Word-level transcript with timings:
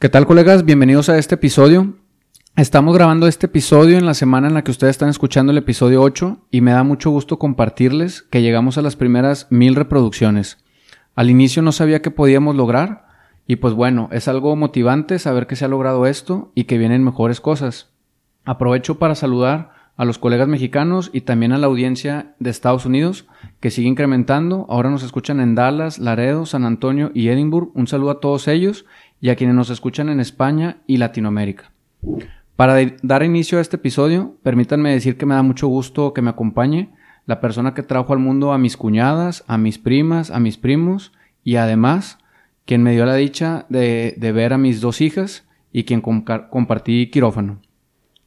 ¿Qué 0.00 0.08
tal 0.08 0.26
colegas? 0.26 0.64
Bienvenidos 0.64 1.10
a 1.10 1.18
este 1.18 1.34
episodio. 1.34 1.92
Estamos 2.56 2.94
grabando 2.94 3.26
este 3.26 3.44
episodio 3.44 3.98
en 3.98 4.06
la 4.06 4.14
semana 4.14 4.48
en 4.48 4.54
la 4.54 4.64
que 4.64 4.70
ustedes 4.70 4.92
están 4.92 5.10
escuchando 5.10 5.52
el 5.52 5.58
episodio 5.58 6.00
8 6.00 6.38
y 6.50 6.62
me 6.62 6.70
da 6.70 6.82
mucho 6.84 7.10
gusto 7.10 7.38
compartirles 7.38 8.22
que 8.22 8.40
llegamos 8.40 8.78
a 8.78 8.80
las 8.82 8.96
primeras 8.96 9.46
mil 9.50 9.76
reproducciones. 9.76 10.56
Al 11.14 11.28
inicio 11.28 11.60
no 11.60 11.70
sabía 11.70 12.00
qué 12.00 12.10
podíamos 12.10 12.56
lograr 12.56 13.08
y 13.46 13.56
pues 13.56 13.74
bueno, 13.74 14.08
es 14.10 14.26
algo 14.26 14.56
motivante 14.56 15.18
saber 15.18 15.46
que 15.46 15.54
se 15.54 15.66
ha 15.66 15.68
logrado 15.68 16.06
esto 16.06 16.50
y 16.54 16.64
que 16.64 16.78
vienen 16.78 17.04
mejores 17.04 17.42
cosas. 17.42 17.90
Aprovecho 18.46 18.98
para 18.98 19.14
saludar 19.14 19.74
a 19.98 20.06
los 20.06 20.16
colegas 20.16 20.48
mexicanos 20.48 21.10
y 21.12 21.20
también 21.20 21.52
a 21.52 21.58
la 21.58 21.66
audiencia 21.66 22.34
de 22.38 22.48
Estados 22.48 22.86
Unidos 22.86 23.26
que 23.60 23.70
sigue 23.70 23.88
incrementando. 23.88 24.64
Ahora 24.70 24.88
nos 24.88 25.02
escuchan 25.02 25.40
en 25.40 25.54
Dallas, 25.54 25.98
Laredo, 25.98 26.46
San 26.46 26.64
Antonio 26.64 27.10
y 27.12 27.28
Edinburgh. 27.28 27.70
Un 27.74 27.86
saludo 27.86 28.12
a 28.12 28.20
todos 28.20 28.48
ellos 28.48 28.86
y 29.20 29.28
a 29.28 29.36
quienes 29.36 29.56
nos 29.56 29.70
escuchan 29.70 30.08
en 30.08 30.20
España 30.20 30.78
y 30.86 30.96
Latinoamérica. 30.96 31.70
Para 32.56 32.76
dar 33.02 33.22
inicio 33.22 33.58
a 33.58 33.60
este 33.60 33.76
episodio, 33.76 34.36
permítanme 34.42 34.92
decir 34.92 35.16
que 35.16 35.26
me 35.26 35.34
da 35.34 35.42
mucho 35.42 35.68
gusto 35.68 36.12
que 36.12 36.22
me 36.22 36.30
acompañe 36.30 36.90
la 37.26 37.40
persona 37.40 37.74
que 37.74 37.82
trajo 37.82 38.12
al 38.12 38.18
mundo 38.18 38.52
a 38.52 38.58
mis 38.58 38.76
cuñadas, 38.76 39.44
a 39.46 39.56
mis 39.56 39.78
primas, 39.78 40.30
a 40.30 40.40
mis 40.40 40.58
primos 40.58 41.12
y 41.44 41.56
además 41.56 42.18
quien 42.64 42.82
me 42.82 42.92
dio 42.92 43.06
la 43.06 43.14
dicha 43.14 43.66
de, 43.68 44.14
ver 44.34 44.52
a 44.52 44.58
mis 44.58 44.80
dos 44.80 45.00
hijas 45.00 45.46
y 45.72 45.84
quien 45.84 46.00
compartí 46.00 47.10
quirófano. 47.10 47.60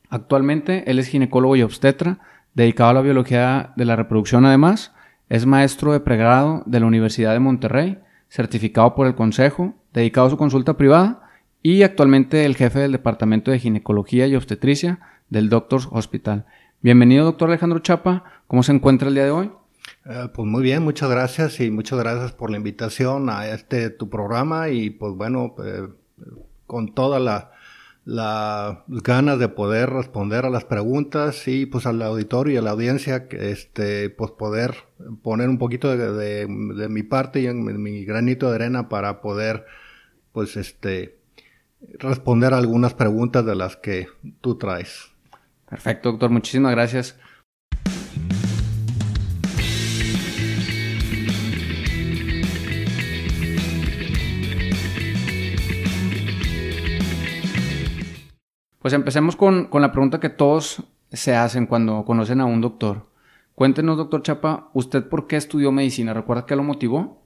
Actualmente 0.09 0.89
él 0.89 0.99
es 0.99 1.07
ginecólogo 1.07 1.55
y 1.55 1.61
obstetra, 1.63 2.19
dedicado 2.53 2.91
a 2.91 2.93
la 2.93 3.01
biología 3.01 3.73
de 3.75 3.85
la 3.85 3.95
reproducción 3.95 4.45
además, 4.45 4.93
es 5.29 5.45
maestro 5.45 5.93
de 5.93 5.99
pregrado 5.99 6.63
de 6.65 6.79
la 6.79 6.85
Universidad 6.85 7.33
de 7.33 7.39
Monterrey, 7.39 7.99
certificado 8.33 8.95
por 8.95 9.05
el 9.05 9.13
Consejo 9.13 9.75
dedicado 9.93 10.25
a 10.25 10.29
su 10.31 10.37
consulta 10.37 10.75
privada 10.75 11.29
y 11.61 11.83
actualmente 11.83 12.45
el 12.45 12.55
jefe 12.55 12.79
del 12.79 12.91
Departamento 12.91 13.51
de 13.51 13.59
Ginecología 13.59 14.25
y 14.25 14.35
Obstetricia 14.35 14.99
del 15.29 15.49
Doctors 15.49 15.87
Hospital. 15.91 16.47
Bienvenido, 16.81 17.25
doctor 17.25 17.49
Alejandro 17.49 17.77
Chapa. 17.77 18.23
¿Cómo 18.47 18.63
se 18.63 18.71
encuentra 18.71 19.07
el 19.07 19.13
día 19.13 19.25
de 19.25 19.31
hoy? 19.31 19.51
Eh, 20.05 20.29
pues 20.33 20.47
muy 20.47 20.63
bien, 20.63 20.81
muchas 20.81 21.11
gracias 21.11 21.59
y 21.59 21.69
muchas 21.69 21.99
gracias 21.99 22.31
por 22.31 22.49
la 22.49 22.57
invitación 22.57 23.29
a 23.29 23.47
este 23.49 23.91
tu 23.91 24.09
programa 24.09 24.69
y 24.69 24.89
pues 24.89 25.13
bueno, 25.13 25.53
eh, 25.63 25.89
con 26.65 26.91
toda 26.95 27.19
la, 27.19 27.51
la 28.05 28.83
ganas 28.87 29.39
de 29.39 29.47
poder 29.47 29.89
responder 29.89 30.45
a 30.45 30.49
las 30.49 30.65
preguntas 30.65 31.47
y 31.47 31.65
pues 31.65 31.85
al 31.85 32.01
auditorio 32.01 32.55
y 32.55 32.57
a 32.57 32.61
la 32.61 32.71
audiencia 32.71 33.27
este 33.31 34.09
pues 34.09 34.31
poder 34.31 34.75
poner 35.21 35.47
un 35.47 35.57
poquito 35.57 35.95
de, 35.95 36.45
de 36.45 36.89
mi 36.89 37.03
parte 37.03 37.39
y 37.41 37.47
en 37.47 37.81
mi 37.81 38.03
granito 38.03 38.49
de 38.49 38.55
arena 38.55 38.89
para 38.89 39.21
poder 39.21 39.65
pues 40.33 40.57
este, 40.57 41.19
responder 41.99 42.53
algunas 42.53 42.93
preguntas 42.93 43.45
de 43.45 43.55
las 43.55 43.77
que 43.77 44.07
tú 44.41 44.57
traes. 44.57 45.11
Perfecto, 45.69 46.11
doctor. 46.11 46.29
Muchísimas 46.29 46.71
gracias. 46.73 47.17
Pues 58.83 58.93
empecemos 58.93 59.37
con, 59.37 59.67
con, 59.67 59.81
la 59.81 59.93
pregunta 59.93 60.19
que 60.19 60.27
todos 60.27 60.83
se 61.09 61.33
hacen 61.33 61.67
cuando 61.67 62.03
conocen 62.03 62.41
a 62.41 62.45
un 62.45 62.59
doctor. 62.59 63.07
Cuéntenos, 63.55 63.95
doctor 63.95 64.23
Chapa, 64.23 64.71
¿usted 64.73 65.07
por 65.07 65.25
qué 65.25 65.37
estudió 65.37 65.71
medicina? 65.71 66.13
¿Recuerda 66.13 66.45
qué 66.45 66.57
lo 66.57 66.63
motivó? 66.63 67.23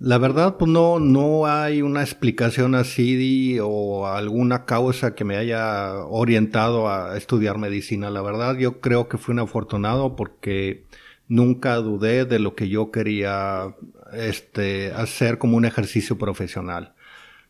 La 0.00 0.18
verdad, 0.18 0.56
pues 0.56 0.68
no, 0.68 0.98
no 0.98 1.46
hay 1.46 1.80
una 1.80 2.00
explicación 2.00 2.74
así 2.74 3.56
o 3.62 4.08
alguna 4.08 4.64
causa 4.64 5.14
que 5.14 5.24
me 5.24 5.36
haya 5.36 5.94
orientado 6.06 6.88
a 6.88 7.16
estudiar 7.16 7.56
medicina. 7.56 8.10
La 8.10 8.22
verdad, 8.22 8.56
yo 8.56 8.80
creo 8.80 9.08
que 9.08 9.16
fui 9.16 9.32
un 9.32 9.38
afortunado 9.38 10.16
porque 10.16 10.86
nunca 11.28 11.76
dudé 11.76 12.24
de 12.24 12.40
lo 12.40 12.56
que 12.56 12.68
yo 12.68 12.90
quería 12.90 13.76
este, 14.12 14.90
hacer 14.92 15.38
como 15.38 15.56
un 15.56 15.66
ejercicio 15.66 16.18
profesional. 16.18 16.94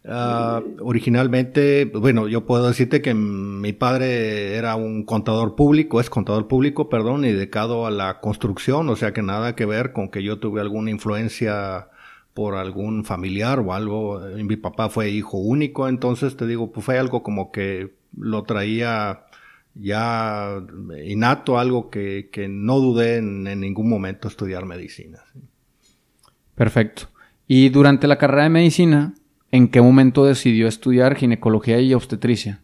Uh, 0.03 0.81
originalmente, 0.81 1.85
bueno, 1.85 2.27
yo 2.27 2.47
puedo 2.47 2.67
decirte 2.69 3.03
que 3.03 3.13
mi 3.13 3.75
padre 3.75 4.57
era 4.57 4.75
un 4.75 5.05
contador 5.05 5.57
público, 5.57 6.01
es 6.01 6.09
contador 6.09 6.49
público, 6.49 6.89
perdón, 6.89 7.27
y 7.27 7.33
dedicado 7.33 7.87
a 7.87 7.91
la 7.91 8.21
construcción, 8.21 8.89
o 8.89 8.97
sea 8.97 9.13
que 9.13 9.21
nada 9.21 9.55
que 9.55 9.67
ver 9.67 9.93
con 9.93 10.09
que 10.09 10.23
yo 10.23 10.39
tuve 10.39 10.63
alguna 10.63 10.91
influencia 10.91 11.89
por 12.33 12.55
algún 12.55 13.05
familiar 13.05 13.61
o 13.61 13.75
algo. 13.75 14.21
Mi 14.37 14.57
papá 14.57 14.89
fue 14.89 15.11
hijo 15.11 15.37
único, 15.37 15.89
entonces 15.89 16.37
te 16.37 16.47
digo, 16.47 16.73
pues 16.73 16.87
fue 16.87 16.99
algo 16.99 17.23
como 17.23 17.53
que 17.53 17.95
lo 18.17 18.45
traía 18.45 19.27
ya 19.75 20.63
innato, 21.05 21.59
algo 21.59 21.91
que, 21.91 22.31
que 22.33 22.49
no 22.49 22.79
dudé 22.79 23.19
en, 23.19 23.45
ningún 23.61 23.89
momento 23.89 24.29
estudiar 24.29 24.65
medicina. 24.65 25.21
Perfecto. 26.55 27.09
Y 27.47 27.69
durante 27.69 28.07
la 28.07 28.19
carrera 28.19 28.45
de 28.45 28.51
medicina, 28.51 29.15
¿en 29.53 29.69
qué 29.69 29.81
momento 29.81 30.25
decidió 30.25 30.69
estudiar 30.69 31.17
ginecología 31.17 31.81
y 31.81 31.95
obstetricia? 31.95 32.61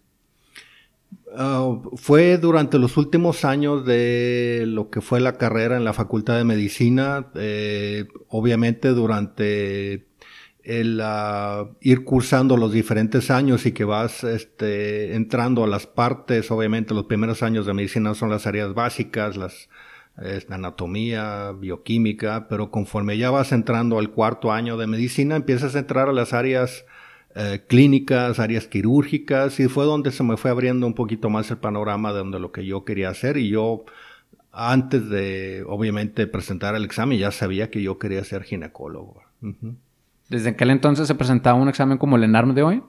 Ah, 1.38 1.78
fue 1.96 2.38
durante 2.38 2.78
los 2.78 2.96
últimos 2.96 3.44
años 3.44 3.84
de 3.84 4.64
lo 4.66 4.88
que 4.88 5.02
fue 5.02 5.20
la 5.20 5.36
carrera 5.36 5.76
en 5.76 5.84
la 5.84 5.92
Facultad 5.92 6.38
de 6.38 6.44
Medicina, 6.44 7.26
eh, 7.34 8.06
obviamente 8.28 8.88
durante 8.88 10.06
el 10.66 11.00
uh, 11.00 11.76
ir 11.80 12.04
cursando 12.04 12.56
los 12.56 12.72
diferentes 12.72 13.30
años 13.30 13.66
y 13.66 13.72
que 13.72 13.84
vas 13.84 14.24
este, 14.24 15.14
entrando 15.14 15.62
a 15.62 15.68
las 15.68 15.86
partes, 15.86 16.50
obviamente 16.50 16.92
los 16.92 17.04
primeros 17.04 17.42
años 17.42 17.66
de 17.66 17.74
medicina 17.74 18.14
son 18.14 18.30
las 18.30 18.48
áreas 18.48 18.74
básicas, 18.74 19.36
las 19.36 19.68
anatomía, 20.48 21.52
bioquímica, 21.52 22.46
pero 22.48 22.70
conforme 22.70 23.18
ya 23.18 23.30
vas 23.30 23.52
entrando 23.52 23.98
al 23.98 24.10
cuarto 24.10 24.52
año 24.52 24.76
de 24.76 24.86
medicina, 24.86 25.36
empiezas 25.36 25.74
a 25.74 25.80
entrar 25.80 26.08
a 26.08 26.12
las 26.12 26.32
áreas 26.32 26.84
eh, 27.34 27.62
clínicas, 27.66 28.38
áreas 28.38 28.66
quirúrgicas, 28.66 29.60
y 29.60 29.68
fue 29.68 29.84
donde 29.84 30.10
se 30.10 30.22
me 30.22 30.36
fue 30.36 30.50
abriendo 30.50 30.86
un 30.86 30.94
poquito 30.94 31.28
más 31.28 31.50
el 31.50 31.58
panorama 31.58 32.12
de 32.12 32.18
donde 32.20 32.40
lo 32.40 32.50
que 32.50 32.64
yo 32.64 32.84
quería 32.84 33.10
hacer, 33.10 33.36
y 33.36 33.50
yo 33.50 33.84
antes 34.52 35.10
de, 35.10 35.64
obviamente, 35.68 36.26
presentar 36.26 36.74
el 36.74 36.84
examen, 36.84 37.18
ya 37.18 37.30
sabía 37.30 37.70
que 37.70 37.82
yo 37.82 37.98
quería 37.98 38.24
ser 38.24 38.42
ginecólogo. 38.42 39.20
¿Desde 40.30 40.50
aquel 40.50 40.70
entonces 40.70 41.06
se 41.06 41.14
presentaba 41.14 41.58
un 41.58 41.68
examen 41.68 41.98
como 41.98 42.16
el 42.16 42.24
ENARM 42.24 42.54
de 42.54 42.62
hoy? 42.62 42.82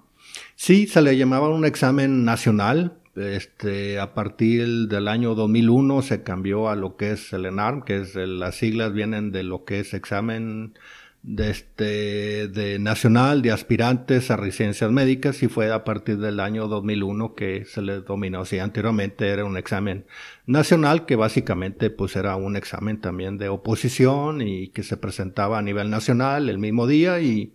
Sí, 0.55 0.87
se 0.87 1.01
le 1.01 1.17
llamaba 1.17 1.49
un 1.49 1.65
examen 1.65 2.23
nacional. 2.23 2.97
Este, 3.17 3.99
a 3.99 4.13
partir 4.13 4.87
del 4.87 5.07
año 5.07 5.33
2001 5.33 6.03
se 6.03 6.21
cambió 6.21 6.69
a 6.69 6.75
lo 6.75 6.97
que 6.97 7.11
es 7.11 7.33
el 7.33 7.45
ENARM, 7.47 7.81
que 7.81 7.97
es 7.97 8.15
las 8.15 8.55
siglas 8.55 8.93
vienen 8.93 9.31
de 9.31 9.43
lo 9.43 9.65
que 9.65 9.79
es 9.79 9.95
examen 9.95 10.75
de, 11.23 11.49
este, 11.49 12.47
de 12.47 12.79
nacional 12.79 13.41
de 13.41 13.51
aspirantes 13.51 14.29
a 14.31 14.37
residencias 14.37 14.91
médicas 14.91 15.41
y 15.43 15.47
fue 15.47 15.71
a 15.71 15.83
partir 15.83 16.19
del 16.19 16.39
año 16.39 16.67
2001 16.67 17.33
que 17.33 17.65
se 17.65 17.81
le 17.81 18.01
dominó. 18.01 18.45
Sí, 18.45 18.59
anteriormente 18.59 19.27
era 19.27 19.45
un 19.45 19.57
examen 19.57 20.05
nacional 20.45 21.05
que 21.05 21.15
básicamente 21.15 21.89
pues 21.89 22.15
era 22.15 22.35
un 22.35 22.55
examen 22.55 23.01
también 23.01 23.37
de 23.37 23.49
oposición 23.49 24.41
y 24.41 24.69
que 24.69 24.83
se 24.83 24.95
presentaba 24.95 25.57
a 25.57 25.63
nivel 25.63 25.89
nacional 25.89 26.49
el 26.49 26.59
mismo 26.59 26.87
día 26.87 27.19
y, 27.19 27.53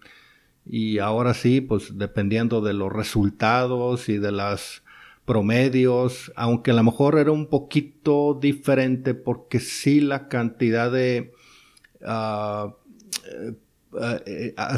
y 0.67 0.99
ahora 0.99 1.34
sí 1.34 1.61
pues 1.61 1.97
dependiendo 1.99 2.61
de 2.61 2.75
los 2.75 2.93
resultados 2.93 4.09
y 4.09 4.19
de 4.19 4.33
las 4.33 4.83
promedios, 5.32 6.31
aunque 6.37 6.72
a 6.72 6.75
lo 6.75 6.82
mejor 6.82 7.19
era 7.19 7.33
un 7.33 7.47
poquito 7.47 8.39
diferente 8.39 9.15
porque 9.15 9.60
sí 9.60 10.03
la 10.03 10.28
cantidad 10.28 10.92
de 10.92 11.33
uh, 12.03 12.71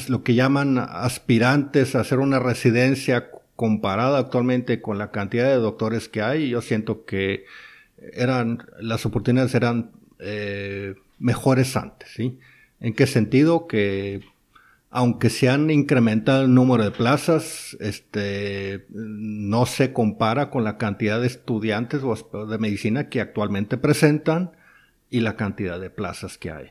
lo 0.06 0.22
que 0.22 0.34
llaman 0.36 0.78
aspirantes 0.78 1.96
a 1.96 2.00
hacer 2.02 2.20
una 2.20 2.38
residencia 2.38 3.32
comparada 3.56 4.16
actualmente 4.18 4.80
con 4.80 4.96
la 4.96 5.10
cantidad 5.10 5.46
de 5.46 5.56
doctores 5.56 6.08
que 6.08 6.22
hay, 6.22 6.50
yo 6.50 6.62
siento 6.62 7.04
que 7.04 7.46
eran, 8.12 8.64
las 8.78 9.04
oportunidades 9.06 9.56
eran 9.56 9.90
eh, 10.20 10.94
mejores 11.18 11.76
antes, 11.76 12.10
¿sí? 12.10 12.38
¿En 12.78 12.94
qué 12.94 13.08
sentido? 13.08 13.66
Que 13.66 14.20
aunque 14.96 15.28
se 15.28 15.48
han 15.48 15.70
incrementado 15.72 16.44
el 16.44 16.54
número 16.54 16.84
de 16.84 16.92
plazas, 16.92 17.76
este, 17.80 18.86
no 18.90 19.66
se 19.66 19.92
compara 19.92 20.50
con 20.50 20.62
la 20.62 20.78
cantidad 20.78 21.20
de 21.20 21.26
estudiantes 21.26 22.00
de 22.00 22.58
medicina 22.58 23.08
que 23.08 23.20
actualmente 23.20 23.76
presentan 23.76 24.52
y 25.10 25.18
la 25.18 25.34
cantidad 25.34 25.80
de 25.80 25.90
plazas 25.90 26.38
que 26.38 26.52
hay. 26.52 26.70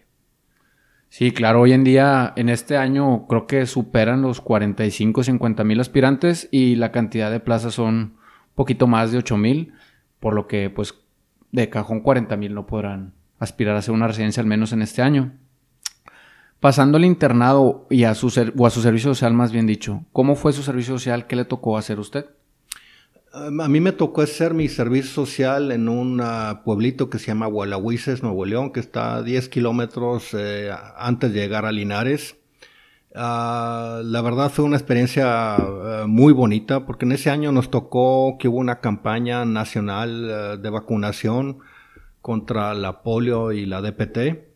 Sí, 1.09 1.31
claro, 1.31 1.59
hoy 1.59 1.73
en 1.73 1.83
día, 1.83 2.31
en 2.37 2.47
este 2.47 2.77
año, 2.77 3.27
creo 3.27 3.45
que 3.45 3.65
superan 3.65 4.21
los 4.21 4.39
45, 4.39 5.23
50 5.25 5.65
mil 5.65 5.81
aspirantes 5.81 6.47
y 6.49 6.77
la 6.77 6.93
cantidad 6.93 7.29
de 7.29 7.41
plazas 7.41 7.73
son 7.73 7.95
un 7.95 8.17
poquito 8.55 8.87
más 8.87 9.11
de 9.11 9.17
8 9.17 9.35
mil, 9.35 9.73
por 10.21 10.33
lo 10.33 10.47
que, 10.47 10.69
pues, 10.69 10.97
de 11.51 11.67
cajón 11.69 11.99
40 11.99 12.37
mil 12.37 12.53
no 12.53 12.67
podrán 12.67 13.15
aspirar 13.37 13.75
a 13.75 13.79
hacer 13.79 13.93
una 13.93 14.07
residencia 14.07 14.39
al 14.39 14.47
menos 14.47 14.71
en 14.71 14.81
este 14.81 15.01
año. 15.01 15.33
Pasando 16.63 16.95
al 16.95 17.03
internado 17.03 17.85
y 17.89 18.05
a 18.05 18.15
su 18.15 18.27
o 18.57 18.65
a 18.65 18.69
su 18.69 18.81
servicio 18.81 19.13
social, 19.13 19.33
más 19.33 19.51
bien 19.51 19.67
dicho, 19.67 20.05
¿cómo 20.13 20.37
fue 20.37 20.53
su 20.53 20.63
servicio 20.63 20.93
social? 20.93 21.27
¿Qué 21.27 21.35
le 21.35 21.43
tocó 21.43 21.77
hacer 21.77 21.99
usted? 21.99 22.27
A 23.33 23.67
mí 23.67 23.81
me 23.81 23.91
tocó 23.91 24.21
hacer 24.21 24.53
mi 24.53 24.69
servicio 24.69 25.11
social 25.11 25.73
en 25.73 25.89
un 25.89 26.23
pueblito 26.63 27.09
que 27.09 27.19
se 27.19 27.25
llama 27.25 27.47
Gualahuises, 27.47 28.23
Nuevo 28.23 28.45
León, 28.45 28.71
que 28.71 28.79
está 28.79 29.15
a 29.15 29.23
10 29.23 29.49
kilómetros 29.49 30.33
eh, 30.35 30.71
antes 30.95 31.33
de 31.33 31.41
llegar 31.41 31.65
a 31.65 31.73
Linares. 31.73 32.37
Ah, 33.13 33.99
la 34.01 34.21
verdad 34.21 34.49
fue 34.49 34.63
una 34.63 34.77
experiencia 34.77 35.57
eh, 35.57 36.03
muy 36.07 36.31
bonita 36.31 36.85
porque 36.85 37.03
en 37.03 37.11
ese 37.11 37.29
año 37.29 37.51
nos 37.51 37.71
tocó 37.71 38.37
que 38.39 38.47
hubo 38.47 38.59
una 38.59 38.79
campaña 38.79 39.43
nacional 39.43 40.61
de 40.61 40.69
vacunación 40.69 41.57
contra 42.21 42.73
la 42.73 43.03
polio 43.03 43.51
y 43.51 43.65
la 43.65 43.81
DPT. 43.81 44.52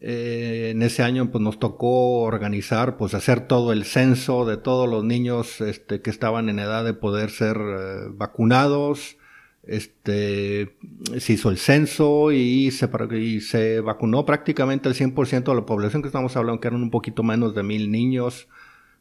Eh, 0.00 0.70
en 0.70 0.82
ese 0.82 1.02
año 1.02 1.30
pues 1.30 1.42
nos 1.42 1.58
tocó 1.58 2.20
organizar, 2.20 2.96
pues 2.96 3.14
hacer 3.14 3.48
todo 3.48 3.72
el 3.72 3.84
censo 3.84 4.44
de 4.44 4.56
todos 4.56 4.88
los 4.88 5.02
niños 5.04 5.60
este, 5.60 6.00
que 6.02 6.10
estaban 6.10 6.48
en 6.48 6.60
edad 6.60 6.84
de 6.84 6.94
poder 6.94 7.30
ser 7.30 7.56
eh, 7.56 8.08
vacunados. 8.12 9.16
Este, 9.64 10.76
se 11.18 11.32
hizo 11.32 11.50
el 11.50 11.58
censo 11.58 12.32
y 12.32 12.70
se, 12.70 13.80
vacunó 13.80 14.24
prácticamente 14.24 14.88
el 14.88 14.94
100% 14.94 15.44
de 15.44 15.54
la 15.54 15.66
población 15.66 16.00
que 16.00 16.08
estamos 16.08 16.36
hablando, 16.36 16.60
que 16.60 16.68
eran 16.68 16.82
un 16.82 16.90
poquito 16.90 17.22
menos 17.22 17.54
de 17.54 17.62
mil 17.64 17.90
niños. 17.90 18.48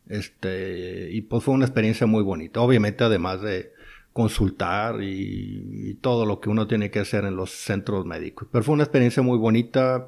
Este, 0.10 1.10
y 1.12 1.22
pues 1.22 1.44
fue 1.44 1.54
una 1.54 1.66
experiencia 1.66 2.08
muy 2.08 2.24
bonita. 2.24 2.62
Obviamente 2.62 3.04
además 3.04 3.42
de 3.42 3.72
consultar 4.14 5.04
y 5.04 5.94
todo 6.02 6.26
lo 6.26 6.40
que 6.40 6.50
uno 6.50 6.66
tiene 6.68 6.90
que 6.90 7.00
hacer 7.00 7.24
en 7.26 7.36
los 7.36 7.52
centros 7.52 8.06
médicos. 8.06 8.48
Pero 8.52 8.64
fue 8.64 8.74
una 8.74 8.84
experiencia 8.84 9.22
muy 9.22 9.38
bonita 9.38 10.08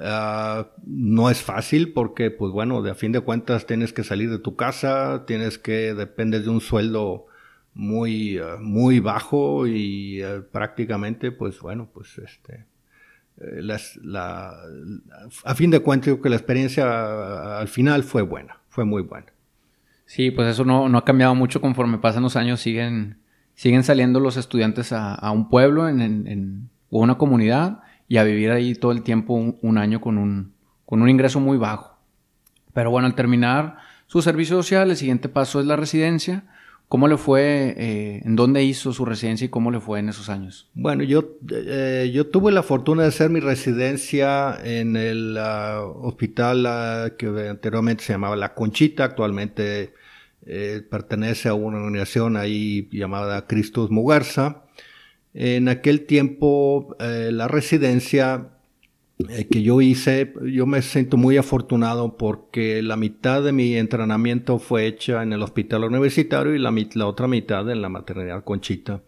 Ah, 0.00 0.68
no 0.84 1.30
es 1.30 1.42
fácil 1.42 1.92
porque, 1.92 2.30
pues 2.30 2.52
bueno, 2.52 2.82
de 2.82 2.90
a 2.90 2.94
fin 2.94 3.12
de 3.12 3.20
cuentas 3.20 3.66
tienes 3.66 3.92
que 3.92 4.04
salir 4.04 4.30
de 4.30 4.38
tu 4.38 4.56
casa, 4.56 5.24
tienes 5.26 5.58
que, 5.58 5.94
dependes 5.94 6.44
de 6.44 6.50
un 6.50 6.60
sueldo 6.60 7.26
muy, 7.72 8.38
ah, 8.38 8.56
muy 8.60 9.00
bajo 9.00 9.66
y 9.66 10.22
ah, 10.22 10.42
prácticamente, 10.52 11.32
pues 11.32 11.60
bueno, 11.60 11.88
pues 11.92 12.18
este, 12.18 12.66
eh, 13.40 13.62
la, 13.62 14.56
a 15.44 15.54
fin 15.54 15.70
de 15.70 15.80
cuentas 15.80 16.06
creo 16.06 16.20
que 16.20 16.28
la 16.28 16.36
experiencia 16.36 17.58
al 17.58 17.68
final 17.68 18.02
fue 18.02 18.22
buena, 18.22 18.60
fue 18.68 18.84
muy 18.84 19.02
buena. 19.02 19.32
Sí, 20.04 20.30
pues 20.30 20.48
eso 20.48 20.64
no, 20.64 20.88
no 20.88 20.98
ha 20.98 21.04
cambiado 21.04 21.34
mucho 21.34 21.60
conforme 21.60 21.98
pasan 21.98 22.22
los 22.22 22.36
años, 22.36 22.60
siguen, 22.60 23.18
siguen 23.54 23.82
saliendo 23.82 24.20
los 24.20 24.36
estudiantes 24.36 24.92
a, 24.92 25.30
un 25.32 25.48
pueblo 25.48 25.88
en, 25.88 26.00
en, 26.00 26.70
una 26.90 27.18
comunidad 27.18 27.80
y 28.08 28.18
a 28.18 28.24
vivir 28.24 28.50
ahí 28.50 28.74
todo 28.74 28.92
el 28.92 29.02
tiempo 29.02 29.34
un, 29.34 29.78
año 29.78 30.00
con 30.00 30.18
un, 30.18 30.52
con 30.84 31.02
un 31.02 31.08
ingreso 31.08 31.40
muy 31.40 31.58
bajo. 31.58 31.98
Pero 32.72 32.90
bueno, 32.90 33.06
al 33.06 33.14
terminar 33.14 33.78
su 34.06 34.22
servicio 34.22 34.56
social, 34.56 34.90
el 34.90 34.96
siguiente 34.96 35.28
paso 35.28 35.60
es 35.60 35.66
la 35.66 35.76
residencia. 35.76 36.44
¿Cómo 36.88 37.08
le 37.08 37.16
fue, 37.16 37.74
eh, 37.76 38.22
en 38.24 38.36
dónde 38.36 38.62
hizo 38.62 38.92
su 38.92 39.04
residencia 39.04 39.46
y 39.46 39.48
cómo 39.48 39.72
le 39.72 39.80
fue 39.80 39.98
en 39.98 40.08
esos 40.08 40.28
años? 40.28 40.70
Bueno, 40.74 41.02
yo, 41.02 41.36
eh, 41.50 42.12
yo 42.14 42.28
tuve 42.28 42.52
la 42.52 42.62
fortuna 42.62 43.02
de 43.02 43.08
hacer 43.08 43.28
mi 43.28 43.40
residencia 43.40 44.56
en 44.62 44.94
el 44.94 45.36
ah, 45.36 45.82
hospital 45.82 46.64
ah, 46.66 47.10
que 47.18 47.26
anteriormente 47.48 48.04
se 48.04 48.12
llamaba 48.12 48.36
La 48.36 48.54
Conchita, 48.54 49.02
actualmente 49.02 49.94
eh, 50.46 50.80
pertenece 50.88 51.48
a 51.48 51.54
una 51.54 51.78
organización 51.78 52.36
ahí 52.36 52.88
llamada 52.92 53.48
Cristos 53.48 53.90
Mugarza. 53.90 54.65
En 55.38 55.68
aquel 55.68 56.06
tiempo, 56.06 56.96
eh, 56.98 57.28
la 57.30 57.46
residencia 57.46 58.52
eh, 59.28 59.46
que 59.46 59.62
yo 59.62 59.82
hice, 59.82 60.32
yo 60.50 60.64
me 60.64 60.80
siento 60.80 61.18
muy 61.18 61.36
afortunado 61.36 62.16
porque 62.16 62.80
la 62.80 62.96
mitad 62.96 63.42
de 63.42 63.52
mi 63.52 63.76
entrenamiento 63.76 64.58
fue 64.58 64.86
hecha 64.86 65.22
en 65.22 65.34
el 65.34 65.42
hospital 65.42 65.84
universitario 65.84 66.54
y 66.54 66.58
la, 66.58 66.74
la 66.94 67.06
otra 67.06 67.28
mitad 67.28 67.70
en 67.70 67.82
la 67.82 67.90
maternidad 67.90 68.44
Conchita. 68.44 69.02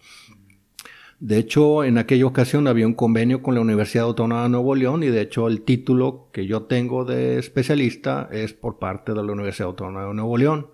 De 1.18 1.38
hecho, 1.38 1.82
en 1.82 1.96
aquella 1.96 2.26
ocasión 2.26 2.66
había 2.68 2.86
un 2.86 2.92
convenio 2.92 3.42
con 3.42 3.54
la 3.54 3.62
Universidad 3.62 4.04
Autónoma 4.04 4.42
de 4.42 4.50
Nuevo 4.50 4.74
León 4.74 5.04
y 5.04 5.06
de 5.06 5.22
hecho 5.22 5.48
el 5.48 5.62
título 5.62 6.28
que 6.30 6.46
yo 6.46 6.64
tengo 6.64 7.06
de 7.06 7.38
especialista 7.38 8.28
es 8.30 8.52
por 8.52 8.78
parte 8.78 9.14
de 9.14 9.24
la 9.24 9.32
Universidad 9.32 9.68
Autónoma 9.68 10.04
de 10.04 10.12
Nuevo 10.12 10.36
León. 10.36 10.66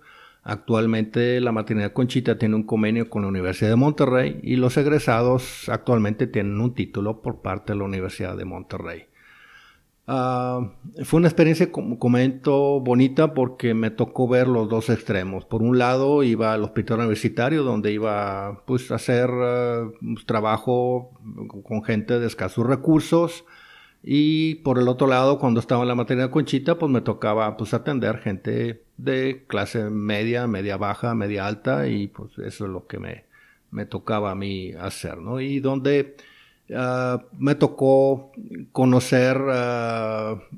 Actualmente 0.47 1.41
la 1.41 1.51
maternidad 1.51 1.91
Conchita 1.91 2.37
tiene 2.37 2.55
un 2.55 2.67
convenio 2.67 3.09
con 3.09 3.23
la 3.23 3.29
Universidad 3.29 3.71
de 3.71 3.77
Monterrey 3.77 4.39
y 4.43 4.57
los 4.57 4.77
egresados 4.77 5.67
actualmente 5.69 6.27
tienen 6.27 6.61
un 6.61 6.75
título 6.75 7.23
por 7.23 7.41
parte 7.41 7.73
de 7.73 7.79
la 7.79 7.85
Universidad 7.85 8.37
de 8.37 8.45
Monterrey. 8.45 9.05
Ah, 10.05 10.71
fue 11.03 11.17
una 11.17 11.29
experiencia, 11.29 11.71
como 11.71 11.97
comento, 11.97 12.79
bonita 12.79 13.33
porque 13.33 13.73
me 13.73 13.89
tocó 13.89 14.27
ver 14.27 14.47
los 14.47 14.69
dos 14.69 14.91
extremos. 14.91 15.45
Por 15.45 15.63
un 15.63 15.79
lado 15.79 16.21
iba 16.21 16.53
al 16.53 16.63
hospital 16.63 16.99
universitario 16.99 17.63
donde 17.63 17.91
iba 17.91 18.61
pues, 18.67 18.91
a 18.91 18.95
hacer 18.95 19.31
ah, 19.31 19.89
trabajo 20.27 21.09
con 21.63 21.83
gente 21.83 22.19
de 22.19 22.27
escasos 22.27 22.67
recursos 22.67 23.45
y 24.07 24.55
por 24.55 24.77
el 24.77 24.87
otro 24.87 25.07
lado, 25.07 25.39
cuando 25.39 25.59
estaba 25.59 25.81
en 25.81 25.87
la 25.87 25.95
maternidad 25.95 26.29
Conchita, 26.29 26.77
pues 26.77 26.91
me 26.91 27.01
tocaba 27.01 27.57
pues 27.57 27.73
atender 27.73 28.19
gente 28.19 28.83
de 28.97 29.45
clase 29.47 29.89
media, 29.89 30.45
media 30.45 30.77
baja, 30.77 31.15
media 31.15 31.47
alta, 31.47 31.87
y 31.87 32.05
pues 32.07 32.37
eso 32.37 32.65
es 32.65 32.71
lo 32.71 32.85
que 32.85 32.99
me, 32.99 33.25
me 33.71 33.87
tocaba 33.87 34.29
a 34.29 34.35
mí 34.35 34.73
hacer, 34.73 35.17
¿no? 35.17 35.41
Y 35.41 35.59
donde 35.59 36.17
ah, 36.75 37.23
me 37.39 37.55
tocó 37.55 38.31
conocer 38.71 39.41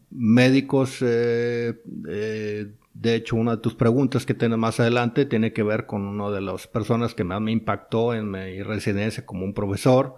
médicos, 0.09 0.97
eh, 1.01 1.81
eh, 2.09 2.67
de 2.93 3.15
hecho, 3.15 3.37
una 3.37 3.51
de 3.55 3.61
tus 3.61 3.75
preguntas 3.75 4.25
que 4.25 4.33
tienes 4.33 4.57
más 4.57 4.81
adelante 4.81 5.25
tiene 5.25 5.53
que 5.53 5.63
ver 5.63 5.85
con 5.85 6.01
una 6.05 6.31
de 6.31 6.41
las 6.41 6.67
personas 6.67 7.13
que 7.13 7.23
más 7.23 7.39
me 7.39 7.53
impactó 7.53 8.13
en 8.13 8.29
mi 8.29 8.61
residencia 8.61 9.25
como 9.25 9.45
un 9.45 9.53
profesor, 9.53 10.17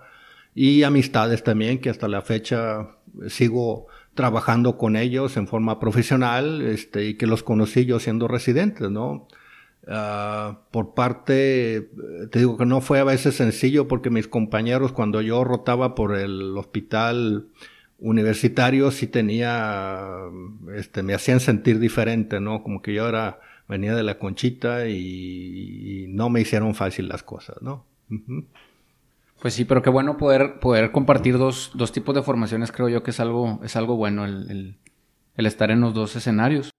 y 0.55 0.81
amistades 0.81 1.43
también 1.43 1.79
que 1.79 1.91
hasta 1.91 2.07
la 2.07 2.23
fecha 2.23 2.89
sigo 3.27 3.87
trabajando 4.13 4.77
con 4.77 4.95
ellos 4.95 5.37
en 5.37 5.47
forma 5.47 5.79
profesional 5.79 6.61
este, 6.61 7.05
y 7.05 7.13
que 7.15 7.27
los 7.27 7.43
conocí 7.43 7.85
yo 7.85 7.99
siendo 7.99 8.27
residente, 8.27 8.89
¿no? 8.89 9.27
Ah, 9.87 10.59
por 10.71 10.93
parte, 10.93 11.89
te 12.29 12.39
digo 12.39 12.57
que 12.57 12.65
no 12.65 12.81
fue 12.81 12.99
a 12.99 13.03
veces 13.03 13.35
sencillo 13.35 13.87
porque 13.87 14.09
mis 14.09 14.27
compañeros 14.27 14.91
cuando 14.91 15.21
yo 15.21 15.43
rotaba 15.43 15.95
por 15.95 16.15
el 16.15 16.57
hospital 16.57 17.47
universitario 17.97 18.91
sí 18.91 19.07
tenía, 19.07 20.07
este, 20.75 21.03
me 21.03 21.13
hacían 21.13 21.39
sentir 21.39 21.79
diferente, 21.79 22.39
¿no? 22.39 22.61
Como 22.63 22.81
que 22.81 22.93
yo 22.93 23.07
era, 23.07 23.39
venía 23.67 23.95
de 23.95 24.03
la 24.03 24.19
conchita 24.19 24.87
y, 24.87 26.05
no 26.09 26.29
me 26.29 26.41
hicieron 26.41 26.75
fácil 26.75 27.07
las 27.07 27.23
cosas, 27.23 27.61
¿no? 27.61 27.85
Pues 29.41 29.53
sí, 29.53 29.63
pero 29.63 29.81
qué 29.81 29.89
bueno 29.89 30.17
poder, 30.17 30.59
poder 30.59 30.91
compartir 30.91 31.37
dos, 31.37 31.71
dos 31.73 31.93
tipos 31.93 32.13
de 32.13 32.21
formaciones, 32.21 32.73
creo 32.73 32.89
yo 32.89 33.03
que 33.03 33.11
es 33.11 33.21
algo, 33.21 33.61
es 33.63 33.77
algo 33.77 33.95
bueno 33.95 34.25
el, 34.25 34.77
el, 35.35 35.45
estar 35.45 35.71
en 35.71 35.79
los 35.79 35.93
dos 35.93 36.13
escenarios. 36.17 36.71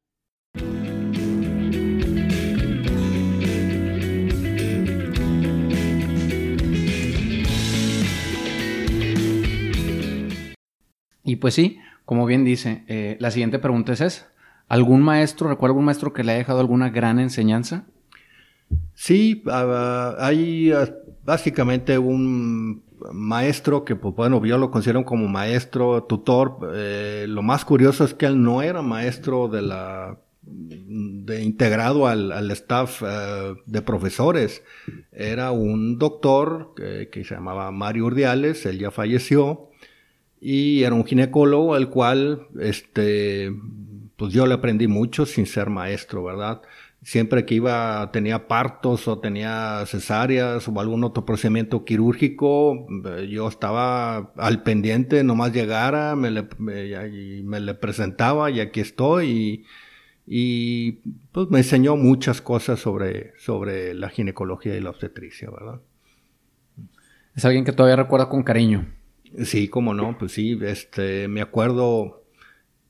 Y 11.24 11.36
pues 11.36 11.54
sí, 11.54 11.78
como 12.04 12.26
bien 12.26 12.44
dice, 12.44 12.84
eh, 12.88 13.16
la 13.20 13.30
siguiente 13.30 13.58
pregunta 13.58 13.94
es 13.94 14.02
esa. 14.02 14.32
¿Algún 14.68 15.00
maestro, 15.00 15.48
recuerda 15.48 15.70
algún 15.70 15.86
maestro 15.86 16.12
que 16.12 16.24
le 16.24 16.32
haya 16.32 16.40
dejado 16.40 16.60
alguna 16.60 16.90
gran 16.90 17.18
enseñanza? 17.18 17.86
Sí, 18.94 19.42
ah, 19.46 20.14
hay 20.18 20.72
ah, 20.72 20.88
básicamente 21.30 21.96
un 21.96 22.82
maestro 23.12 23.84
que, 23.84 23.94
pues 23.94 24.16
bueno, 24.16 24.44
yo 24.44 24.58
lo 24.58 24.72
considero 24.72 25.04
como 25.04 25.28
maestro, 25.28 26.02
tutor. 26.02 26.72
Eh, 26.74 27.26
lo 27.28 27.42
más 27.42 27.64
curioso 27.64 28.02
es 28.04 28.14
que 28.14 28.26
él 28.26 28.42
no 28.42 28.62
era 28.62 28.82
maestro 28.82 29.46
de 29.46 29.62
la 29.62 30.18
de 30.42 31.44
integrado 31.44 32.08
al, 32.08 32.50
staff 32.50 33.02
eh, 33.06 33.54
de 33.64 33.82
profesores. 33.82 34.64
Era 35.12 35.52
un 35.52 35.98
doctor 35.98 36.74
que 36.74 37.24
se 37.24 37.34
llamaba 37.34 37.70
Mario 37.70 38.06
Urdiales, 38.06 38.66
él 38.66 38.80
ya 38.80 38.90
falleció, 38.90 39.68
y 40.40 40.82
era 40.82 40.96
un 40.96 41.04
ginecólogo 41.04 41.74
al 41.74 41.90
cual, 41.90 42.48
este, 42.58 43.54
pues 44.16 44.32
yo 44.32 44.46
le 44.46 44.54
aprendí 44.54 44.88
mucho 44.88 45.26
sin 45.26 45.46
ser 45.46 45.70
maestro, 45.70 46.24
¿verdad? 46.24 46.62
Siempre 47.02 47.46
que 47.46 47.54
iba, 47.54 48.10
tenía 48.12 48.46
partos 48.46 49.08
o 49.08 49.18
tenía 49.18 49.84
cesáreas 49.86 50.68
o 50.68 50.80
algún 50.80 51.04
otro 51.04 51.24
procedimiento 51.24 51.84
quirúrgico, 51.84 52.86
eh, 53.06 53.28
yo 53.30 53.48
estaba 53.48 54.32
al 54.36 54.62
pendiente, 54.62 55.24
nomás 55.24 55.52
llegara, 55.52 56.14
me 56.16 56.30
le, 56.30 56.46
me, 56.58 57.60
le 57.60 57.74
presentaba 57.74 58.50
y 58.50 58.60
aquí 58.60 58.80
estoy 58.80 59.64
y, 60.26 60.92
pues 61.32 61.48
me 61.50 61.58
enseñó 61.58 61.96
muchas 61.96 62.40
cosas 62.40 62.78
sobre, 62.78 63.32
sobre 63.38 63.94
la 63.94 64.10
ginecología 64.10 64.76
y 64.76 64.80
la 64.80 64.90
obstetricia, 64.90 65.50
¿verdad? 65.50 65.80
Es 67.34 67.44
alguien 67.44 67.64
que 67.64 67.72
todavía 67.72 67.96
recuerda 67.96 68.28
con 68.28 68.42
cariño. 68.42 68.86
Sí, 69.44 69.68
cómo 69.68 69.94
no, 69.94 70.16
pues 70.18 70.32
sí, 70.32 70.58
este, 70.62 71.26
me 71.28 71.40
acuerdo 71.40 72.19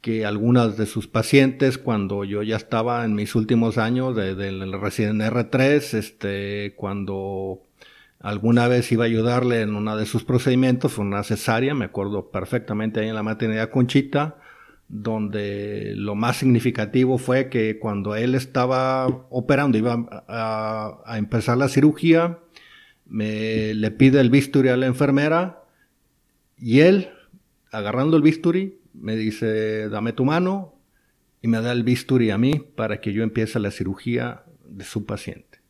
que 0.00 0.24
algunas 0.24 0.76
de 0.76 0.86
sus 0.86 1.06
pacientes, 1.06 1.76
cuando 1.76 2.24
yo 2.24 2.42
ya 2.42 2.56
estaba 2.56 3.04
en 3.04 3.14
mis 3.14 3.34
últimos 3.34 3.76
años 3.76 4.16
del 4.16 4.36
de, 4.36 4.78
Resident 4.78 5.20
R3, 5.20 5.94
este, 5.94 6.74
cuando 6.76 7.62
alguna 8.18 8.68
vez 8.68 8.90
iba 8.92 9.04
a 9.04 9.06
ayudarle 9.06 9.62
en 9.62 9.74
uno 9.74 9.96
de 9.96 10.06
sus 10.06 10.24
procedimientos, 10.24 10.92
fue 10.92 11.04
una 11.04 11.22
cesárea, 11.22 11.74
me 11.74 11.86
acuerdo 11.86 12.30
perfectamente 12.30 13.00
ahí 13.00 13.08
en 13.08 13.14
la 13.14 13.22
maternidad 13.22 13.70
Conchita, 13.70 14.36
donde 14.88 15.92
lo 15.96 16.14
más 16.14 16.38
significativo 16.38 17.16
fue 17.16 17.48
que 17.48 17.78
cuando 17.78 18.16
él 18.16 18.34
estaba 18.34 19.06
operando, 19.30 19.78
iba 19.78 20.06
a, 20.28 21.16
empezar 21.16 21.58
la 21.58 21.68
cirugía, 21.68 22.40
me 23.06 23.74
le 23.74 23.90
pide 23.90 24.20
el 24.20 24.30
bisturí 24.30 24.68
a 24.68 24.76
la 24.76 24.86
enfermera 24.86 25.62
y 26.58 26.80
él, 26.80 27.10
agarrando 27.70 28.16
el 28.16 28.22
bisturí, 28.22 28.79
me 28.94 29.16
dice, 29.16 29.88
dame 29.88 30.12
tu 30.12 30.24
mano 30.24 30.74
y 31.42 31.48
me 31.48 31.60
da 31.60 31.72
el 31.72 31.84
bisturí 31.84 32.30
a 32.30 32.38
mí 32.38 32.60
para 32.76 33.00
que 33.00 33.12
yo 33.12 33.22
empiece 33.22 33.58
la 33.60 33.70
cirugía 33.70 34.44
de 34.64 34.84
su 34.84 35.06
paciente. 35.06 35.60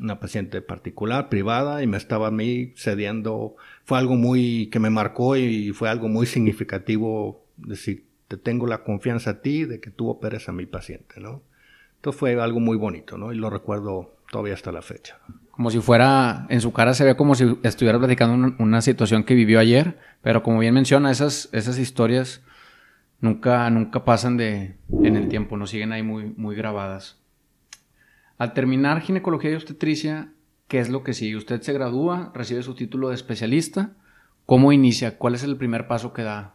Una 0.00 0.18
paciente 0.18 0.60
particular, 0.60 1.28
privada, 1.28 1.82
y 1.82 1.86
me 1.86 1.96
estaba 1.96 2.28
a 2.28 2.32
mí 2.32 2.72
cediendo. 2.76 3.54
Fue 3.84 3.98
algo 3.98 4.16
muy 4.16 4.68
que 4.70 4.80
me 4.80 4.90
marcó 4.90 5.36
y 5.36 5.72
fue 5.72 5.88
algo 5.88 6.08
muy 6.08 6.26
significativo 6.26 7.46
decir, 7.56 8.06
te 8.26 8.36
tengo 8.36 8.66
la 8.66 8.82
confianza 8.82 9.30
a 9.30 9.40
ti 9.40 9.64
de 9.64 9.80
que 9.80 9.90
tú 9.90 10.08
operes 10.08 10.48
a 10.48 10.52
mi 10.52 10.66
paciente, 10.66 11.20
¿no? 11.20 11.42
Entonces 11.96 12.18
fue 12.18 12.40
algo 12.40 12.60
muy 12.60 12.76
bonito, 12.76 13.16
¿no? 13.16 13.32
Y 13.32 13.36
lo 13.36 13.50
recuerdo 13.50 14.16
todavía 14.30 14.54
hasta 14.54 14.72
la 14.72 14.82
fecha. 14.82 15.20
Como 15.54 15.70
si 15.70 15.78
fuera, 15.78 16.46
en 16.48 16.60
su 16.60 16.72
cara 16.72 16.94
se 16.94 17.04
ve 17.04 17.14
como 17.14 17.36
si 17.36 17.58
estuviera 17.62 17.96
platicando 17.98 18.56
una, 18.58 18.80
situación 18.80 19.22
que 19.22 19.36
vivió 19.36 19.60
ayer, 19.60 20.00
pero 20.20 20.42
como 20.42 20.58
bien 20.58 20.74
menciona, 20.74 21.12
esas, 21.12 21.48
esas 21.52 21.78
historias 21.78 22.42
nunca, 23.20 23.70
nunca 23.70 24.04
pasan 24.04 24.36
de, 24.36 24.74
en 25.04 25.14
el 25.14 25.28
tiempo, 25.28 25.56
no 25.56 25.68
siguen 25.68 25.92
ahí 25.92 26.02
muy, 26.02 26.34
muy 26.36 26.56
grabadas. 26.56 27.20
Al 28.36 28.52
terminar 28.52 29.00
ginecología 29.00 29.52
y 29.52 29.54
obstetricia, 29.54 30.32
¿qué 30.66 30.80
es 30.80 30.88
lo 30.88 31.04
que 31.04 31.12
sigue? 31.12 31.36
Usted 31.36 31.60
se 31.60 31.72
gradúa, 31.72 32.32
recibe 32.34 32.64
su 32.64 32.74
título 32.74 33.10
de 33.10 33.14
especialista. 33.14 33.92
¿Cómo 34.46 34.72
inicia? 34.72 35.18
¿Cuál 35.18 35.36
es 35.36 35.44
el 35.44 35.56
primer 35.56 35.86
paso 35.86 36.12
que 36.12 36.22
da? 36.22 36.54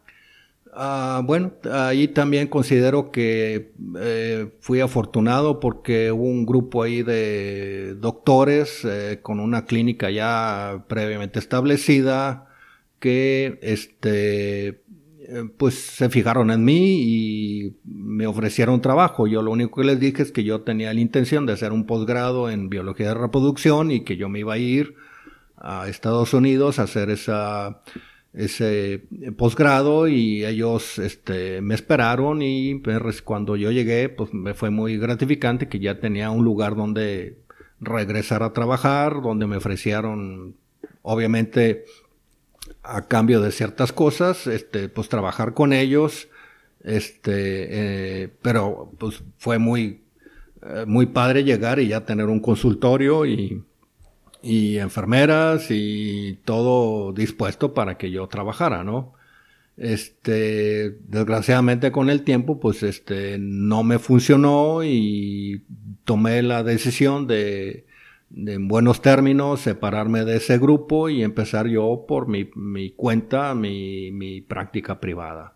Ah, 0.74 1.22
bueno, 1.26 1.54
ahí 1.72 2.08
también 2.08 2.48
considero 2.48 3.12
que 3.12 3.74
eh, 4.00 4.52
fui 4.60 4.82
afortunado 4.82 5.60
porque 5.60 6.12
hubo 6.12 6.24
un 6.24 6.46
grupo 6.46 6.84
ahí 6.84 7.02
de 7.02 7.96
doctores 7.96 8.86
eh, 8.86 9.20
con 9.22 9.40
una 9.40 9.66
clínica 9.66 10.12
ya 10.12 10.86
previamente 10.88 11.40
establecida 11.40 12.48
que 13.00 13.58
este 13.62 14.68
eh, 15.32 15.50
pues 15.58 15.76
se 15.76 16.10
fijaron 16.10 16.52
en 16.52 16.64
mí 16.64 17.02
y 17.04 17.78
me 17.84 18.28
ofrecieron 18.28 18.82
trabajo. 18.82 19.28
Yo 19.28 19.42
lo 19.42 19.52
único 19.52 19.82
que 19.82 19.88
les 19.88 20.00
dije 20.00 20.24
es 20.24 20.32
que 20.32 20.44
yo 20.44 20.62
tenía 20.62 20.94
la 20.94 21.00
intención 21.00 21.46
de 21.46 21.54
hacer 21.54 21.72
un 21.72 21.86
posgrado 21.86 22.50
en 22.50 22.70
biología 22.70 23.10
de 23.10 23.14
reproducción 23.16 23.92
y 23.92 24.04
que 24.04 24.18
yo 24.18 24.30
me 24.30 24.40
iba 24.40 24.54
a 24.54 24.58
ir 24.58 24.96
a 25.58 25.88
Estados 25.88 26.34
Unidos 26.34 26.80
a 26.80 26.84
hacer 26.84 27.10
esa 27.10 27.82
ese 28.34 29.04
posgrado 29.38 30.08
y 30.08 30.46
ellos 30.46 31.00
este, 31.00 31.62
me 31.62 31.76
esperaron 31.76 32.42
y 32.42 32.76
pues, 32.76 33.22
cuando 33.22 33.56
yo 33.56 33.72
llegué 33.72 34.08
pues 34.10 34.34
me 34.34 34.54
fue 34.54 34.70
muy 34.70 34.98
gratificante 34.98 35.68
que 35.68 35.80
ya 35.80 36.00
tenía 36.00 36.30
un 36.30 36.44
lugar 36.44 36.76
donde 36.76 37.38
regresar 37.80 38.44
a 38.44 38.54
trabajar, 38.54 39.22
donde 39.22 39.48
me 39.48 39.58
ofrecieron 39.58 40.56
obviamente 41.02 41.86
a 42.84 43.08
cambio 43.08 43.42
de 43.42 43.52
ciertas 43.52 43.92
cosas, 43.92 44.48
este, 44.48 44.90
pues 44.90 45.10
trabajar 45.10 45.54
con 45.54 45.74
ellos, 45.74 46.30
este, 46.84 48.24
eh, 48.24 48.30
pero 48.42 48.92
pues 48.98 49.24
fue 49.38 49.58
muy, 49.58 50.02
eh, 50.62 50.86
muy 50.86 51.08
padre 51.08 51.44
llegar 51.44 51.80
y 51.80 51.88
ya 51.88 52.06
tener 52.06 52.28
un 52.28 52.40
consultorio 52.40 53.26
y 53.26 53.64
y 54.42 54.78
enfermeras 54.78 55.68
y 55.70 56.40
todo 56.46 57.14
dispuesto 57.14 57.74
para 57.74 57.98
que 57.98 58.12
yo 58.12 58.28
trabajara, 58.28 58.84
¿no? 58.84 59.14
Este, 59.78 60.98
desgraciadamente 61.08 61.92
con 61.92 62.10
el 62.10 62.24
tiempo, 62.24 62.60
pues 62.60 62.84
este, 62.84 63.38
no 63.40 63.84
me 63.84 63.98
funcionó 63.98 64.84
y 64.84 65.64
tomé 66.04 66.42
la 66.42 66.64
decisión 66.64 67.28
de, 67.28 67.86
en 68.36 68.68
buenos 68.68 69.02
términos, 69.02 69.62
separarme 69.62 70.26
de 70.26 70.38
ese 70.38 70.58
grupo 70.58 71.10
y 71.10 71.24
empezar 71.24 71.68
yo 71.68 72.06
por 72.08 72.28
mi, 72.28 72.50
mi 72.56 72.92
cuenta, 72.92 73.56
mi, 73.56 74.12
mi 74.12 74.42
práctica 74.42 75.00
privada. 75.00 75.56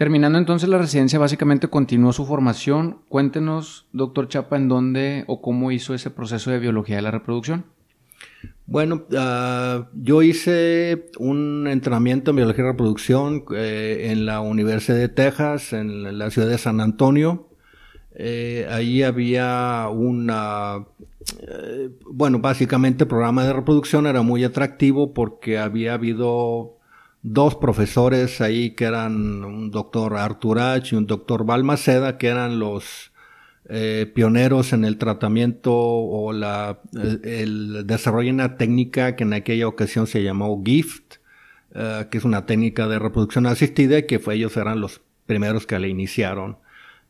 Terminando 0.00 0.38
entonces 0.38 0.66
la 0.70 0.78
residencia, 0.78 1.18
básicamente 1.18 1.68
continuó 1.68 2.14
su 2.14 2.24
formación. 2.24 3.02
Cuéntenos, 3.10 3.86
doctor 3.92 4.28
Chapa, 4.28 4.56
en 4.56 4.66
dónde 4.66 5.24
o 5.26 5.42
cómo 5.42 5.72
hizo 5.72 5.92
ese 5.92 6.08
proceso 6.08 6.50
de 6.50 6.58
biología 6.58 6.96
de 6.96 7.02
la 7.02 7.10
reproducción. 7.10 7.66
Bueno, 8.64 9.04
ah, 9.14 9.90
yo 9.92 10.22
hice 10.22 11.10
un 11.18 11.68
entrenamiento 11.68 12.30
en 12.30 12.36
biología 12.36 12.64
de 12.64 12.70
reproducción 12.70 13.44
eh, 13.54 14.06
en 14.10 14.24
la 14.24 14.40
Universidad 14.40 14.96
de 14.96 15.10
Texas, 15.10 15.74
en 15.74 16.16
la 16.18 16.30
ciudad 16.30 16.48
de 16.48 16.56
San 16.56 16.80
Antonio. 16.80 17.50
Eh, 18.14 18.66
ahí 18.70 19.02
había 19.02 19.88
una, 19.92 20.86
eh, 21.46 21.90
bueno, 22.10 22.38
básicamente 22.38 23.04
el 23.04 23.08
programa 23.08 23.44
de 23.44 23.52
reproducción 23.52 24.06
era 24.06 24.22
muy 24.22 24.44
atractivo 24.44 25.12
porque 25.12 25.58
había 25.58 25.92
habido 25.92 26.79
dos 27.22 27.54
profesores 27.54 28.40
ahí 28.40 28.70
que 28.70 28.84
eran 28.84 29.44
un 29.44 29.70
doctor 29.70 30.16
Arturach 30.16 30.92
y 30.92 30.96
un 30.96 31.06
doctor 31.06 31.44
Balmaceda, 31.44 32.18
que 32.18 32.28
eran 32.28 32.58
los 32.58 33.12
eh, 33.68 34.10
pioneros 34.14 34.72
en 34.72 34.84
el 34.84 34.96
tratamiento 34.96 35.72
o 35.74 36.32
la, 36.32 36.80
el, 37.22 37.86
desarrollo 37.86 38.28
de 38.28 38.34
una 38.34 38.56
técnica 38.56 39.16
que 39.16 39.24
en 39.24 39.32
aquella 39.32 39.68
ocasión 39.68 40.06
se 40.06 40.22
llamó 40.22 40.62
GIFT, 40.64 41.16
eh, 41.74 42.06
que 42.10 42.18
es 42.18 42.24
una 42.24 42.46
técnica 42.46 42.88
de 42.88 42.98
reproducción 42.98 43.46
asistida 43.46 43.98
y 43.98 44.06
que 44.06 44.18
fue, 44.18 44.36
ellos 44.36 44.56
eran 44.56 44.80
los 44.80 45.00
primeros 45.26 45.66
que 45.66 45.78
la 45.78 45.88
iniciaron. 45.88 46.58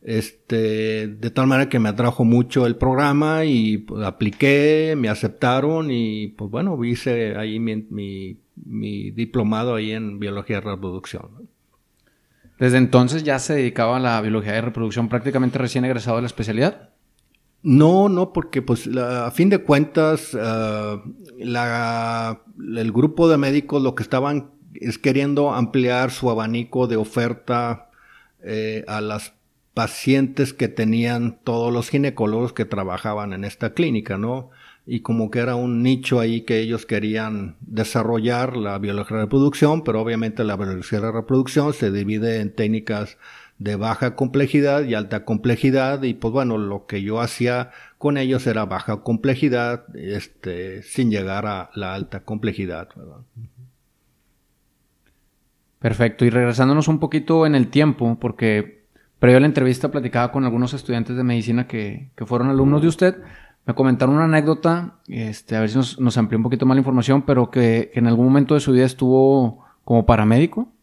Este, 0.03 1.07
de 1.07 1.29
tal 1.29 1.45
manera 1.47 1.69
que 1.69 1.79
me 1.79 1.89
atrajo 1.89 2.25
mucho 2.25 2.65
el 2.65 2.75
programa 2.75 3.45
y 3.45 3.77
pues, 3.79 4.03
apliqué, 4.03 4.95
me 4.97 5.09
aceptaron 5.09 5.91
y 5.91 6.29
pues 6.29 6.49
bueno, 6.49 6.83
hice 6.83 7.37
ahí 7.37 7.59
mi, 7.59 7.87
mi 7.89 8.37
mi 8.55 9.11
diplomado 9.11 9.75
ahí 9.75 9.91
en 9.91 10.19
biología 10.19 10.57
de 10.57 10.71
reproducción. 10.71 11.49
¿Desde 12.59 12.77
entonces 12.77 13.23
ya 13.23 13.39
se 13.39 13.55
dedicaba 13.55 13.97
a 13.97 13.99
la 13.99 14.21
biología 14.21 14.53
de 14.53 14.61
reproducción 14.61 15.09
prácticamente 15.09 15.57
recién 15.57 15.83
egresado 15.83 16.17
de 16.17 16.23
la 16.23 16.27
especialidad? 16.27 16.89
No, 17.63 18.09
no, 18.09 18.33
porque 18.33 18.61
pues 18.61 18.87
a 18.95 19.29
fin 19.31 19.49
de 19.49 19.59
cuentas 19.59 20.37
ah, 20.39 21.01
el 21.39 22.91
grupo 22.91 23.29
de 23.29 23.37
médicos 23.37 23.81
lo 23.81 23.95
que 23.95 24.03
estaban 24.03 24.51
es 24.73 24.97
queriendo 24.97 25.53
ampliar 25.53 26.11
su 26.11 26.29
abanico 26.29 26.87
de 26.87 26.97
oferta 26.97 27.89
eh, 28.43 28.83
a 28.87 29.01
las 29.01 29.33
pacientes 29.73 30.53
que 30.53 30.67
tenían 30.67 31.39
todos 31.43 31.71
los 31.71 31.89
ginecólogos 31.89 32.53
que 32.53 32.65
trabajaban 32.65 33.33
en 33.33 33.43
esta 33.43 33.73
clínica, 33.73 34.17
¿no? 34.17 34.49
Y 34.85 35.01
como 35.01 35.29
que 35.29 35.39
era 35.39 35.55
un 35.55 35.83
nicho 35.83 36.19
ahí 36.19 36.41
que 36.41 36.59
ellos 36.59 36.85
querían 36.85 37.55
desarrollar 37.61 38.57
la 38.57 38.77
biología 38.79 39.17
de 39.17 39.23
reproducción, 39.23 39.83
pero 39.83 40.01
obviamente 40.01 40.43
la 40.43 40.57
biología 40.57 40.99
de 40.99 41.11
reproducción 41.11 41.73
se 41.73 41.91
divide 41.91 42.41
en 42.41 42.53
técnicas 42.53 43.17
de 43.59 43.75
baja 43.75 44.15
complejidad 44.15 44.83
y 44.85 44.95
alta 44.95 45.23
complejidad 45.23 46.01
y 46.01 46.15
pues 46.15 46.31
bueno, 46.31 46.57
lo 46.57 46.87
que 46.87 47.03
yo 47.03 47.21
hacía 47.21 47.69
con 47.99 48.17
ellos 48.17 48.47
era 48.47 48.65
baja 48.65 49.03
complejidad, 49.03 49.85
este, 49.95 50.81
sin 50.81 51.11
llegar 51.11 51.45
a 51.45 51.69
la 51.75 51.93
alta 51.93 52.21
complejidad. 52.21 52.89
Perfecto, 55.77 56.25
y 56.25 56.31
regresándonos 56.31 56.87
un 56.87 56.99
poquito 56.99 57.45
en 57.45 57.53
el 57.53 57.67
tiempo, 57.67 58.17
porque 58.19 58.85
previo 59.19 59.37
a 59.37 59.41
la 59.41 59.47
entrevista 59.47 59.91
platicaba 59.91 60.31
con 60.31 60.43
algunos 60.43 60.73
estudiantes 60.73 61.15
de 61.15 61.23
medicina 61.23 61.67
que, 61.67 62.09
que 62.15 62.25
fueron 62.25 62.49
alumnos 62.49 62.81
de 62.81 62.87
usted, 62.87 63.17
me 63.71 63.75
comentaron 63.75 64.15
una 64.15 64.25
anécdota, 64.25 64.95
este, 65.07 65.55
a 65.55 65.61
ver 65.61 65.69
si 65.69 65.77
nos, 65.77 65.97
nos 65.97 66.17
amplió 66.17 66.37
un 66.37 66.43
poquito 66.43 66.65
más 66.65 66.75
la 66.75 66.81
información, 66.81 67.21
pero 67.21 67.49
que, 67.49 67.91
en 67.93 68.05
algún 68.05 68.25
momento 68.25 68.53
de 68.53 68.59
su 68.59 68.73
vida 68.73 68.85
estuvo 68.85 69.63
como 69.85 70.05
paramédico. 70.05 70.73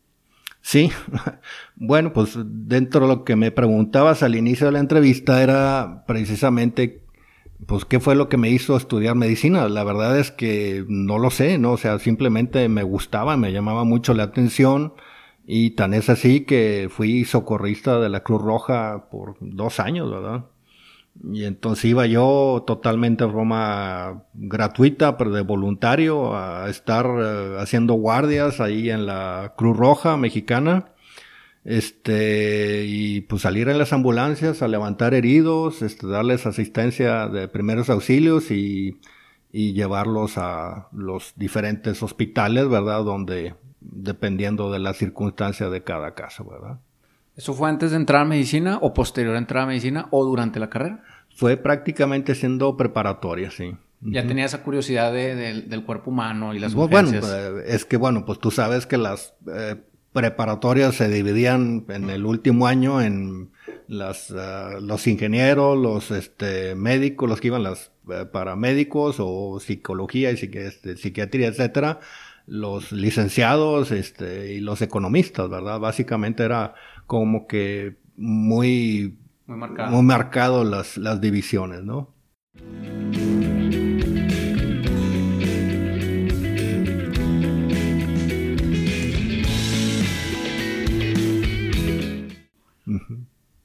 Sí, 0.63 0.91
bueno, 1.77 2.15
pues 2.15 2.39
dentro 2.43 3.03
de 3.03 3.09
lo 3.09 3.25
que 3.25 3.37
me 3.37 3.51
preguntabas 3.51 4.23
al 4.23 4.37
inicio 4.37 4.67
de 4.67 4.73
la 4.73 4.79
entrevista 4.79 5.43
era 5.43 6.05
precisamente, 6.07 7.05
pues, 7.67 7.85
qué 7.85 8.01
fue 8.01 8.17
lo 8.17 8.31
que 8.31 8.39
me 8.39 8.49
hizo 8.49 8.75
estudiar 8.75 9.15
medicina. 9.15 9.69
La 9.69 9.85
verdad 9.85 10.19
es 10.19 10.31
que 10.31 10.87
no 10.89 11.19
lo 11.19 11.31
sé, 11.31 11.59
¿no? 11.59 11.73
O 11.73 11.77
sea, 11.77 11.99
simplemente 11.99 12.71
me 12.71 12.85
gustaba, 12.85 13.37
me 13.37 13.53
llamaba 13.53 13.85
mucho 13.85 14.15
la 14.15 14.23
atención 14.23 14.95
y 15.47 15.73
tan 15.73 15.93
es 15.93 16.09
así 16.09 16.47
que 16.47 16.89
fui 16.91 17.27
socorrista 17.27 18.01
de 18.01 18.09
la 18.09 18.21
Cruz 18.21 18.41
Roja 18.41 19.11
por 19.11 19.37
dos 19.41 19.79
años, 19.79 20.11
¿verdad? 20.11 20.47
Y 21.25 21.45
entonces 21.45 21.87
iba 21.87 22.07
yo 22.07 22.65
totalmente 22.67 23.25
de 23.25 23.33
forma 23.33 24.25
gratuita, 24.35 25.17
pero 25.17 25.31
de 25.33 25.43
voluntario, 25.43 26.37
a 26.37 26.69
estar 26.69 27.07
eh, 27.07 27.57
haciendo 27.59 27.95
guardias 27.95 28.61
ahí 28.61 28.91
en 28.91 29.07
la 29.07 29.55
Cruz 29.57 29.77
Roja 29.77 30.17
mexicana. 30.17 30.93
este, 31.65 32.85
y 32.87 33.21
pues 33.23 33.43
salir 33.43 33.69
en 33.69 33.79
las 33.79 33.93
ambulancias 33.93 34.63
a 34.63 34.69
levantar 34.69 35.13
heridos, 35.15 35.83
este, 35.83 36.07
darles 36.07 36.47
asistencia 36.47 37.29
de 37.29 37.49
primeros 37.49 37.91
auxilios 37.91 38.51
y, 38.51 39.01
y 39.53 39.73
llevarlos 39.75 40.39
a 40.39 40.89
los 40.93 41.35
diferentes 41.37 42.03
hospitales, 42.03 42.69
¿verdad? 42.69 43.05
Donde, 43.05 43.55
dependiendo 43.81 44.71
de 44.73 44.79
la 44.79 44.95
circunstancia 44.95 45.69
de 45.69 45.83
cada 45.83 46.15
caso, 46.15 46.45
¿verdad? 46.45 46.79
¿Eso 47.37 47.55
fue 47.55 47.69
antes 47.69 47.93
de 47.93 47.99
entrar 47.99 48.23
a 48.23 48.25
medicina 48.25 48.79
o 48.83 48.93
posterior 48.93 49.37
a 49.37 49.39
entrar 49.39 49.65
a 49.65 49.67
medicina 49.67 50.09
o 50.11 50.25
durante 50.25 50.59
la 50.59 50.71
carrera? 50.71 51.05
Fue 51.39 51.57
prácticamente 51.57 52.35
siendo 52.35 52.77
preparatoria, 52.77 53.53
sí. 53.53 53.77
Ya 54.01 54.27
tenía 54.27 54.45
esa 54.45 54.65
curiosidad 54.65 55.13
del 55.13 55.85
cuerpo 55.85 56.11
humano 56.11 56.53
y 56.53 56.59
las 56.59 56.75
pues, 56.75 56.91
Bueno, 56.91 57.13
eh, 57.13 57.63
es 57.65 57.85
que 57.85 57.97
bueno, 57.97 58.25
pues 58.27 58.41
tú 58.41 58.51
sabes 58.51 58.87
que 58.87 58.99
las 58.99 59.35
eh, 59.47 59.77
preparatorias 60.13 60.97
se 60.97 61.09
dividían 61.09 61.85
en 61.91 62.11
el 62.11 62.27
último 62.27 62.67
año 62.67 63.01
en 63.01 63.51
las, 63.87 64.33
eh, 64.33 64.81
los 64.81 65.07
ingenieros, 65.07 65.79
los 65.79 66.11
este, 66.11 66.75
médicos, 66.75 67.29
los 67.29 67.41
que 67.41 67.47
iban 67.47 67.63
las 67.63 67.93
paramédicos 68.33 69.19
o 69.21 69.61
psicología 69.61 70.33
y 70.33 70.35
este, 70.35 70.97
psiquiatría, 70.97 71.47
etcétera, 71.47 72.01
los 72.49 72.91
licenciados 72.91 73.93
este, 73.93 74.55
y 74.55 74.61
los 74.61 74.83
economistas, 74.83 75.49
¿verdad? 75.49 75.79
Básicamente 75.79 76.43
era 76.43 76.75
como 77.07 77.47
que 77.47 77.95
muy, 78.17 79.19
muy 79.49 79.57
marcado, 79.57 79.91
muy 79.91 80.03
marcado 80.03 80.63
las, 80.63 80.99
las 80.99 81.21
divisiones, 81.23 81.83
¿no? 81.83 82.15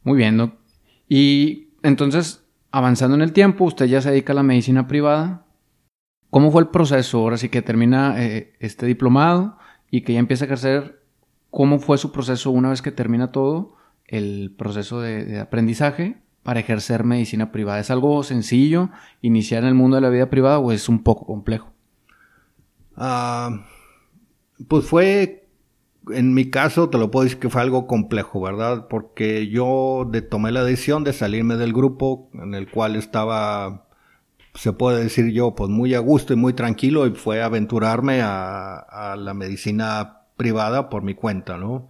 Muy 0.06 0.18
bien, 0.18 0.54
Y 1.08 1.70
entonces, 1.82 2.46
avanzando 2.72 3.16
en 3.16 3.22
el 3.22 3.34
tiempo, 3.34 3.66
usted 3.66 3.86
ya 3.86 4.02
se 4.02 4.12
dedica 4.12 4.34
a 4.34 4.36
la 4.36 4.44
medicina 4.44 4.88
privada. 4.88 5.46
¿Cómo 6.30 6.52
fue 6.52 6.62
el 6.62 6.70
proceso? 6.70 7.20
Ahora 7.20 7.38
sí 7.38 7.50
que 7.50 7.62
termina 7.62 8.22
eh, 8.24 8.54
este 8.60 8.86
diplomado 8.86 9.58
y 9.92 10.02
que 10.02 10.14
ya 10.14 10.20
empieza 10.20 10.46
a 10.46 10.48
ejercer. 10.48 11.04
¿Cómo 11.52 11.80
fue 11.80 11.98
su 11.98 12.12
proceso 12.12 12.52
una 12.52 12.70
vez 12.70 12.82
que 12.82 12.92
termina 12.92 13.32
todo 13.32 13.76
el 14.14 14.54
proceso 14.56 15.02
de, 15.02 15.40
aprendizaje 15.40 16.18
para 16.44 16.60
ejercer 16.60 17.04
medicina 17.04 17.52
privada? 17.52 17.80
¿Es 17.80 17.90
algo 17.90 18.24
sencillo 18.24 18.90
iniciar 19.22 19.64
en 19.64 19.70
el 19.70 19.76
mundo 19.76 19.96
de 19.96 20.02
la 20.02 20.10
vida 20.10 20.30
privada 20.30 20.60
o 20.60 20.72
es 20.72 20.88
un 20.88 21.04
poco 21.04 21.26
complejo? 21.26 21.74
Ah, 22.96 23.66
pues 24.68 24.86
fue 24.86 25.48
en 26.12 26.34
mi 26.34 26.50
caso 26.50 26.90
te 26.90 26.98
lo 26.98 27.12
puedo 27.12 27.24
decir 27.24 27.40
que 27.40 27.50
fue 27.50 27.62
algo 27.62 27.88
complejo, 27.88 28.42
¿verdad? 28.42 28.88
Porque 28.88 29.48
yo 29.48 30.08
de, 30.10 30.22
tomé 30.22 30.52
la 30.52 30.64
decisión 30.64 31.04
de 31.04 31.14
salirme 31.14 31.56
del 31.56 31.74
grupo 31.74 32.30
en 32.34 32.54
el 32.54 32.70
cual 32.70 32.96
estaba, 32.96 33.88
se 34.54 34.74
puede 34.74 35.04
decir 35.04 35.32
yo, 35.32 35.56
pues 35.56 35.70
muy 35.70 35.96
a 35.96 36.00
gusto 36.00 36.34
y 36.34 36.36
muy 36.36 36.54
tranquilo 36.54 37.08
y 37.08 37.12
fue 37.12 37.42
aventurarme 37.42 38.22
a, 38.22 38.76
a 38.76 39.16
la 39.16 39.34
medicina 39.34 40.24
privada 40.36 40.90
por 40.90 41.04
mi 41.04 41.14
cuenta, 41.16 41.58
¿no? 41.58 41.88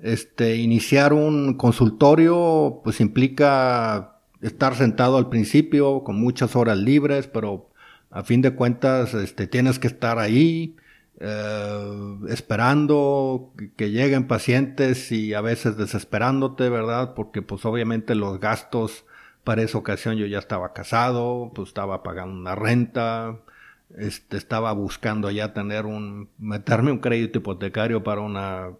Este, 0.00 0.56
iniciar 0.56 1.12
un 1.12 1.54
consultorio, 1.54 2.80
pues 2.84 3.00
implica 3.00 4.20
estar 4.40 4.76
sentado 4.76 5.16
al 5.16 5.28
principio 5.28 6.04
con 6.04 6.20
muchas 6.20 6.54
horas 6.56 6.78
libres, 6.78 7.26
pero 7.26 7.70
a 8.10 8.22
fin 8.22 8.40
de 8.42 8.54
cuentas, 8.54 9.14
este, 9.14 9.46
tienes 9.46 9.78
que 9.78 9.88
estar 9.88 10.18
ahí, 10.18 10.76
eh, 11.20 12.18
esperando 12.28 13.52
que 13.76 13.90
lleguen 13.90 14.28
pacientes 14.28 15.10
y 15.12 15.34
a 15.34 15.40
veces 15.40 15.76
desesperándote, 15.76 16.68
¿verdad? 16.68 17.14
Porque 17.14 17.42
pues 17.42 17.64
obviamente 17.64 18.14
los 18.14 18.38
gastos 18.40 19.04
para 19.44 19.62
esa 19.62 19.78
ocasión 19.78 20.16
yo 20.16 20.26
ya 20.26 20.38
estaba 20.38 20.72
casado, 20.72 21.50
pues 21.54 21.68
estaba 21.68 22.02
pagando 22.02 22.38
una 22.38 22.54
renta, 22.54 23.40
este, 23.96 24.36
estaba 24.36 24.72
buscando 24.72 25.30
ya 25.30 25.52
tener 25.52 25.86
un, 25.86 26.28
meterme 26.38 26.92
un 26.92 26.98
crédito 26.98 27.38
hipotecario 27.38 28.02
para 28.02 28.20
una, 28.20 28.70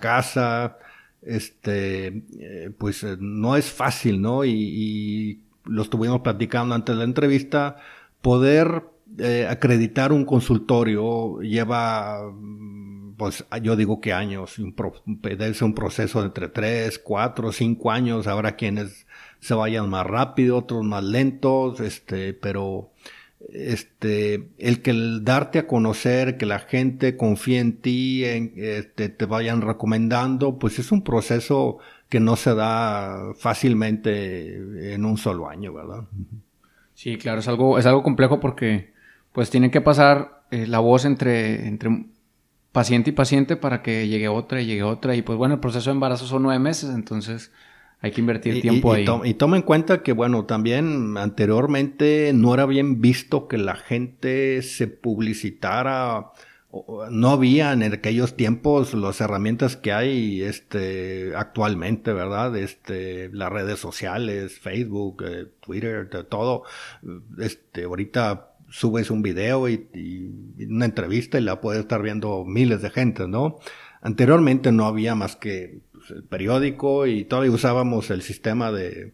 casa. 0.00 0.78
este, 1.22 2.24
eh, 2.38 2.70
pues 2.76 3.04
eh, 3.04 3.16
no 3.20 3.56
es 3.56 3.70
fácil, 3.70 4.20
¿no? 4.20 4.44
Y, 4.44 4.50
y 4.52 5.40
lo 5.64 5.82
estuvimos 5.82 6.20
platicando 6.22 6.74
antes 6.74 6.94
de 6.94 6.98
la 6.98 7.04
entrevista, 7.04 7.76
poder 8.20 8.84
eh, 9.18 9.46
acreditar 9.48 10.12
un 10.12 10.24
consultorio 10.24 11.40
lleva, 11.40 12.30
mm, 12.32 13.14
pues 13.16 13.44
yo 13.62 13.76
digo 13.76 14.00
que 14.00 14.12
años, 14.12 14.58
un 14.58 14.74
debe 15.04 15.54
ser 15.54 15.64
un 15.64 15.74
proceso 15.74 16.20
de 16.20 16.26
entre 16.26 16.48
3, 16.48 16.98
4, 16.98 17.52
5 17.52 17.90
años, 17.90 18.26
habrá 18.26 18.56
quienes 18.56 19.06
se 19.40 19.54
vayan 19.54 19.90
más 19.90 20.06
rápido, 20.06 20.58
otros 20.58 20.82
más 20.84 21.04
lentos, 21.04 21.80
este, 21.80 22.32
pero 22.32 22.91
este, 23.50 24.48
el 24.58 24.82
que 24.82 24.90
el 24.90 25.24
darte 25.24 25.58
a 25.58 25.66
conocer, 25.66 26.36
que 26.36 26.46
la 26.46 26.58
gente 26.58 27.16
confíe 27.16 27.58
en 27.58 27.76
ti, 27.78 28.24
en, 28.24 28.52
este, 28.56 29.08
te 29.08 29.26
vayan 29.26 29.60
recomendando, 29.60 30.58
pues 30.58 30.78
es 30.78 30.92
un 30.92 31.02
proceso 31.02 31.78
que 32.08 32.20
no 32.20 32.36
se 32.36 32.54
da 32.54 33.32
fácilmente 33.36 34.94
en 34.94 35.04
un 35.04 35.16
solo 35.16 35.48
año, 35.48 35.72
¿verdad? 35.72 36.04
Sí, 36.94 37.16
claro, 37.16 37.40
es 37.40 37.48
algo, 37.48 37.78
es 37.78 37.86
algo 37.86 38.02
complejo 38.02 38.38
porque 38.38 38.92
pues 39.32 39.50
tiene 39.50 39.70
que 39.70 39.80
pasar 39.80 40.44
eh, 40.50 40.66
la 40.66 40.78
voz 40.78 41.04
entre, 41.04 41.66
entre 41.66 42.06
paciente 42.70 43.10
y 43.10 43.12
paciente 43.12 43.56
para 43.56 43.82
que 43.82 44.08
llegue 44.08 44.28
otra 44.28 44.60
y 44.60 44.66
llegue 44.66 44.82
otra. 44.82 45.14
Y 45.14 45.22
pues 45.22 45.38
bueno, 45.38 45.54
el 45.54 45.60
proceso 45.60 45.90
de 45.90 45.94
embarazo 45.94 46.26
son 46.26 46.42
nueve 46.42 46.58
meses, 46.58 46.90
entonces 46.90 47.50
hay 48.02 48.10
que 48.10 48.20
invertir 48.20 48.60
tiempo 48.60 48.92
ahí. 48.92 49.06
y 49.24 49.34
toma 49.34 49.56
en 49.56 49.62
cuenta 49.62 50.02
que, 50.02 50.12
bueno, 50.12 50.44
también 50.44 51.16
anteriormente 51.16 52.32
no 52.34 52.52
era 52.52 52.66
bien 52.66 53.00
visto 53.00 53.46
que 53.46 53.58
la 53.58 53.76
gente 53.76 54.60
se 54.62 54.88
publicitara. 54.88 56.32
No 57.10 57.30
había 57.30 57.72
en 57.72 57.84
aquellos 57.84 58.34
tiempos 58.34 58.92
las 58.94 59.20
herramientas 59.20 59.76
que 59.76 59.92
hay 59.92 60.42
este, 60.42 61.32
actualmente, 61.36 62.12
¿verdad? 62.12 62.56
Este, 62.56 63.28
las 63.32 63.52
redes 63.52 63.78
sociales, 63.78 64.58
Facebook, 64.58 65.22
eh, 65.24 65.46
Twitter, 65.60 66.08
todo. 66.28 66.64
Este, 67.38 67.84
ahorita 67.84 68.48
subes 68.68 69.12
un 69.12 69.22
video 69.22 69.68
y, 69.68 69.86
una 70.68 70.86
entrevista 70.86 71.38
y 71.38 71.42
la 71.42 71.60
puede 71.60 71.78
estar 71.78 72.02
viendo 72.02 72.44
miles 72.44 72.82
de 72.82 72.90
gente, 72.90 73.28
¿no? 73.28 73.58
Anteriormente 74.00 74.72
no 74.72 74.86
había 74.86 75.14
más 75.14 75.36
que 75.36 75.82
el 76.14 76.22
periódico 76.24 77.06
y 77.06 77.24
todavía 77.24 77.50
usábamos 77.52 78.10
el 78.10 78.22
sistema 78.22 78.72
de, 78.72 79.12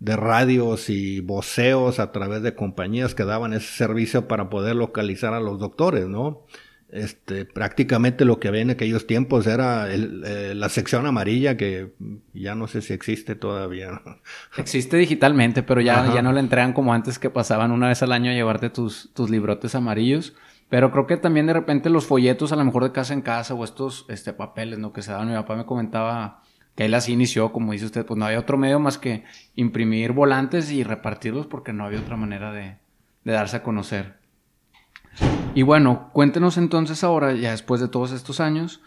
de 0.00 0.16
radios 0.16 0.90
y 0.90 1.20
voceos 1.20 1.98
a 1.98 2.12
través 2.12 2.42
de 2.42 2.54
compañías 2.54 3.14
que 3.14 3.24
daban 3.24 3.52
ese 3.52 3.72
servicio 3.72 4.28
para 4.28 4.50
poder 4.50 4.76
localizar 4.76 5.34
a 5.34 5.40
los 5.40 5.58
doctores, 5.58 6.06
¿no? 6.06 6.44
este, 6.94 7.44
prácticamente 7.44 8.24
lo 8.24 8.38
que 8.38 8.46
había 8.46 8.62
en 8.62 8.70
aquellos 8.70 9.08
tiempos 9.08 9.48
era 9.48 9.92
eh, 9.92 10.54
la 10.54 10.68
sección 10.68 11.06
amarilla 11.06 11.56
que 11.56 11.92
ya 12.32 12.54
no 12.54 12.68
sé 12.68 12.82
si 12.82 12.92
existe 12.92 13.34
todavía. 13.34 14.00
Existe 14.56 14.96
digitalmente, 14.96 15.64
pero 15.64 15.80
ya, 15.80 16.14
ya 16.14 16.22
no 16.22 16.32
la 16.32 16.38
entregan 16.38 16.72
como 16.72 16.94
antes 16.94 17.18
que 17.18 17.30
pasaban 17.30 17.72
una 17.72 17.88
vez 17.88 18.02
al 18.04 18.12
año 18.12 18.30
a 18.30 18.34
llevarte 18.34 18.70
tus, 18.70 19.10
tus 19.12 19.28
librotes 19.28 19.74
amarillos. 19.74 20.34
Pero 20.68 20.90
creo 20.90 21.06
que 21.06 21.16
también 21.16 21.46
de 21.46 21.52
repente 21.52 21.90
los 21.90 22.06
folletos, 22.06 22.52
a 22.52 22.56
lo 22.56 22.64
mejor 22.64 22.84
de 22.84 22.92
casa 22.92 23.12
en 23.14 23.22
casa 23.22 23.54
o 23.54 23.64
estos 23.64 24.06
este, 24.08 24.32
papeles 24.32 24.78
¿no? 24.78 24.92
que 24.92 25.02
se 25.02 25.12
daban. 25.12 25.28
Mi 25.28 25.34
papá 25.34 25.56
me 25.56 25.66
comentaba 25.66 26.42
que 26.74 26.86
él 26.86 26.94
así 26.94 27.12
inició, 27.12 27.52
como 27.52 27.72
dice 27.72 27.86
usted, 27.86 28.04
pues 28.04 28.18
no 28.18 28.26
había 28.26 28.40
otro 28.40 28.58
medio 28.58 28.80
más 28.80 28.98
que 28.98 29.24
imprimir 29.54 30.12
volantes 30.12 30.72
y 30.72 30.82
repartirlos 30.82 31.46
porque 31.46 31.72
no 31.72 31.84
había 31.84 32.00
otra 32.00 32.16
manera 32.16 32.52
de, 32.52 32.78
de 33.24 33.32
darse 33.32 33.58
a 33.58 33.62
conocer. 33.62 34.16
Y 35.54 35.62
bueno, 35.62 36.10
cuéntenos 36.12 36.58
entonces 36.58 37.04
ahora, 37.04 37.32
ya 37.32 37.52
después 37.52 37.80
de 37.80 37.88
todos 37.88 38.10
estos 38.10 38.40
años, 38.40 38.82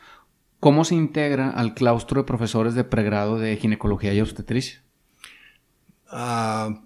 ¿cómo 0.60 0.84
se 0.84 0.96
integra 0.96 1.50
al 1.50 1.74
claustro 1.74 2.22
de 2.22 2.28
profesores 2.28 2.76
de 2.76 2.84
pregrado 2.84 3.40
de 3.40 3.56
ginecología 3.56 4.14
y 4.14 4.20
obstetricia? 4.20 4.82
Ah, 6.10 6.82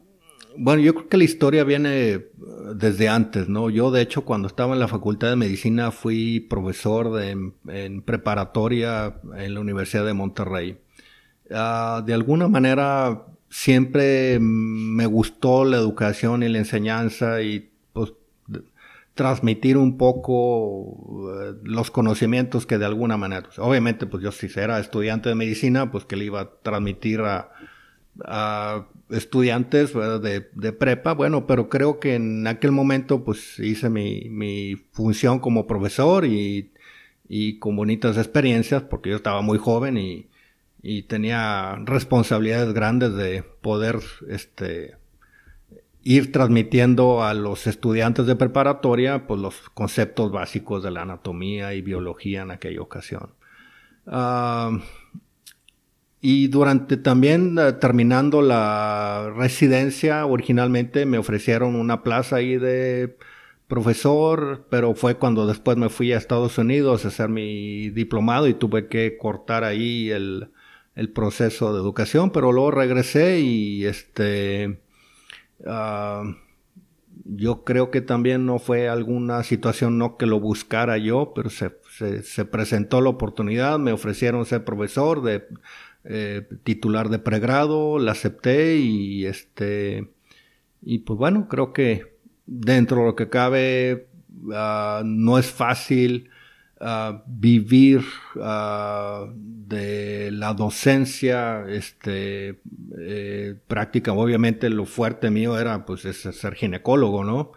bueno, 0.57 0.81
yo 0.81 0.93
creo 0.93 1.09
que 1.09 1.17
la 1.17 1.23
historia 1.23 1.63
viene 1.63 2.25
uh, 2.39 2.73
desde 2.73 3.09
antes, 3.09 3.49
¿no? 3.49 3.69
Yo, 3.69 3.91
de 3.91 4.01
hecho, 4.01 4.23
cuando 4.25 4.47
estaba 4.47 4.73
en 4.73 4.79
la 4.79 4.87
Facultad 4.87 5.29
de 5.29 5.35
Medicina, 5.35 5.91
fui 5.91 6.39
profesor 6.39 7.21
en 7.21 8.01
preparatoria 8.01 9.15
en 9.35 9.53
la 9.53 9.59
Universidad 9.59 10.05
de 10.05 10.13
Monterrey. 10.13 10.77
Ah, 11.49 12.03
de 12.05 12.13
alguna 12.13 12.47
manera, 12.47 13.25
siempre 13.49 14.39
me 14.39 15.05
gustó 15.05 15.65
la 15.65 15.77
educación 15.77 16.43
y 16.43 16.49
la 16.49 16.59
enseñanza 16.59 17.41
y 17.41 17.71
transmitir 19.13 19.77
un 19.77 19.97
poco 19.97 21.33
eh, 21.41 21.53
los 21.63 21.91
conocimientos 21.91 22.65
que 22.65 22.77
de 22.77 22.85
alguna 22.85 23.17
manera, 23.17 23.43
pues, 23.43 23.59
obviamente 23.59 24.05
pues 24.05 24.23
yo 24.23 24.31
si 24.31 24.47
era 24.55 24.79
estudiante 24.79 25.29
de 25.29 25.35
medicina, 25.35 25.91
pues 25.91 26.05
que 26.05 26.15
le 26.15 26.25
iba 26.25 26.41
a 26.41 26.49
transmitir 26.63 27.21
a, 27.21 27.49
estudiantes 29.11 29.93
de, 29.93 30.49
de, 30.53 30.73
prepa, 30.73 31.13
bueno, 31.13 31.47
pero 31.47 31.69
creo 31.69 31.99
que 31.99 32.15
en 32.15 32.47
aquel 32.47 32.71
momento 32.71 33.23
pues 33.23 33.59
hice 33.59 33.89
mi, 33.89 34.29
mi 34.29 34.75
función 34.91 35.39
como 35.39 35.67
profesor 35.67 36.25
y, 36.25 36.71
y 37.27 37.59
con 37.59 37.75
bonitas 37.75 38.17
experiencias, 38.17 38.83
porque 38.83 39.09
yo 39.09 39.15
estaba 39.15 39.41
muy 39.41 39.57
joven 39.57 39.97
y, 39.97 40.27
y 40.81 41.03
tenía 41.03 41.75
responsabilidades 41.85 42.73
grandes 42.73 43.13
de 43.15 43.43
poder 43.43 43.99
este, 44.27 44.95
ir 46.03 46.31
transmitiendo 46.31 47.23
a 47.23 47.33
los 47.33 47.67
estudiantes 47.67 48.25
de 48.25 48.35
preparatoria 48.35 49.27
pues, 49.27 49.39
los 49.39 49.69
conceptos 49.69 50.31
básicos 50.31 50.83
de 50.83 50.91
la 50.91 51.03
anatomía 51.03 51.73
y 51.73 51.81
biología 51.81 52.41
en 52.41 52.51
aquella 52.51 52.81
ocasión. 52.81 53.31
Ah, 54.07 54.79
y 56.21 56.47
durante 56.47 56.97
también 56.97 57.57
eh, 57.59 57.73
terminando 57.73 58.41
la 58.41 59.33
residencia, 59.35 60.25
originalmente 60.25 61.05
me 61.05 61.17
ofrecieron 61.17 61.75
una 61.75 62.03
plaza 62.03 62.37
ahí 62.37 62.57
de 62.57 63.17
profesor, 63.67 64.67
pero 64.69 64.95
fue 64.95 65.15
cuando 65.15 65.47
después 65.47 65.77
me 65.77 65.89
fui 65.89 66.13
a 66.13 66.17
Estados 66.17 66.57
Unidos 66.57 67.05
a 67.05 67.09
hacer 67.09 67.29
mi 67.29 67.89
diplomado 67.89 68.47
y 68.47 68.53
tuve 68.53 68.87
que 68.87 69.17
cortar 69.17 69.63
ahí 69.63 70.09
el, 70.11 70.51
el 70.95 71.09
proceso 71.11 71.73
de 71.73 71.79
educación, 71.79 72.31
pero 72.31 72.51
luego 72.51 72.71
regresé 72.71 73.39
y 73.39 73.85
este 73.85 74.81
Ah, 75.65 76.23
yo 77.25 77.63
creo 77.63 77.91
que 77.91 78.01
también 78.01 78.45
no 78.45 78.59
fue 78.59 78.89
alguna 78.89 79.43
situación 79.43 79.97
no 79.97 80.17
que 80.17 80.25
lo 80.25 80.39
buscara 80.39 80.97
yo, 80.97 81.33
pero 81.35 81.49
se, 81.49 81.71
se, 82.23 82.45
presentó 82.45 83.01
la 83.01 83.09
oportunidad, 83.09 83.79
me 83.79 83.91
ofrecieron 83.91 84.45
ser 84.45 84.63
profesor 84.65 85.21
de 85.21 85.47
eh, 86.03 86.47
titular 86.63 87.09
de 87.09 87.19
pregrado, 87.19 87.99
la 87.99 88.13
acepté 88.13 88.77
y 88.77 89.25
este 89.25 90.11
y 90.81 90.99
pues 90.99 91.17
bueno, 91.17 91.47
creo 91.47 91.73
que 91.73 92.17
dentro 92.45 93.01
de 93.01 93.05
lo 93.05 93.15
que 93.15 93.29
cabe 93.29 94.07
ah, 94.53 95.03
no 95.05 95.37
es 95.37 95.51
fácil 95.51 96.29
vivir 97.27 98.01
de 99.71 100.31
la 100.31 100.53
docencia, 100.53 101.65
este, 101.69 102.59
eh, 102.99 103.55
práctica. 103.67 104.13
Obviamente 104.13 104.69
lo 104.69 104.85
fuerte 104.85 105.29
mío 105.29 105.59
era 105.59 105.85
pues 105.85 106.01
ser 106.01 106.55
ginecólogo, 106.55 107.23
¿no? 107.23 107.51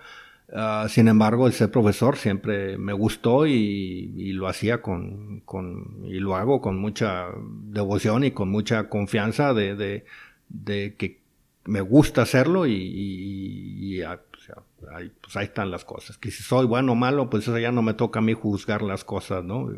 Ah, 0.54 0.86
sin 0.88 1.08
embargo, 1.08 1.48
el 1.48 1.52
ser 1.52 1.70
profesor 1.70 2.16
siempre 2.16 2.78
me 2.78 2.92
gustó 2.92 3.46
y, 3.46 4.32
lo 4.34 4.46
hacía 4.46 4.80
con, 4.80 5.40
con, 5.40 6.04
y 6.04 6.20
lo 6.20 6.36
hago 6.36 6.60
con 6.60 6.78
mucha 6.78 7.26
devoción 7.42 8.22
y 8.22 8.30
con 8.30 8.50
mucha 8.50 8.88
confianza 8.88 9.52
de, 9.52 9.74
de, 9.74 10.04
de 10.48 10.94
que 10.96 11.20
me 11.64 11.80
gusta 11.80 12.22
hacerlo 12.22 12.66
y, 12.66 12.74
y, 12.74 14.02
ahí, 14.02 15.10
pues 15.20 15.36
ahí 15.36 15.44
están 15.44 15.70
las 15.70 15.84
cosas. 15.84 16.18
Que 16.18 16.30
si 16.30 16.42
soy 16.42 16.66
bueno 16.66 16.92
o 16.92 16.94
malo, 16.94 17.28
pues 17.28 17.42
eso 17.42 17.58
ya 17.58 17.72
no 17.72 17.82
me 17.82 17.94
toca 17.94 18.20
a 18.20 18.22
mí 18.22 18.32
juzgar 18.34 18.82
las 18.82 19.02
cosas, 19.04 19.42
¿no? 19.42 19.68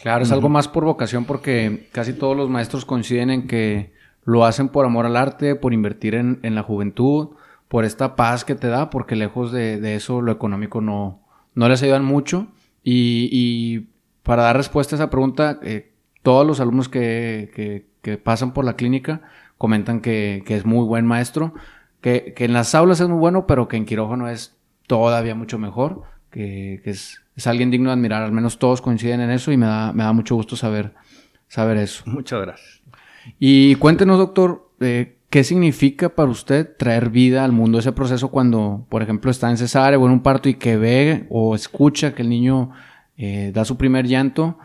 Claro, 0.00 0.22
es 0.22 0.32
algo 0.32 0.48
más 0.48 0.68
por 0.68 0.84
vocación 0.84 1.24
porque 1.24 1.88
casi 1.92 2.12
todos 2.12 2.36
los 2.36 2.50
maestros 2.50 2.84
coinciden 2.84 3.30
en 3.30 3.46
que 3.46 3.92
lo 4.24 4.44
hacen 4.44 4.68
por 4.68 4.86
amor 4.86 5.06
al 5.06 5.16
arte, 5.16 5.54
por 5.54 5.72
invertir 5.72 6.14
en, 6.14 6.54
la 6.54 6.62
juventud, 6.62 7.30
por 7.74 7.84
esta 7.84 8.14
paz 8.14 8.44
que 8.44 8.54
te 8.54 8.68
da, 8.68 8.88
porque 8.88 9.16
lejos 9.16 9.50
de, 9.50 9.96
eso 9.96 10.22
lo 10.22 10.30
económico 10.30 10.80
no, 10.80 11.26
no 11.56 11.68
les 11.68 11.82
ayudan 11.82 12.04
mucho. 12.04 12.46
Y, 12.84 13.88
para 14.22 14.44
dar 14.44 14.56
respuesta 14.56 14.94
a 14.94 14.98
esa 14.98 15.10
pregunta, 15.10 15.58
eh, 15.60 15.92
todos 16.22 16.46
los 16.46 16.60
alumnos 16.60 16.88
que, 16.88 17.88
pasan 18.22 18.52
por 18.52 18.64
la 18.64 18.76
clínica 18.76 19.22
comentan 19.58 20.00
que, 20.00 20.44
que 20.46 20.54
es 20.56 20.64
muy 20.64 20.86
buen 20.86 21.04
maestro 21.04 21.52
que, 22.00 22.32
en 22.36 22.52
las 22.52 22.76
aulas 22.76 23.00
es 23.00 23.08
muy 23.08 23.18
bueno, 23.18 23.48
pero 23.48 23.66
que 23.66 23.76
en 23.76 23.86
quirófano 23.86 24.28
es 24.28 24.56
todavía 24.86 25.34
mucho 25.34 25.58
mejor, 25.58 26.02
que, 26.30 26.80
es, 26.84 27.24
alguien 27.44 27.72
digno 27.72 27.90
de 27.90 27.94
admirar, 27.94 28.22
al 28.22 28.30
menos 28.30 28.60
todos 28.60 28.82
coinciden 28.82 29.20
en 29.20 29.32
eso 29.32 29.50
y 29.50 29.56
me 29.56 29.66
da, 29.66 29.92
me 29.92 30.04
da 30.04 30.12
mucho 30.12 30.36
gusto 30.36 30.54
saber, 30.54 30.94
saber 31.48 31.78
eso. 31.78 32.04
Muchas 32.06 32.40
gracias. 32.40 32.82
Y 33.40 33.74
cuéntenos, 33.74 34.18
doctor, 34.18 34.70
eh, 34.78 35.16
¿qué 35.34 35.42
significa 35.42 36.14
para 36.14 36.30
usted 36.30 36.76
traer 36.76 37.10
vida 37.10 37.44
al 37.44 37.50
mundo 37.50 37.80
ese 37.80 37.90
proceso 37.90 38.30
cuando, 38.30 38.86
por 38.88 39.02
ejemplo, 39.02 39.32
está 39.32 39.50
en 39.50 39.56
cesárea 39.56 39.98
o 39.98 40.06
en 40.06 40.12
un 40.12 40.22
parto 40.22 40.48
y 40.48 40.54
que 40.54 40.76
ve 40.76 41.26
o 41.28 41.56
escucha 41.56 42.14
que 42.14 42.22
el 42.22 42.28
niño 42.28 42.70
eh, 43.16 43.50
da 43.52 43.64
su 43.64 43.76
primer 43.76 44.06
llanto? 44.06 44.60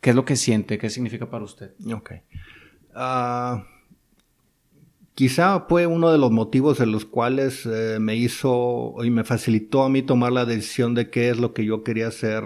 ¿Qué 0.00 0.10
es 0.10 0.16
lo 0.16 0.24
que 0.24 0.36
siente? 0.36 0.78
¿Qué 0.78 0.90
significa 0.90 1.28
para 1.28 1.42
usted? 1.42 1.72
Ok. 1.92 2.12
Ah, 2.94 3.64
Quizá 5.14 5.66
fue 5.68 5.88
uno 5.88 6.12
de 6.12 6.18
los 6.18 6.30
motivos 6.30 6.78
en 6.78 6.92
los 6.92 7.04
cuales 7.04 7.66
eh, 7.66 7.98
me 7.98 8.14
hizo 8.14 8.94
y 9.02 9.10
me 9.10 9.24
facilitó 9.24 9.82
a 9.82 9.88
mí 9.88 10.02
tomar 10.02 10.30
la 10.30 10.44
decisión 10.44 10.94
de 10.94 11.10
qué 11.10 11.30
es 11.30 11.40
lo 11.40 11.52
que 11.52 11.64
yo 11.64 11.82
quería 11.82 12.06
hacer 12.06 12.44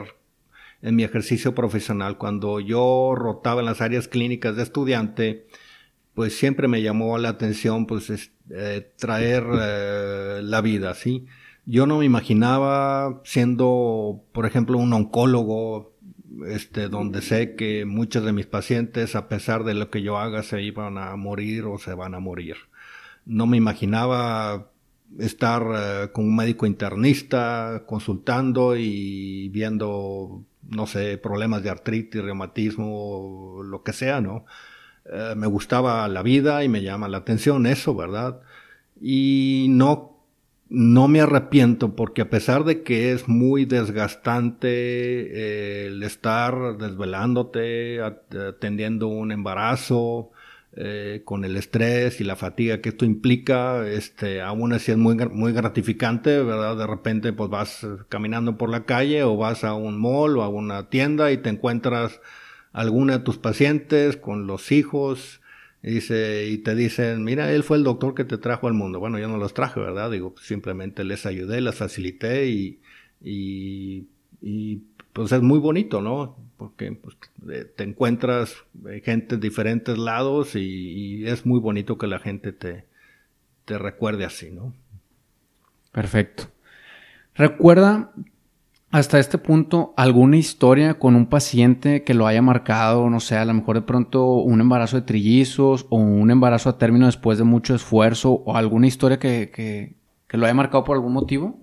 en 0.80 0.96
mi 0.96 1.04
ejercicio 1.04 1.54
profesional. 1.54 2.16
Cuando 2.16 2.58
yo 2.58 3.12
rotaba 3.14 3.60
en 3.60 3.66
las 3.66 3.82
áreas 3.82 4.08
clínicas 4.08 4.56
de 4.56 4.62
estudiante, 4.62 5.46
pues 6.14 6.36
siempre 6.36 6.68
me 6.68 6.82
llamó 6.82 7.18
la 7.18 7.30
atención 7.30 7.86
pues 7.86 8.10
eh, 8.50 8.92
traer 8.96 9.44
eh, 9.60 10.40
la 10.42 10.60
vida, 10.60 10.94
¿sí? 10.94 11.26
Yo 11.66 11.86
no 11.86 11.98
me 11.98 12.04
imaginaba 12.04 13.20
siendo, 13.24 14.24
por 14.32 14.46
ejemplo, 14.46 14.78
un 14.78 14.92
oncólogo, 14.92 15.94
este, 16.46 16.88
donde 16.88 17.22
sé 17.22 17.54
que 17.54 17.84
muchos 17.84 18.24
de 18.24 18.32
mis 18.32 18.46
pacientes, 18.46 19.14
a 19.14 19.28
pesar 19.28 19.64
de 19.64 19.74
lo 19.74 19.90
que 19.90 20.02
yo 20.02 20.18
haga, 20.18 20.42
se 20.42 20.62
iban 20.62 20.98
a 20.98 21.14
morir 21.16 21.64
o 21.64 21.78
se 21.78 21.94
van 21.94 22.14
a 22.14 22.20
morir. 22.20 22.56
No 23.24 23.46
me 23.46 23.56
imaginaba 23.56 24.70
estar 25.18 25.62
eh, 25.74 26.12
con 26.12 26.24
un 26.24 26.36
médico 26.36 26.66
internista 26.66 27.84
consultando 27.86 28.76
y 28.76 29.48
viendo, 29.50 30.44
no 30.68 30.86
sé, 30.86 31.18
problemas 31.18 31.62
de 31.62 31.70
artritis, 31.70 32.22
reumatismo, 32.22 33.60
lo 33.64 33.82
que 33.82 33.92
sea, 33.92 34.20
¿no? 34.20 34.44
Eh, 35.12 35.34
me 35.36 35.46
gustaba 35.46 36.06
la 36.08 36.22
vida 36.22 36.64
y 36.64 36.68
me 36.68 36.82
llama 36.82 37.08
la 37.08 37.18
atención 37.18 37.66
eso, 37.66 37.94
¿verdad? 37.94 38.40
Y 39.00 39.66
no 39.70 40.10
no 40.70 41.08
me 41.08 41.20
arrepiento 41.20 41.96
porque 41.96 42.22
a 42.22 42.30
pesar 42.30 42.64
de 42.64 42.82
que 42.84 43.12
es 43.12 43.28
muy 43.28 43.64
desgastante 43.64 44.68
eh, 44.70 45.86
el 45.88 46.02
estar 46.04 46.78
desvelándote, 46.78 48.00
atendiendo 48.00 49.08
un 49.08 49.32
embarazo, 49.32 50.30
eh, 50.76 51.22
con 51.24 51.44
el 51.44 51.56
estrés 51.56 52.20
y 52.20 52.24
la 52.24 52.36
fatiga 52.36 52.80
que 52.80 52.90
esto 52.90 53.04
implica, 53.04 53.88
este, 53.88 54.40
aún 54.40 54.72
así 54.72 54.92
es 54.92 54.96
muy, 54.96 55.16
muy 55.16 55.52
gratificante, 55.52 56.40
¿verdad? 56.44 56.76
De 56.76 56.86
repente 56.86 57.32
pues 57.32 57.50
vas 57.50 57.84
caminando 58.08 58.56
por 58.56 58.70
la 58.70 58.84
calle 58.84 59.24
o 59.24 59.36
vas 59.36 59.64
a 59.64 59.74
un 59.74 60.00
mall 60.00 60.38
o 60.38 60.42
a 60.42 60.48
una 60.48 60.88
tienda 60.88 61.32
y 61.32 61.38
te 61.38 61.48
encuentras 61.48 62.20
alguna 62.72 63.18
de 63.18 63.24
tus 63.24 63.38
pacientes 63.38 64.16
con 64.16 64.46
los 64.46 64.72
hijos, 64.72 65.40
y, 65.82 65.92
dice, 65.92 66.46
y 66.48 66.58
te 66.58 66.74
dicen, 66.74 67.24
mira, 67.24 67.52
él 67.52 67.62
fue 67.62 67.78
el 67.78 67.84
doctor 67.84 68.14
que 68.14 68.24
te 68.24 68.38
trajo 68.38 68.66
al 68.66 68.74
mundo. 68.74 69.00
Bueno, 69.00 69.18
yo 69.18 69.28
no 69.28 69.38
los 69.38 69.54
traje, 69.54 69.80
¿verdad? 69.80 70.10
Digo, 70.10 70.34
simplemente 70.40 71.04
les 71.04 71.24
ayudé, 71.24 71.60
les 71.60 71.74
facilité 71.74 72.48
y, 72.48 72.80
y, 73.22 74.82
pues 75.12 75.32
es 75.32 75.42
muy 75.42 75.58
bonito, 75.58 76.02
¿no? 76.02 76.36
Porque 76.56 76.92
pues, 76.92 77.16
te 77.74 77.82
encuentras 77.82 78.56
eh, 78.88 79.00
gente 79.02 79.36
de 79.36 79.40
diferentes 79.40 79.96
lados 79.96 80.54
y, 80.54 80.60
y, 80.60 81.26
es 81.26 81.46
muy 81.46 81.60
bonito 81.60 81.96
que 81.96 82.06
la 82.06 82.18
gente 82.18 82.52
te, 82.52 82.84
te 83.64 83.78
recuerde 83.78 84.26
así, 84.26 84.50
¿no? 84.50 84.74
Perfecto. 85.92 86.44
Recuerda 87.34 88.12
hasta 88.90 89.20
este 89.20 89.38
punto 89.38 89.94
alguna 89.96 90.36
historia 90.36 90.98
con 90.98 91.14
un 91.14 91.26
paciente 91.26 92.02
que 92.02 92.14
lo 92.14 92.26
haya 92.26 92.42
marcado, 92.42 93.08
no 93.08 93.20
sé, 93.20 93.36
a 93.36 93.44
lo 93.44 93.54
mejor 93.54 93.76
de 93.76 93.82
pronto 93.82 94.34
un 94.34 94.60
embarazo 94.60 94.96
de 94.96 95.02
trillizos 95.02 95.86
o 95.90 95.96
un 95.96 96.30
embarazo 96.30 96.70
a 96.70 96.78
término 96.78 97.06
después 97.06 97.38
de 97.38 97.44
mucho 97.44 97.74
esfuerzo 97.74 98.32
o 98.32 98.56
alguna 98.56 98.88
historia 98.88 99.18
que, 99.18 99.50
que, 99.54 100.36
lo 100.36 100.44
haya 100.44 100.54
marcado 100.54 100.82
por 100.84 100.96
algún 100.96 101.12
motivo? 101.12 101.58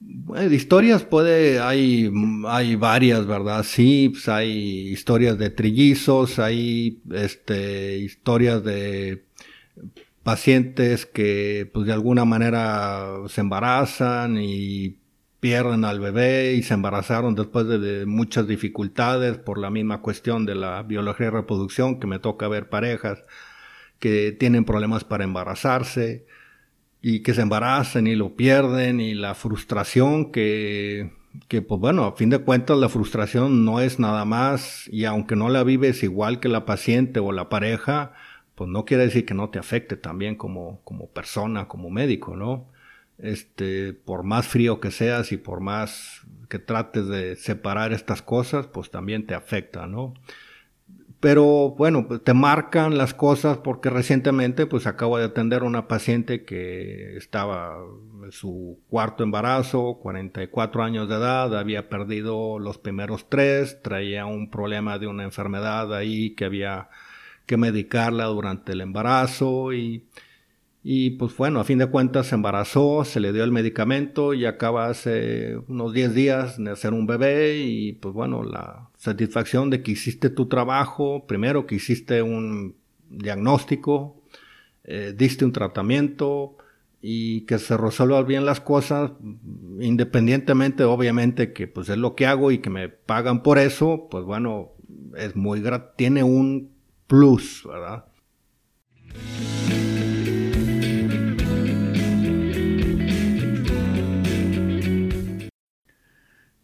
Bueno, 0.00 0.52
historias 0.52 1.02
puede, 1.02 1.60
hay, 1.60 2.12
hay 2.46 2.76
varias, 2.76 3.26
¿verdad? 3.26 3.62
Sí, 3.62 4.10
pues 4.10 4.28
hay 4.28 4.88
historias 4.88 5.38
de 5.38 5.48
trillizos, 5.48 6.38
hay 6.38 7.00
este, 7.10 7.98
historias 7.98 8.62
de 8.64 9.24
pacientes 10.22 11.06
que 11.06 11.70
pues 11.72 11.86
de 11.86 11.92
alguna 11.92 12.24
manera 12.24 13.16
se 13.28 13.40
embarazan 13.40 14.38
y 14.38 14.96
pierden 15.42 15.84
al 15.84 15.98
bebé 15.98 16.54
y 16.54 16.62
se 16.62 16.74
embarazaron 16.74 17.34
después 17.34 17.66
de, 17.66 18.06
muchas 18.06 18.46
dificultades 18.46 19.38
por 19.38 19.58
la 19.58 19.70
misma 19.70 20.00
cuestión 20.00 20.46
de 20.46 20.54
la 20.54 20.84
biología 20.84 21.26
y 21.26 21.30
reproducción, 21.30 21.98
que 21.98 22.06
me 22.06 22.20
toca 22.20 22.46
ver 22.46 22.68
parejas 22.68 23.24
que 23.98 24.30
tienen 24.30 24.64
problemas 24.64 25.02
para 25.02 25.24
embarazarse 25.24 26.26
y 27.00 27.24
que 27.24 27.34
se 27.34 27.40
embarazan 27.42 28.06
y 28.06 28.14
lo 28.14 28.36
pierden 28.36 29.00
y 29.00 29.14
la 29.14 29.34
frustración 29.34 30.30
que, 30.30 31.10
que 31.48 31.60
pues 31.60 31.80
bueno, 31.80 32.04
a 32.04 32.12
fin 32.14 32.30
de 32.30 32.38
cuentas 32.38 32.78
la 32.78 32.88
frustración 32.88 33.64
no 33.64 33.80
es 33.80 33.98
nada 33.98 34.24
más 34.24 34.88
y 34.92 35.06
aunque 35.06 35.34
no 35.34 35.48
la 35.48 35.64
vives 35.64 36.04
igual 36.04 36.38
que 36.38 36.48
la 36.48 36.66
paciente 36.66 37.18
o 37.18 37.32
la 37.32 37.48
pareja, 37.48 38.12
pues 38.54 38.70
no 38.70 38.84
quiere 38.84 39.06
decir 39.06 39.26
que 39.26 39.34
no 39.34 39.50
te 39.50 39.58
afecte 39.58 39.96
también 39.96 40.36
como, 40.36 40.82
como 40.84 41.08
persona, 41.08 41.66
como 41.66 41.90
médico, 41.90 42.36
¿no? 42.36 42.71
Este, 43.18 43.92
por 43.92 44.22
más 44.22 44.46
frío 44.46 44.80
que 44.80 44.90
seas 44.90 45.32
y 45.32 45.36
por 45.36 45.60
más 45.60 46.22
que 46.48 46.58
trates 46.58 47.06
de 47.06 47.36
separar 47.36 47.92
estas 47.92 48.22
cosas, 48.22 48.66
pues 48.66 48.90
también 48.90 49.26
te 49.26 49.34
afecta, 49.34 49.86
¿no? 49.86 50.14
pero 51.22 51.70
bueno, 51.78 52.08
pues 52.08 52.24
te 52.24 52.34
marcan 52.34 52.98
las 52.98 53.14
cosas 53.14 53.58
porque 53.58 53.90
recientemente 53.90 54.66
pues 54.66 54.88
acabo 54.88 55.18
de 55.18 55.26
atender 55.26 55.62
a 55.62 55.66
una 55.66 55.86
paciente 55.86 56.44
que 56.44 57.16
estaba 57.16 57.76
en 58.24 58.32
su 58.32 58.80
cuarto 58.88 59.22
embarazo, 59.22 60.00
44 60.02 60.82
años 60.82 61.08
de 61.08 61.14
edad, 61.14 61.56
había 61.56 61.88
perdido 61.88 62.58
los 62.58 62.78
primeros 62.78 63.28
tres, 63.28 63.80
traía 63.82 64.26
un 64.26 64.50
problema 64.50 64.98
de 64.98 65.06
una 65.06 65.22
enfermedad 65.22 65.94
ahí 65.94 66.34
que 66.34 66.44
había 66.44 66.88
que 67.46 67.56
medicarla 67.56 68.24
durante 68.24 68.72
el 68.72 68.80
embarazo 68.80 69.72
y 69.72 70.08
y 70.84 71.10
pues 71.10 71.36
bueno, 71.36 71.60
a 71.60 71.64
fin 71.64 71.78
de 71.78 71.86
cuentas 71.86 72.26
se 72.26 72.34
embarazó, 72.34 73.04
se 73.04 73.20
le 73.20 73.32
dio 73.32 73.44
el 73.44 73.52
medicamento 73.52 74.34
y 74.34 74.46
acaba 74.46 74.88
hace 74.88 75.56
unos 75.68 75.92
10 75.92 76.14
días 76.14 76.62
de 76.62 76.70
hacer 76.70 76.92
un 76.92 77.06
bebé 77.06 77.58
y 77.58 77.92
pues 77.92 78.12
bueno, 78.12 78.42
la 78.42 78.90
satisfacción 78.96 79.70
de 79.70 79.82
que 79.82 79.92
hiciste 79.92 80.28
tu 80.28 80.48
trabajo, 80.48 81.24
primero 81.28 81.66
que 81.66 81.76
hiciste 81.76 82.22
un 82.22 82.74
diagnóstico, 83.08 84.22
eh, 84.82 85.14
diste 85.16 85.44
un 85.44 85.52
tratamiento 85.52 86.56
y 87.00 87.42
que 87.42 87.58
se 87.58 87.76
resuelvan 87.76 88.26
bien 88.26 88.44
las 88.44 88.60
cosas, 88.60 89.12
independientemente 89.80 90.82
obviamente 90.82 91.52
que 91.52 91.68
pues 91.68 91.90
es 91.90 91.96
lo 91.96 92.16
que 92.16 92.26
hago 92.26 92.50
y 92.50 92.58
que 92.58 92.70
me 92.70 92.88
pagan 92.88 93.44
por 93.44 93.58
eso, 93.58 94.08
pues 94.10 94.24
bueno, 94.24 94.72
es 95.16 95.36
muy 95.36 95.62
tiene 95.96 96.24
un 96.24 96.72
plus, 97.06 97.62
¿verdad? 97.68 98.06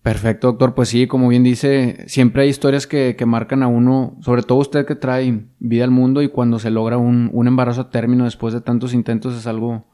Perfecto, 0.09 0.47
doctor. 0.47 0.75
Pues 0.75 0.89
sí, 0.89 1.07
como 1.07 1.29
bien 1.29 1.45
dice, 1.45 2.05
siempre 2.07 2.41
hay 2.41 2.49
historias 2.49 2.87
que, 2.87 3.15
marcan 3.27 3.63
a 3.63 3.67
uno, 3.67 4.17
sobre 4.23 4.43
todo 4.43 4.57
usted 4.57 4.87
que 4.87 4.95
trae 4.95 5.45
vida 5.59 5.85
al 5.85 5.91
mundo 5.91 6.23
y 6.23 6.31
cuando 6.31 6.59
se 6.59 6.71
logra 6.71 6.97
un, 6.97 7.47
embarazo 7.47 7.83
a 7.83 7.91
término 7.91 8.25
después 8.25 8.55
de 8.55 8.63
tantos 8.63 8.95
intentos 8.95 9.37
es 9.37 9.47
algo, 9.47 9.85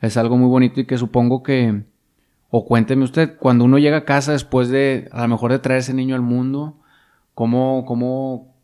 es 0.00 0.16
algo 0.16 0.36
muy 0.36 0.48
bonito 0.48 0.80
y 0.80 0.86
que 0.86 0.96
supongo 0.96 1.42
que, 1.42 1.82
o 2.48 2.64
cuénteme 2.64 3.02
usted, 3.02 3.38
cuando 3.38 3.64
uno 3.64 3.78
llega 3.78 3.96
a 3.96 4.04
casa 4.04 4.30
después 4.30 4.68
de, 4.68 5.08
a 5.10 5.22
lo 5.22 5.28
mejor 5.30 5.50
de 5.50 5.58
traer 5.58 5.80
ese 5.80 5.94
niño 5.94 6.14
al 6.14 6.22
mundo, 6.22 6.78
¿cómo, 7.34 7.84
cómo, 7.86 8.54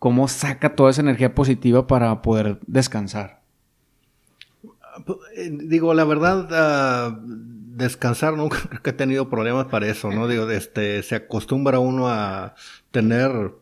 cómo 0.00 0.26
saca 0.26 0.74
toda 0.74 0.90
esa 0.90 1.02
energía 1.02 1.36
positiva 1.36 1.86
para 1.86 2.20
poder 2.20 2.58
descansar? 2.66 3.42
Eh, 5.36 5.50
digo, 5.52 5.94
la 5.94 6.04
verdad, 6.04 6.48
ah, 6.50 7.20
descansar 7.82 8.34
nunca 8.34 8.58
creo 8.68 8.82
que 8.82 8.90
he 8.90 8.94
tenido 8.94 9.28
problemas 9.28 9.66
para 9.66 9.88
eso, 9.88 10.10
¿no? 10.10 10.28
Digo, 10.28 10.48
este, 10.50 11.02
se 11.02 11.16
acostumbra 11.16 11.78
uno 11.78 12.08
a 12.08 12.54
tener, 12.90 13.52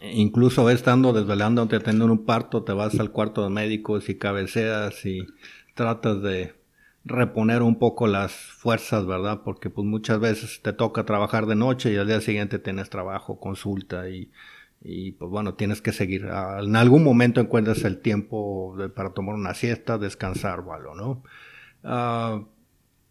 incluso 0.00 0.70
estando 0.70 1.12
desvelando, 1.12 1.66
teniendo 1.68 2.06
un 2.06 2.24
parto, 2.24 2.64
te 2.64 2.72
vas 2.72 2.98
al 2.98 3.10
cuarto 3.10 3.42
de 3.44 3.50
médicos 3.50 4.08
y 4.08 4.16
cabeceas 4.16 5.04
y 5.04 5.26
tratas 5.74 6.22
de 6.22 6.54
reponer 7.04 7.62
un 7.62 7.78
poco 7.78 8.06
las 8.06 8.32
fuerzas, 8.32 9.06
¿verdad? 9.06 9.40
Porque 9.44 9.70
pues 9.70 9.86
muchas 9.86 10.20
veces 10.20 10.60
te 10.62 10.72
toca 10.72 11.04
trabajar 11.04 11.46
de 11.46 11.56
noche 11.56 11.92
y 11.92 11.96
al 11.96 12.06
día 12.06 12.20
siguiente 12.20 12.58
tienes 12.58 12.90
trabajo, 12.90 13.40
consulta 13.40 14.08
y, 14.08 14.30
y 14.82 15.12
pues 15.12 15.30
bueno, 15.30 15.54
tienes 15.54 15.82
que 15.82 15.92
seguir. 15.92 16.26
En 16.26 16.76
algún 16.76 17.04
momento 17.04 17.40
encuentras 17.40 17.84
el 17.84 17.98
tiempo 18.00 18.76
para 18.94 19.10
tomar 19.10 19.34
una 19.34 19.54
siesta, 19.54 19.98
descansar 19.98 20.60
o 20.60 20.72
algo, 20.72 20.94
¿no? 20.94 21.22
Uh, 21.82 22.46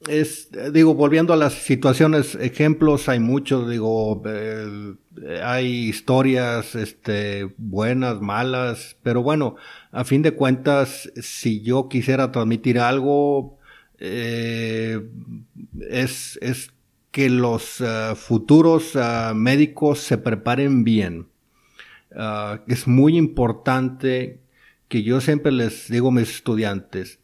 es, 0.07 0.49
digo, 0.73 0.93
volviendo 0.93 1.33
a 1.33 1.37
las 1.37 1.53
situaciones, 1.53 2.35
ejemplos 2.35 3.09
hay 3.09 3.19
muchos, 3.19 3.69
digo, 3.69 4.21
eh, 4.25 4.93
hay 5.43 5.87
historias, 5.87 6.75
este, 6.75 7.53
buenas, 7.57 8.21
malas, 8.21 8.97
pero 9.01 9.23
bueno, 9.23 9.55
a 9.91 10.03
fin 10.03 10.21
de 10.21 10.31
cuentas, 10.31 11.11
si 11.21 11.61
yo 11.61 11.89
quisiera 11.89 12.31
transmitir 12.31 12.79
algo, 12.79 13.57
eh, 13.99 15.01
es, 15.89 16.37
es 16.41 16.71
que 17.11 17.29
los 17.31 17.81
uh, 17.81 18.15
futuros 18.15 18.93
uh, 18.93 19.33
médicos 19.33 19.99
se 19.99 20.19
preparen 20.19 20.83
bien. 20.83 21.27
Uh, 22.11 22.59
es 22.67 22.87
muy 22.87 23.17
importante 23.17 24.41
que 24.87 25.01
yo 25.01 25.19
siempre 25.19 25.51
les 25.51 25.89
digo 25.89 26.09
a 26.09 26.11
mis 26.11 26.29
estudiantes, 26.29 27.19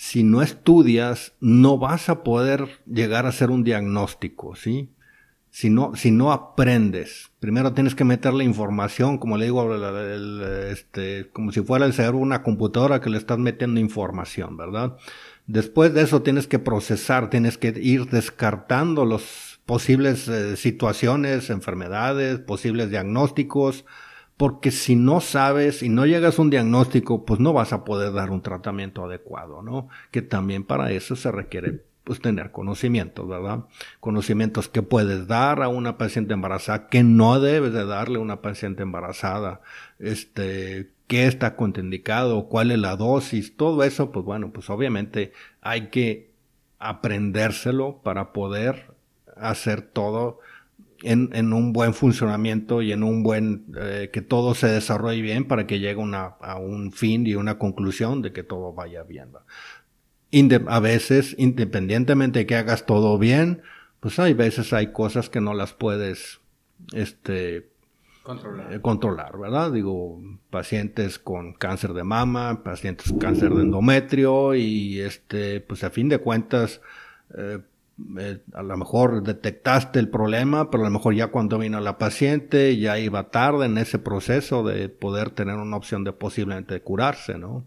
si 0.00 0.22
no 0.22 0.42
estudias, 0.42 1.32
no 1.40 1.76
vas 1.76 2.08
a 2.08 2.22
poder 2.22 2.68
llegar 2.86 3.26
a 3.26 3.30
hacer 3.30 3.50
un 3.50 3.64
diagnóstico, 3.64 4.54
¿sí? 4.54 4.90
Si 5.50 5.70
no, 5.70 5.96
si 5.96 6.12
no 6.12 6.30
aprendes, 6.30 7.32
primero 7.40 7.72
tienes 7.72 7.96
que 7.96 8.04
meter 8.04 8.32
la 8.32 8.44
información, 8.44 9.18
como 9.18 9.36
le 9.36 9.46
digo, 9.46 9.74
este, 10.70 11.30
como 11.32 11.50
si 11.50 11.62
fuera 11.62 11.84
el 11.84 11.94
cerebro 11.94 12.18
una 12.18 12.44
computadora 12.44 13.00
que 13.00 13.10
le 13.10 13.18
estás 13.18 13.38
metiendo 13.38 13.80
información, 13.80 14.56
¿verdad? 14.56 14.96
Después 15.48 15.92
de 15.92 16.02
eso 16.02 16.22
tienes 16.22 16.46
que 16.46 16.60
procesar, 16.60 17.28
tienes 17.28 17.58
que 17.58 17.74
ir 17.82 18.06
descartando 18.06 19.04
los 19.04 19.58
posibles 19.66 20.28
eh, 20.28 20.56
situaciones, 20.56 21.50
enfermedades, 21.50 22.38
posibles 22.38 22.90
diagnósticos, 22.90 23.84
porque 24.38 24.70
si 24.70 24.94
no 24.94 25.20
sabes 25.20 25.82
y 25.82 25.88
no 25.88 26.06
llegas 26.06 26.38
a 26.38 26.42
un 26.42 26.50
diagnóstico, 26.50 27.26
pues 27.26 27.40
no 27.40 27.52
vas 27.52 27.72
a 27.72 27.84
poder 27.84 28.12
dar 28.12 28.30
un 28.30 28.40
tratamiento 28.40 29.04
adecuado, 29.04 29.62
¿no? 29.62 29.88
Que 30.12 30.22
también 30.22 30.62
para 30.62 30.92
eso 30.92 31.16
se 31.16 31.32
requiere 31.32 31.82
pues 32.04 32.20
tener 32.20 32.52
conocimientos, 32.52 33.28
¿verdad? 33.28 33.64
Conocimientos 33.98 34.68
que 34.68 34.80
puedes 34.80 35.26
dar 35.26 35.60
a 35.60 35.68
una 35.68 35.98
paciente 35.98 36.34
embarazada, 36.34 36.88
que 36.88 37.02
no 37.02 37.40
debes 37.40 37.72
de 37.72 37.84
darle 37.84 38.18
a 38.18 38.22
una 38.22 38.40
paciente 38.40 38.84
embarazada, 38.84 39.60
este, 39.98 40.92
qué 41.08 41.26
está 41.26 41.56
contraindicado, 41.56 42.48
cuál 42.48 42.70
es 42.70 42.78
la 42.78 42.94
dosis, 42.94 43.56
todo 43.56 43.82
eso, 43.82 44.12
pues 44.12 44.24
bueno, 44.24 44.52
pues 44.52 44.70
obviamente 44.70 45.32
hay 45.62 45.88
que 45.88 46.30
aprendérselo 46.78 47.98
para 48.04 48.32
poder 48.32 48.94
hacer 49.36 49.82
todo 49.82 50.38
en, 51.02 51.30
en, 51.32 51.52
un 51.52 51.72
buen 51.72 51.94
funcionamiento 51.94 52.82
y 52.82 52.92
en 52.92 53.02
un 53.02 53.22
buen, 53.22 53.66
eh, 53.76 54.10
que 54.12 54.22
todo 54.22 54.54
se 54.54 54.68
desarrolle 54.68 55.22
bien 55.22 55.46
para 55.46 55.66
que 55.66 55.78
llegue 55.78 55.96
una, 55.96 56.36
a 56.40 56.58
un 56.58 56.92
fin 56.92 57.26
y 57.26 57.34
una 57.34 57.58
conclusión 57.58 58.22
de 58.22 58.32
que 58.32 58.42
todo 58.42 58.72
vaya 58.72 59.02
bien. 59.02 59.28
a 60.66 60.80
veces, 60.80 61.34
independientemente 61.38 62.40
de 62.40 62.46
que 62.46 62.56
hagas 62.56 62.86
todo 62.86 63.18
bien, 63.18 63.62
pues 64.00 64.18
hay 64.18 64.34
veces 64.34 64.72
hay 64.72 64.92
cosas 64.92 65.28
que 65.28 65.40
no 65.40 65.54
las 65.54 65.72
puedes, 65.72 66.40
este, 66.92 67.70
controlar, 68.22 68.72
eh, 68.72 68.80
controlar 68.80 69.38
¿verdad? 69.38 69.72
Digo, 69.72 70.20
pacientes 70.50 71.18
con 71.18 71.54
cáncer 71.54 71.94
de 71.94 72.04
mama, 72.04 72.62
pacientes 72.62 73.10
con 73.10 73.18
cáncer 73.18 73.54
de 73.54 73.62
endometrio 73.62 74.54
y 74.54 75.00
este, 75.00 75.60
pues 75.60 75.82
a 75.82 75.90
fin 75.90 76.08
de 76.08 76.18
cuentas, 76.18 76.80
eh, 77.36 77.60
eh, 78.18 78.42
a 78.54 78.62
lo 78.62 78.76
mejor 78.76 79.22
detectaste 79.22 79.98
el 79.98 80.08
problema, 80.08 80.70
pero 80.70 80.84
a 80.84 80.86
lo 80.86 80.92
mejor 80.92 81.14
ya 81.14 81.28
cuando 81.28 81.58
vino 81.58 81.80
la 81.80 81.98
paciente 81.98 82.76
ya 82.78 82.98
iba 82.98 83.30
tarde 83.30 83.66
en 83.66 83.76
ese 83.78 83.98
proceso 83.98 84.62
de 84.62 84.88
poder 84.88 85.30
tener 85.30 85.56
una 85.56 85.76
opción 85.76 86.04
de 86.04 86.12
posiblemente 86.12 86.80
curarse, 86.80 87.38
¿no? 87.38 87.64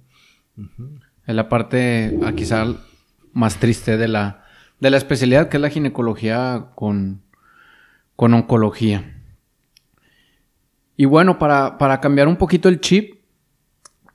Es 1.25 1.35
la 1.35 1.49
parte 1.49 2.17
ah, 2.23 2.31
quizá 2.33 2.65
más 3.33 3.57
triste 3.57 3.97
de 3.97 4.07
la, 4.07 4.45
de 4.79 4.89
la 4.89 4.97
especialidad 4.97 5.49
que 5.49 5.57
es 5.57 5.61
la 5.61 5.69
ginecología 5.69 6.67
con, 6.75 7.21
con 8.15 8.33
oncología. 8.33 9.17
Y 10.95 11.05
bueno, 11.05 11.39
para, 11.39 11.77
para 11.77 11.99
cambiar 11.99 12.27
un 12.27 12.37
poquito 12.37 12.69
el 12.69 12.79
chip, 12.79 13.21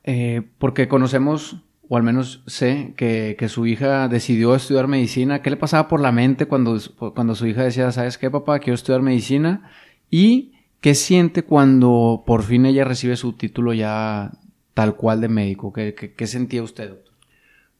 eh, 0.05 0.43
porque 0.59 0.89
conocemos 0.89 1.57
o 1.89 1.97
al 1.97 2.03
menos 2.03 2.43
sé 2.47 2.95
que, 2.97 3.37
su 3.49 3.67
hija 3.67 4.09
decidió 4.09 4.55
estudiar 4.55 4.89
medicina. 4.89 5.43
¿Qué 5.43 5.51
le 5.51 5.57
pasaba 5.57 5.89
por 5.89 6.01
la 6.01 6.13
mente 6.13 6.47
cuando, 6.47 6.79
cuando 7.15 7.35
su 7.35 7.47
hija 7.47 7.63
decía, 7.63 7.93
¿sabes 7.93 8.19
qué, 8.19 8.31
papá? 8.31 8.59
Quiero 8.59 8.75
estudiar 8.75 9.03
medicina. 9.03 9.71
¿Y 10.11 10.55
qué 10.81 10.95
siente 10.95 11.45
cuando 11.45 12.25
por 12.27 12.43
fin 12.43 12.67
ella 12.67 12.85
recibe 12.85 13.17
su 13.17 13.35
título 13.35 13.73
ya 13.73 14.33
tal 14.75 14.97
cual 14.97 15.21
de 15.21 15.29
médico? 15.29 15.73
¿Qué, 15.73 15.95
qué, 15.95 16.27
sentía 16.27 16.63
usted, 16.63 16.89
doctor? 16.89 17.15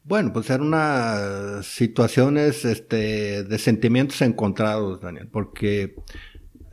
Bueno, 0.03 0.31
pues 0.31 0.49
eran 0.49 0.67
unas 0.67 1.65
situaciones 1.65 2.63
este, 2.63 3.43
de 3.43 3.57
sentimientos 3.57 4.21
encontrados, 4.21 5.01
Daniel, 5.01 5.27
porque 5.29 5.95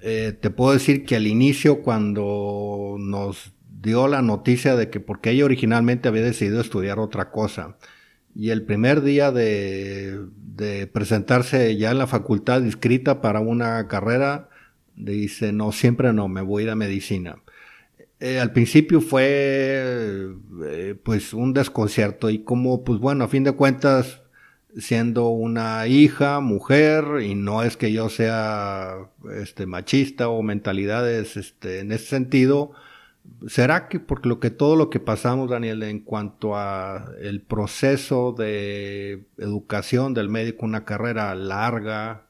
eh, 0.01 0.37
te 0.41 0.51
puedo 0.51 0.73
decir 0.73 1.05
que 1.05 1.17
al 1.17 1.27
inicio, 1.27 1.83
cuando 1.83 2.95
nos 2.99 3.55
dio 3.85 4.09
la 4.09 4.23
noticia 4.23 4.75
de 4.75 4.91
que 4.91 4.99
porque 4.99 5.31
ella 5.31 5.45
originalmente 5.45 6.09
había 6.09 6.23
decidido 6.23 6.61
estudiar 6.61 6.99
otra 6.99 7.31
cosa. 7.31 7.77
Y 8.35 8.51
el 8.51 8.65
primer 8.65 9.03
día 9.03 9.31
de, 9.31 10.27
presentarse 10.93 11.77
ya 11.77 11.93
en 11.93 11.99
la 11.99 12.07
facultad 12.07 12.63
inscrita 12.63 13.21
para 13.21 13.41
una 13.41 13.87
carrera, 13.87 14.49
dice, 14.97 15.53
no, 15.53 15.71
siempre 15.71 16.13
no, 16.13 16.29
me 16.29 16.41
voy 16.41 16.63
a 16.63 16.67
ir 16.67 16.71
a 16.71 16.75
medicina. 16.75 17.37
Eh, 18.21 18.41
al 18.41 18.53
principio 18.53 19.01
fue 19.01 20.29
eh, 20.65 20.95
pues 21.03 21.35
un 21.35 21.53
desconcierto 21.53 22.31
y 22.31 22.39
como 22.39 22.85
pues 22.85 22.99
bueno, 23.01 23.25
a 23.25 23.29
fin 23.29 23.45
de 23.45 23.53
cuentas, 23.53 24.23
siendo 24.79 25.29
una 25.29 25.87
hija, 25.87 26.41
mujer, 26.41 27.05
y 27.23 27.35
no 27.35 27.63
es 27.63 27.77
que 27.77 27.93
yo 27.93 28.09
sea 28.09 29.11
este 29.37 29.67
machista 29.67 30.29
o 30.29 30.43
mentalidades 30.43 31.37
este, 31.37 31.81
en 31.81 31.93
ese 31.93 32.07
sentido, 32.07 32.73
¿Será 33.49 33.89
que 33.89 34.01
por 34.01 34.27
lo 34.27 34.41
que 34.41 34.51
todo 34.51 34.77
lo 34.77 34.91
que 34.91 35.01
pasamos, 35.01 35.51
Daniel, 35.51 35.83
en 35.83 36.01
cuanto 36.01 36.57
a 36.57 37.11
el 37.21 37.43
proceso 37.43 38.35
de 38.37 39.27
educación 39.39 40.15
del 40.15 40.29
médico, 40.29 40.65
una 40.67 40.85
carrera 40.85 41.35
larga, 41.35 42.27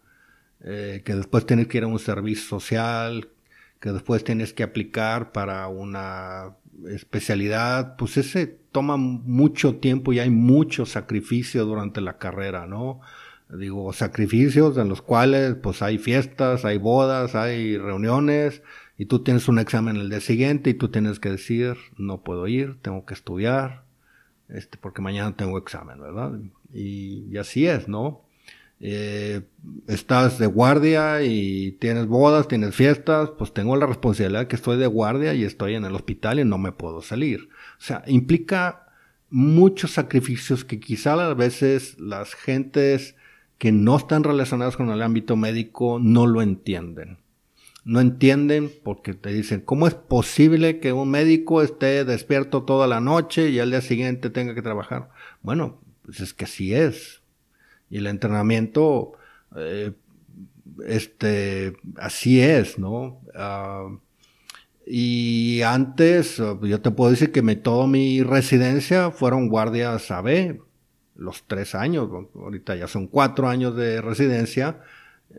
eh, 0.61 1.03
que 1.05 1.15
después 1.15 1.47
tienes 1.47 1.69
que 1.69 1.79
ir 1.79 1.85
a 1.85 1.89
un 1.89 1.99
servicio 1.99 2.49
social, 2.49 3.29
que 3.81 3.93
después 3.93 4.25
tienes 4.25 4.53
que 4.53 4.63
aplicar 4.63 5.31
para 5.33 5.69
una 5.69 6.57
especialidad, 6.89 7.97
pues 7.97 8.17
ese 8.17 8.47
toma 8.73 8.97
mucho 8.97 9.77
tiempo 9.77 10.13
y 10.13 10.19
hay 10.19 10.31
mucho 10.31 10.87
sacrificio 10.87 11.65
durante 11.65 12.01
la 12.01 12.19
carrera, 12.19 12.67
¿no? 12.67 13.01
Digo, 13.51 13.93
sacrificios 13.93 14.79
en 14.79 14.89
los 14.89 15.03
cuales 15.03 15.55
pues 15.57 15.83
hay 15.83 15.99
fiestas, 15.99 16.65
hay 16.65 16.79
bodas, 16.79 17.35
hay 17.35 17.77
reuniones, 17.77 18.63
y 18.97 19.07
tú 19.07 19.21
tienes 19.21 19.49
un 19.49 19.59
examen 19.59 19.97
el 19.97 20.09
día 20.09 20.21
siguiente 20.21 20.71
y 20.71 20.75
tú 20.75 20.89
tienes 20.89 21.19
que 21.19 21.31
decir, 21.31 21.77
no 21.99 22.23
puedo 22.23 22.47
ir, 22.47 22.77
tengo 22.81 23.05
que 23.05 23.15
estudiar, 23.15 23.83
este, 24.49 24.79
porque 24.79 25.03
mañana 25.03 25.37
tengo 25.37 25.59
examen, 25.59 26.01
¿verdad? 26.01 26.39
Y, 26.73 27.37
así 27.37 27.67
es, 27.67 27.89
¿no? 27.89 28.23
Eh, 28.81 29.43
estás 29.89 30.39
de 30.39 30.47
guardia 30.47 31.23
y 31.23 31.73
tienes 31.81 32.07
bodas, 32.07 32.49
tienes 32.49 32.75
fiestas, 32.75 33.31
pues 33.31 33.53
tengo 33.53 33.77
la 33.77 33.87
responsabilidad 33.87 34.47
que 34.47 34.57
estoy 34.57 34.79
de 34.79 34.87
guardia 34.87 35.35
y 35.35 35.45
estoy 35.45 35.75
en 35.75 35.85
el 35.85 35.95
hospital 35.95 36.39
y 36.39 36.45
no 36.45 36.59
me 36.59 36.73
puedo 36.73 37.01
salir. 37.01 37.49
O 37.79 37.83
sea, 37.83 38.03
implica 38.07 38.89
muchos 39.31 39.93
sacrificios 39.93 40.65
que 40.65 40.79
quizá 40.79 41.15
a 41.15 41.35
veces 41.35 41.99
las 41.99 42.35
gentes 42.35 43.17
que 43.59 43.73
no 43.73 43.97
están 43.97 44.23
relacionadas 44.23 44.77
con 44.77 44.91
el 44.91 45.03
ámbito 45.03 45.37
médico 45.37 45.99
no 46.01 46.27
lo 46.27 46.43
entienden 46.43 47.24
no 47.85 48.01
entienden 48.01 48.73
porque 48.83 49.15
te 49.15 49.31
dicen, 49.31 49.61
¿cómo 49.61 49.87
es 49.87 49.95
posible 49.95 50.81
que 50.81 50.93
un 50.93 51.11
médico 51.11 51.63
esté 51.63 52.05
despierto 52.05 52.63
toda 52.63 52.87
la 52.87 53.01
noche 53.01 53.51
y 53.51 53.59
al 53.59 53.71
día 53.71 53.83
siguiente 53.83 54.31
tenga 54.31 54.55
que 54.55 54.63
trabajar? 54.63 55.11
Bueno, 55.43 55.81
pues 56.05 56.21
es 56.21 56.33
que 56.33 56.45
así 56.45 56.75
es. 56.75 57.23
Y 57.91 57.99
el 57.99 58.07
entrenamiento, 58.07 59.13
eh, 59.55 59.93
este, 60.87 61.77
así 61.97 62.41
es, 62.41 62.79
¿no? 62.79 63.21
Ah, 63.35 63.89
y 64.87 65.63
antes, 65.63 66.37
yo 66.37 66.81
te 66.81 66.91
puedo 66.91 67.11
decir 67.11 67.33
que 67.33 67.43
me, 67.43 67.57
toda 67.57 67.87
mi 67.87 68.23
residencia 68.23 69.11
fueron 69.11 69.49
guardias 69.49 70.11
AB, 70.11 70.61
los 71.17 71.45
tres 71.47 71.75
años, 71.75 72.09
ahorita 72.35 72.77
ya 72.77 72.89
son 72.89 73.07
cuatro 73.07 73.49
años 73.49 73.77
de 73.77 74.01
residencia, 74.01 74.81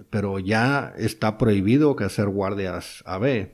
pero 0.10 0.40
ya 0.40 0.94
está 0.98 1.38
prohibido 1.38 1.96
que 1.96 2.06
hacer 2.06 2.28
guardias 2.28 3.04
AB. 3.06 3.50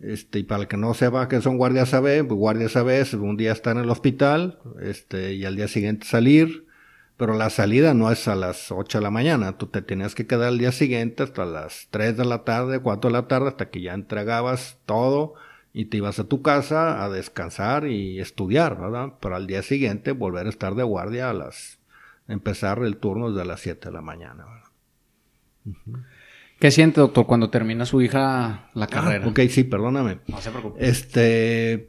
Este, 0.00 0.40
y 0.40 0.42
para 0.44 0.62
el 0.62 0.68
que 0.68 0.76
no 0.76 0.94
sepa 0.94 1.28
que 1.28 1.40
son 1.40 1.56
guardias 1.56 1.92
AB, 1.92 2.26
pues 2.26 2.38
guardias 2.38 2.76
AB 2.76 2.88
es 2.90 3.14
un 3.14 3.36
día 3.36 3.52
estar 3.52 3.76
en 3.76 3.82
el 3.82 3.90
hospital, 3.90 4.58
este, 4.80 5.34
y 5.34 5.44
al 5.44 5.56
día 5.56 5.66
siguiente 5.66 6.06
salir, 6.06 6.66
pero 7.16 7.34
la 7.34 7.50
salida 7.50 7.94
no 7.94 8.12
es 8.12 8.28
a 8.28 8.36
las 8.36 8.70
8 8.70 8.98
de 8.98 9.02
la 9.02 9.10
mañana, 9.10 9.58
tú 9.58 9.66
te 9.66 9.82
tenías 9.82 10.14
que 10.14 10.26
quedar 10.26 10.48
al 10.48 10.58
día 10.58 10.70
siguiente 10.70 11.24
hasta 11.24 11.44
las 11.44 11.88
3 11.90 12.16
de 12.16 12.24
la 12.24 12.44
tarde, 12.44 12.78
4 12.78 13.10
de 13.10 13.12
la 13.12 13.26
tarde, 13.26 13.48
hasta 13.48 13.70
que 13.70 13.80
ya 13.80 13.94
entregabas 13.94 14.78
todo 14.86 15.34
y 15.72 15.86
te 15.86 15.96
ibas 15.96 16.20
a 16.20 16.24
tu 16.24 16.42
casa 16.42 17.04
a 17.04 17.08
descansar 17.08 17.88
y 17.88 18.20
estudiar, 18.20 18.80
¿verdad? 18.80 19.14
Pero 19.20 19.34
al 19.34 19.48
día 19.48 19.62
siguiente 19.62 20.12
volver 20.12 20.46
a 20.46 20.50
estar 20.50 20.76
de 20.76 20.84
guardia 20.84 21.30
a 21.30 21.32
las, 21.34 21.78
empezar 22.28 22.78
el 22.84 22.98
turno 22.98 23.32
desde 23.32 23.46
las 23.46 23.60
7 23.60 23.88
de 23.88 23.92
la 23.92 24.00
mañana, 24.00 24.44
¿verdad? 24.44 24.57
¿Qué 26.58 26.70
siente, 26.70 27.00
doctor, 27.00 27.26
cuando 27.26 27.50
termina 27.50 27.86
su 27.86 28.02
hija 28.02 28.70
la 28.74 28.84
ah, 28.84 28.88
carrera? 28.88 29.28
ok, 29.28 29.40
sí, 29.48 29.64
perdóname. 29.64 30.18
No 30.26 30.40
se 30.40 30.50
preocupe. 30.50 30.86
Este, 30.86 31.88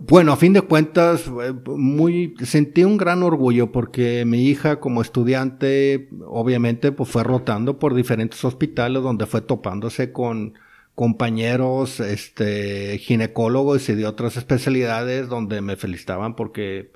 bueno, 0.00 0.32
a 0.32 0.36
fin 0.36 0.52
de 0.52 0.62
cuentas, 0.62 1.26
eh, 1.42 1.52
muy, 1.66 2.34
sentí 2.44 2.84
un 2.84 2.96
gran 2.96 3.22
orgullo 3.22 3.72
porque 3.72 4.24
mi 4.24 4.46
hija 4.46 4.80
como 4.80 5.02
estudiante, 5.02 6.08
obviamente, 6.26 6.92
pues 6.92 7.08
fue 7.08 7.22
rotando 7.22 7.78
por 7.78 7.94
diferentes 7.94 8.44
hospitales 8.44 9.02
donde 9.02 9.26
fue 9.26 9.40
topándose 9.40 10.12
con 10.12 10.54
compañeros, 10.94 12.00
este, 12.00 12.98
ginecólogos 12.98 13.88
y 13.88 13.94
de 13.94 14.06
otras 14.06 14.36
especialidades 14.36 15.28
donde 15.28 15.60
me 15.60 15.76
felicitaban 15.76 16.36
porque 16.36 16.92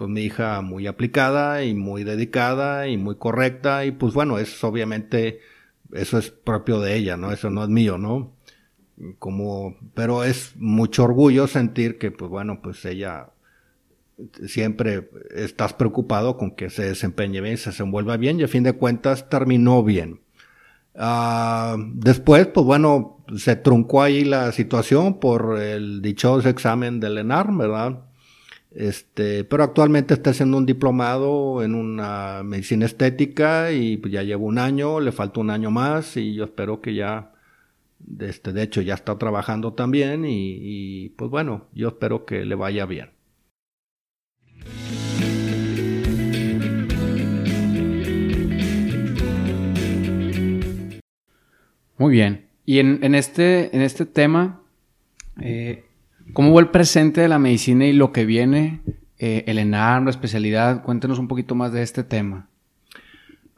pues 0.00 0.08
mi 0.08 0.22
hija 0.22 0.62
muy 0.62 0.86
aplicada 0.86 1.62
y 1.62 1.74
muy 1.74 2.04
dedicada 2.04 2.88
y 2.88 2.96
muy 2.96 3.16
correcta 3.16 3.84
y 3.84 3.92
pues 3.92 4.14
bueno, 4.14 4.38
es 4.38 4.64
obviamente, 4.64 5.40
eso 5.92 6.16
es 6.16 6.30
propio 6.30 6.80
de 6.80 6.96
ella, 6.96 7.18
¿no? 7.18 7.32
Eso 7.32 7.50
no 7.50 7.62
es 7.62 7.68
mío, 7.68 7.98
¿no? 7.98 8.32
Como, 9.18 9.76
pero 9.92 10.24
es 10.24 10.54
mucho 10.56 11.04
orgullo 11.04 11.46
sentir 11.46 11.98
que 11.98 12.10
pues 12.10 12.30
bueno, 12.30 12.62
pues 12.62 12.82
ella 12.86 13.28
siempre 14.46 15.10
estás 15.34 15.74
preocupado 15.74 16.38
con 16.38 16.52
que 16.52 16.70
se 16.70 16.84
desempeñe 16.84 17.42
bien, 17.42 17.58
se 17.58 17.68
desenvuelva 17.68 18.16
bien 18.16 18.40
y 18.40 18.44
a 18.44 18.48
fin 18.48 18.62
de 18.62 18.72
cuentas 18.72 19.28
terminó 19.28 19.84
bien. 19.84 20.22
Ah, 20.94 21.76
después, 21.92 22.46
pues 22.46 22.64
bueno, 22.64 23.22
se 23.36 23.54
truncó 23.54 24.00
ahí 24.00 24.24
la 24.24 24.50
situación 24.52 25.20
por 25.20 25.60
el 25.60 26.00
dichoso 26.00 26.48
examen 26.48 27.00
del 27.00 27.18
ENAR, 27.18 27.54
¿verdad? 27.54 28.09
Este, 28.72 29.42
pero 29.44 29.64
actualmente 29.64 30.14
está 30.14 30.30
haciendo 30.30 30.56
un 30.56 30.64
diplomado 30.64 31.62
en 31.64 31.74
una 31.74 32.42
medicina 32.44 32.86
estética 32.86 33.72
y 33.72 33.96
pues 33.96 34.12
ya 34.12 34.22
lleva 34.22 34.42
un 34.42 34.58
año, 34.58 35.00
le 35.00 35.10
falta 35.10 35.40
un 35.40 35.50
año 35.50 35.70
más 35.72 36.16
y 36.16 36.34
yo 36.34 36.44
espero 36.44 36.80
que 36.80 36.94
ya, 36.94 37.32
este, 38.20 38.52
de 38.52 38.62
hecho 38.62 38.80
ya 38.80 38.94
está 38.94 39.18
trabajando 39.18 39.72
también 39.72 40.24
y, 40.24 41.08
pues 41.16 41.30
bueno, 41.30 41.66
yo 41.74 41.88
espero 41.88 42.24
que 42.24 42.44
le 42.44 42.54
vaya 42.54 42.86
bien. 42.86 43.10
Muy 51.98 52.12
bien. 52.12 52.46
Y 52.64 52.78
en, 52.78 53.00
en, 53.02 53.14
este, 53.14 53.74
en 53.76 53.82
este 53.82 54.06
tema, 54.06 54.62
eh, 55.40 55.84
¿Cómo 56.32 56.54
va 56.54 56.60
el 56.60 56.68
presente 56.68 57.20
de 57.20 57.28
la 57.28 57.38
medicina 57.38 57.86
y 57.86 57.92
lo 57.92 58.12
que 58.12 58.24
viene? 58.24 58.82
Eh, 59.18 59.44
el 59.46 59.58
ENAR, 59.58 60.02
la 60.02 60.10
especialidad, 60.10 60.82
cuéntenos 60.82 61.18
un 61.18 61.28
poquito 61.28 61.54
más 61.54 61.72
de 61.72 61.82
este 61.82 62.04
tema. 62.04 62.48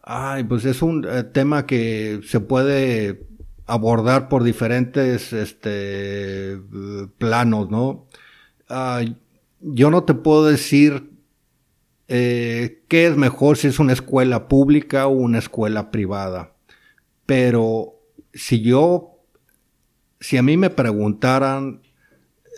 Ay, 0.02 0.44
pues 0.44 0.64
es 0.64 0.82
un 0.82 1.06
eh, 1.08 1.22
tema 1.22 1.66
que 1.66 2.20
se 2.24 2.40
puede 2.40 3.26
abordar 3.66 4.28
por 4.28 4.42
diferentes 4.42 5.32
este, 5.32 6.58
planos, 7.18 7.70
¿no? 7.70 8.06
yo 9.60 9.90
no 9.90 10.04
te 10.04 10.14
puedo 10.14 10.46
decir 10.46 11.10
eh, 12.08 12.82
qué 12.88 13.06
es 13.06 13.16
mejor 13.16 13.58
si 13.58 13.68
es 13.68 13.78
una 13.78 13.92
escuela 13.92 14.48
pública 14.48 15.06
o 15.06 15.10
una 15.10 15.38
escuela 15.38 15.90
privada, 15.90 16.54
pero 17.26 17.94
si 18.32 18.62
yo, 18.62 19.18
si 20.20 20.38
a 20.38 20.42
mí 20.42 20.56
me 20.56 20.70
preguntaran 20.70 21.82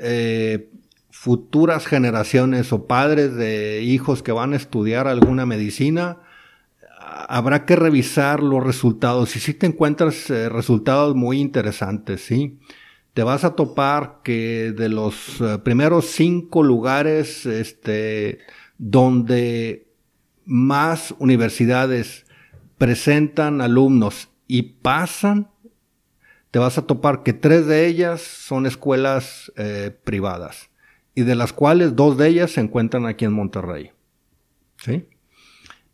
eh, 0.01 0.71
futuras 1.11 1.87
generaciones 1.87 2.73
o 2.73 2.87
padres 2.87 3.35
de 3.35 3.83
hijos 3.83 4.23
que 4.23 4.33
van 4.33 4.53
a 4.53 4.57
estudiar 4.57 5.09
alguna 5.09 5.47
medicina, 5.47 6.19
habrá 7.29 7.65
que 7.65 7.77
revisar 7.77 8.43
los 8.43 8.63
resultados. 8.63 9.37
Y 9.37 9.41
si 9.41 9.55
te 9.55 9.67
encuentras 9.67 10.29
eh, 10.31 10.49
resultados 10.49 11.15
muy 11.15 11.41
interesantes, 11.41 12.25
¿sí? 12.25 12.59
Te 13.15 13.23
vas 13.23 13.45
a 13.45 13.55
topar 13.55 14.21
que 14.25 14.75
de 14.77 14.89
los 14.89 15.41
eh, 15.41 15.59
primeros 15.63 16.07
cinco 16.07 16.63
lugares, 16.63 17.47
este, 17.47 18.41
donde 18.77 19.87
más 20.45 21.15
universidades 21.19 22.27
presentan 22.77 23.61
alumnos 23.61 24.29
y 24.47 24.63
pasan 24.63 25.49
te 26.55 26.61
vas 26.61 26.79
a 26.79 26.87
topar 26.87 27.25
que 27.25 27.33
tres 27.33 27.67
de 27.67 27.85
ellas 27.85 28.21
son 28.21 28.65
escuelas 28.65 29.53
eh, 29.57 29.91
privadas 30.05 30.71
y 31.13 31.23
de 31.23 31.35
las 31.35 31.53
cuales 31.53 31.97
dos 31.97 32.17
de 32.17 32.29
ellas 32.29 32.53
se 32.53 32.61
encuentran 32.61 33.07
aquí 33.07 33.25
en 33.25 33.33
Monterrey. 33.33 33.91
¿Sí? 34.77 35.05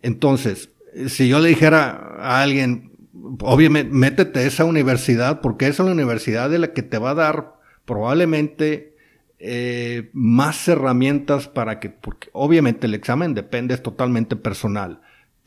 Entonces, 0.02 0.68
si 1.08 1.28
yo 1.28 1.38
le 1.38 1.48
dijera 1.48 2.14
a 2.18 2.42
alguien, 2.42 2.92
obviamente, 3.40 3.90
métete 3.90 4.40
a 4.40 4.42
esa 4.42 4.66
universidad 4.66 5.40
porque 5.40 5.66
es 5.66 5.78
la 5.78 5.86
universidad 5.86 6.50
de 6.50 6.58
la 6.58 6.74
que 6.74 6.82
te 6.82 6.98
va 6.98 7.12
a 7.12 7.14
dar 7.14 7.54
probablemente 7.86 8.98
eh, 9.38 10.10
más 10.12 10.68
herramientas 10.68 11.48
para 11.48 11.80
que, 11.80 11.88
porque 11.88 12.28
obviamente 12.32 12.86
el 12.86 12.92
examen 12.92 13.32
depende, 13.32 13.72
es 13.72 13.82
totalmente 13.82 14.36
personal 14.36 15.00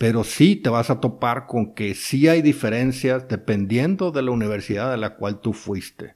pero 0.03 0.25
sí 0.25 0.57
te 0.57 0.69
vas 0.69 0.89
a 0.89 0.99
topar 0.99 1.47
con 1.47 1.73
que 1.73 1.95
sí 1.95 2.27
hay 2.27 2.41
diferencias 2.41 3.29
dependiendo 3.29 4.11
de 4.11 4.21
la 4.21 4.31
universidad 4.31 4.91
a 4.91 4.97
la 4.97 5.15
cual 5.15 5.39
tú 5.39 5.53
fuiste. 5.53 6.15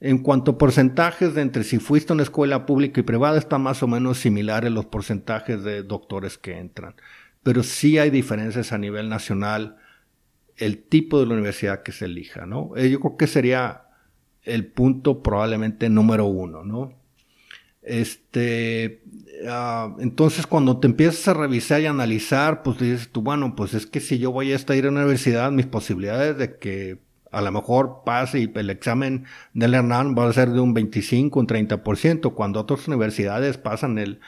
En 0.00 0.16
cuanto 0.22 0.52
a 0.52 0.56
porcentajes 0.56 1.34
de 1.34 1.42
entre 1.42 1.64
si 1.64 1.78
fuiste 1.78 2.14
a 2.14 2.14
una 2.14 2.22
escuela 2.22 2.64
pública 2.64 3.00
y 3.00 3.02
privada, 3.02 3.36
están 3.36 3.60
más 3.60 3.82
o 3.82 3.86
menos 3.88 4.16
similares 4.16 4.72
los 4.72 4.86
porcentajes 4.86 5.62
de 5.62 5.82
doctores 5.82 6.38
que 6.38 6.56
entran. 6.56 6.94
Pero 7.42 7.62
sí 7.62 7.98
hay 7.98 8.08
diferencias 8.08 8.72
a 8.72 8.78
nivel 8.78 9.10
nacional 9.10 9.76
el 10.56 10.82
tipo 10.84 11.20
de 11.20 11.26
la 11.26 11.34
universidad 11.34 11.82
que 11.82 11.92
se 11.92 12.06
elija, 12.06 12.46
¿no? 12.46 12.70
Eh, 12.74 12.88
yo 12.88 13.00
creo 13.00 13.18
que 13.18 13.26
sería 13.26 13.82
el 14.44 14.64
punto 14.64 15.22
probablemente 15.22 15.90
número 15.90 16.24
uno, 16.24 16.64
¿no? 16.64 16.94
Este, 17.84 19.02
ah, 19.46 19.94
entonces 19.98 20.46
cuando 20.46 20.80
te 20.80 20.86
empiezas 20.86 21.28
a 21.28 21.34
revisar 21.34 21.82
y 21.82 21.86
analizar, 21.86 22.62
pues 22.62 22.78
dices 22.78 23.10
tú, 23.10 23.22
bueno, 23.22 23.54
pues 23.54 23.74
es 23.74 23.86
que 23.86 24.00
si 24.00 24.18
yo 24.18 24.32
voy 24.32 24.52
a 24.52 24.56
estar 24.56 24.76
ir 24.76 24.86
a 24.86 24.90
la 24.90 25.00
universidad, 25.00 25.52
mis 25.52 25.66
posibilidades 25.66 26.38
de 26.38 26.58
que 26.58 26.98
a 27.30 27.42
lo 27.42 27.52
mejor 27.52 28.02
pase 28.06 28.40
y 28.40 28.50
el 28.54 28.70
examen 28.70 29.24
del 29.52 29.74
Hernán 29.74 30.14
va 30.16 30.28
a 30.28 30.32
ser 30.32 30.50
de 30.50 30.60
un 30.60 30.72
25, 30.72 31.40
un 31.40 31.46
30%, 31.46 32.32
cuando 32.32 32.60
otras 32.60 32.88
universidades 32.88 33.58
pasan 33.58 33.98
el 33.98 34.20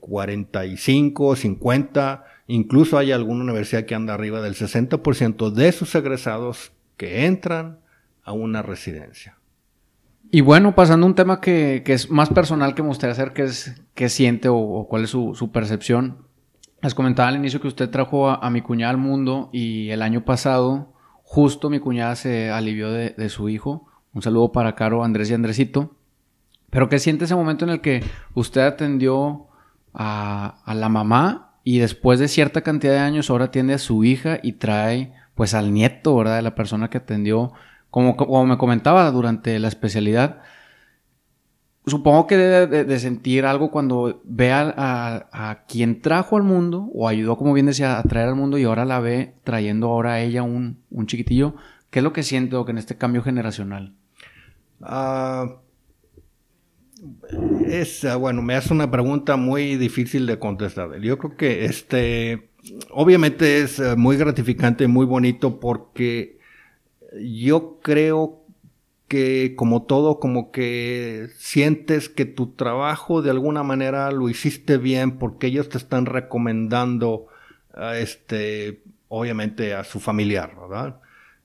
45, 0.00 1.36
50, 1.36 2.24
eh, 2.26 2.42
incluso 2.48 2.96
hay 2.96 3.12
alguna 3.12 3.44
universidad 3.44 3.84
que 3.86 3.94
anda 3.94 4.14
arriba 4.14 4.40
del 4.40 4.54
60% 4.54 5.50
de 5.50 5.72
sus 5.72 5.94
egresados 5.94 6.72
que 6.96 7.26
entran 7.26 7.80
a 8.22 8.32
una 8.32 8.62
residencia. 8.62 9.36
Y 10.34 10.40
bueno, 10.40 10.74
pasando 10.74 11.06
a 11.06 11.10
un 11.10 11.14
tema 11.14 11.40
que, 11.40 11.84
es 11.86 12.10
más 12.10 12.28
personal 12.28 12.74
que 12.74 12.82
me 12.82 12.88
gustaría 12.88 13.12
hacer, 13.12 13.32
que 13.32 13.44
es 13.44 13.80
qué 13.94 14.08
siente 14.08 14.48
o, 14.50 14.88
cuál 14.90 15.04
es 15.04 15.10
su, 15.10 15.50
percepción. 15.52 16.26
Les 16.82 16.92
comentaba 16.92 17.28
al 17.28 17.36
inicio 17.36 17.60
que 17.60 17.68
usted 17.68 17.88
trajo 17.88 18.28
a, 18.28 18.50
mi 18.50 18.60
cuñada 18.60 18.90
al 18.90 18.96
mundo 18.96 19.48
y 19.52 19.90
el 19.90 20.02
año 20.02 20.24
pasado 20.24 20.92
justo 21.22 21.70
mi 21.70 21.78
cuñada 21.78 22.16
se 22.16 22.50
alivió 22.50 22.90
de, 22.90 23.28
su 23.28 23.48
hijo. 23.48 23.86
Un 24.12 24.22
saludo 24.22 24.50
para 24.50 24.74
Caro, 24.74 25.04
Andrés 25.04 25.30
y 25.30 25.34
Andresito. 25.34 25.94
Pero 26.68 26.88
¿qué 26.88 26.98
siente 26.98 27.26
ese 27.26 27.36
momento 27.36 27.64
en 27.64 27.70
el 27.70 27.80
que 27.80 28.02
usted 28.34 28.62
atendió 28.62 29.46
a, 29.92 30.62
a 30.64 30.74
la 30.74 30.88
mamá 30.88 31.60
y 31.62 31.78
después 31.78 32.18
de 32.18 32.26
cierta 32.26 32.62
cantidad 32.62 32.94
de 32.94 32.98
años 32.98 33.30
ahora 33.30 33.44
atiende 33.44 33.74
a 33.74 33.78
su 33.78 34.02
hija 34.02 34.40
y 34.42 34.54
trae 34.54 35.14
pues 35.36 35.54
al 35.54 35.72
nieto, 35.72 36.16
¿verdad? 36.16 36.34
De 36.34 36.42
la 36.42 36.56
persona 36.56 36.90
que 36.90 36.98
atendió 36.98 37.52
como, 37.94 38.44
me 38.44 38.58
comentaba 38.58 39.08
durante 39.12 39.56
la 39.60 39.68
especialidad, 39.68 40.40
supongo 41.86 42.26
que 42.26 42.36
debe 42.36 42.84
de, 42.84 42.98
sentir 42.98 43.46
algo 43.46 43.70
cuando 43.70 44.20
ve 44.24 44.50
a, 44.52 45.64
quien 45.68 46.00
trajo 46.00 46.36
al 46.36 46.42
mundo, 46.42 46.90
o 46.92 47.06
ayudó, 47.06 47.36
como 47.36 47.52
bien 47.52 47.66
decía, 47.66 48.00
a 48.00 48.02
traer 48.02 48.30
al 48.30 48.34
mundo 48.34 48.58
y 48.58 48.64
ahora 48.64 48.84
la 48.84 48.98
ve 48.98 49.34
trayendo 49.44 49.86
ahora 49.86 50.14
a 50.14 50.20
ella 50.22 50.42
un, 50.42 50.82
chiquitillo. 51.06 51.54
¿Qué 51.90 52.00
es 52.00 52.02
lo 52.02 52.12
que 52.12 52.24
siente 52.24 52.56
en 52.56 52.78
este 52.78 52.96
cambio 52.96 53.22
generacional? 53.22 53.94
Ah, 54.82 55.58
es, 57.68 58.04
bueno, 58.18 58.42
me 58.42 58.56
hace 58.56 58.74
una 58.74 58.90
pregunta 58.90 59.36
muy 59.36 59.76
difícil 59.76 60.26
de 60.26 60.40
contestar. 60.40 60.98
Yo 61.00 61.16
creo 61.18 61.36
que 61.36 61.64
este, 61.64 62.50
obviamente 62.90 63.60
es 63.60 63.78
eh, 63.78 63.94
muy 63.94 64.16
gratificante, 64.16 64.88
muy 64.88 65.06
bonito 65.06 65.60
porque 65.60 66.33
yo 67.20 67.80
creo 67.80 68.44
que 69.08 69.54
como 69.56 69.84
todo, 69.84 70.18
como 70.18 70.50
que 70.50 71.28
sientes 71.36 72.08
que 72.08 72.24
tu 72.24 72.52
trabajo 72.52 73.22
de 73.22 73.30
alguna 73.30 73.62
manera 73.62 74.10
lo 74.10 74.28
hiciste 74.28 74.78
bien 74.78 75.18
porque 75.18 75.48
ellos 75.48 75.68
te 75.68 75.78
están 75.78 76.06
recomendando, 76.06 77.26
a 77.74 77.98
este, 77.98 78.82
obviamente 79.08 79.74
a 79.74 79.84
su 79.84 80.00
familiar, 80.00 80.54
¿verdad? 80.58 81.00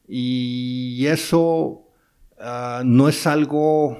Y 0.08 1.06
eso 1.08 1.88
ah, 2.40 2.82
no 2.86 3.10
es 3.10 3.28
algo, 3.28 4.00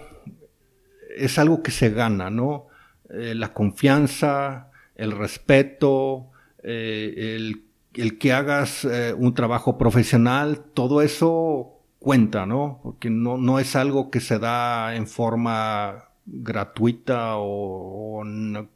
es 1.16 1.38
algo 1.38 1.62
que 1.62 1.72
se 1.72 1.90
gana, 1.90 2.30
¿no? 2.30 2.68
Eh, 3.10 3.34
la 3.36 3.54
confianza, 3.54 4.72
el 4.96 5.12
respeto, 5.12 6.32
eh, 6.64 7.36
el 7.36 7.69
el 8.02 8.18
que 8.18 8.34
hagas 8.34 8.86
eh, 8.86 9.14
un 9.18 9.34
trabajo 9.34 9.78
profesional, 9.78 10.64
todo 10.74 11.02
eso 11.02 11.80
cuenta, 12.00 12.46
¿no? 12.46 12.80
Porque 12.84 13.10
no, 13.10 13.38
no 13.38 13.60
es 13.60 13.76
algo 13.76 14.10
que 14.10 14.20
se 14.20 14.40
da 14.40 14.96
en 14.96 15.08
forma 15.08 16.10
gratuita 16.26 17.34
o, 17.38 18.24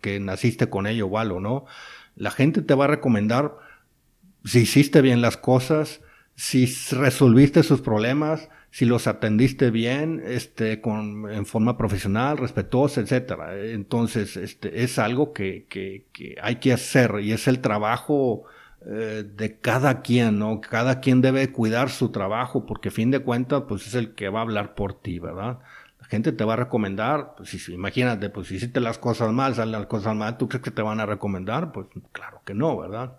que 0.01 0.19
naciste 0.19 0.69
con 0.69 0.88
ello 0.88 1.07
o 1.07 1.17
algo, 1.17 1.39
¿no? 1.39 1.65
La 2.15 2.32
gente 2.32 2.61
te 2.61 2.76
va 2.76 2.86
a 2.86 2.89
recomendar 2.89 3.55
si 4.43 4.59
hiciste 4.61 5.01
bien 5.01 5.21
las 5.21 5.38
cosas, 5.38 6.01
si 6.36 6.65
resolviste 6.91 7.63
sus 7.63 7.82
problemas, 7.82 8.49
si 8.71 8.86
los 8.86 9.07
atendiste 9.07 9.69
bien, 9.69 10.21
este, 10.26 10.82
con, 10.82 11.32
en 11.32 11.45
forma 11.45 11.78
profesional, 11.78 12.38
respetuosa, 12.38 13.01
etcétera. 13.01 13.55
Entonces, 13.57 14.36
este, 14.36 14.84
es 14.84 14.97
algo 14.99 15.32
que, 15.32 15.67
que, 15.69 16.07
que 16.11 16.36
hay 16.41 16.55
que 16.55 16.74
hacer 16.74 17.19
y 17.21 17.32
es 17.32 17.47
el 17.47 17.59
trabajo 17.59 18.45
eh, 18.86 19.23
de 19.23 19.59
cada 19.59 20.01
quien, 20.01 20.39
¿no? 20.39 20.59
Cada 20.59 20.99
quien 20.99 21.21
debe 21.21 21.51
cuidar 21.51 21.89
su 21.89 22.09
trabajo 22.09 22.65
porque 22.65 22.89
a 22.89 22.91
fin 22.91 23.11
de 23.11 23.19
cuentas, 23.19 23.63
pues 23.67 23.88
es 23.88 23.95
el 23.95 24.13
que 24.13 24.29
va 24.29 24.39
a 24.39 24.41
hablar 24.41 24.75
por 24.75 24.93
ti, 25.01 25.19
¿verdad? 25.19 25.59
La 26.01 26.07
gente 26.07 26.34
te 26.34 26.43
va 26.43 26.53
a 26.53 26.57
recomendar, 26.57 27.36
pues 27.38 27.49
si, 27.49 27.73
imagínate, 27.73 28.29
pues 28.29 28.47
si 28.47 28.55
hiciste 28.55 28.81
las 28.81 28.97
cosas 28.97 29.31
mal, 29.31 29.55
salen 29.55 29.71
las 29.71 29.86
cosas 29.86 30.15
mal, 30.15 30.38
¿tú 30.38 30.49
crees 30.49 30.63
que 30.63 30.71
te 30.71 30.81
van 30.81 30.99
a 30.99 31.05
recomendar? 31.05 31.71
Pues 31.71 31.88
claro 32.11 32.41
que 32.45 32.53
no, 32.53 32.77
¿verdad? 32.77 33.15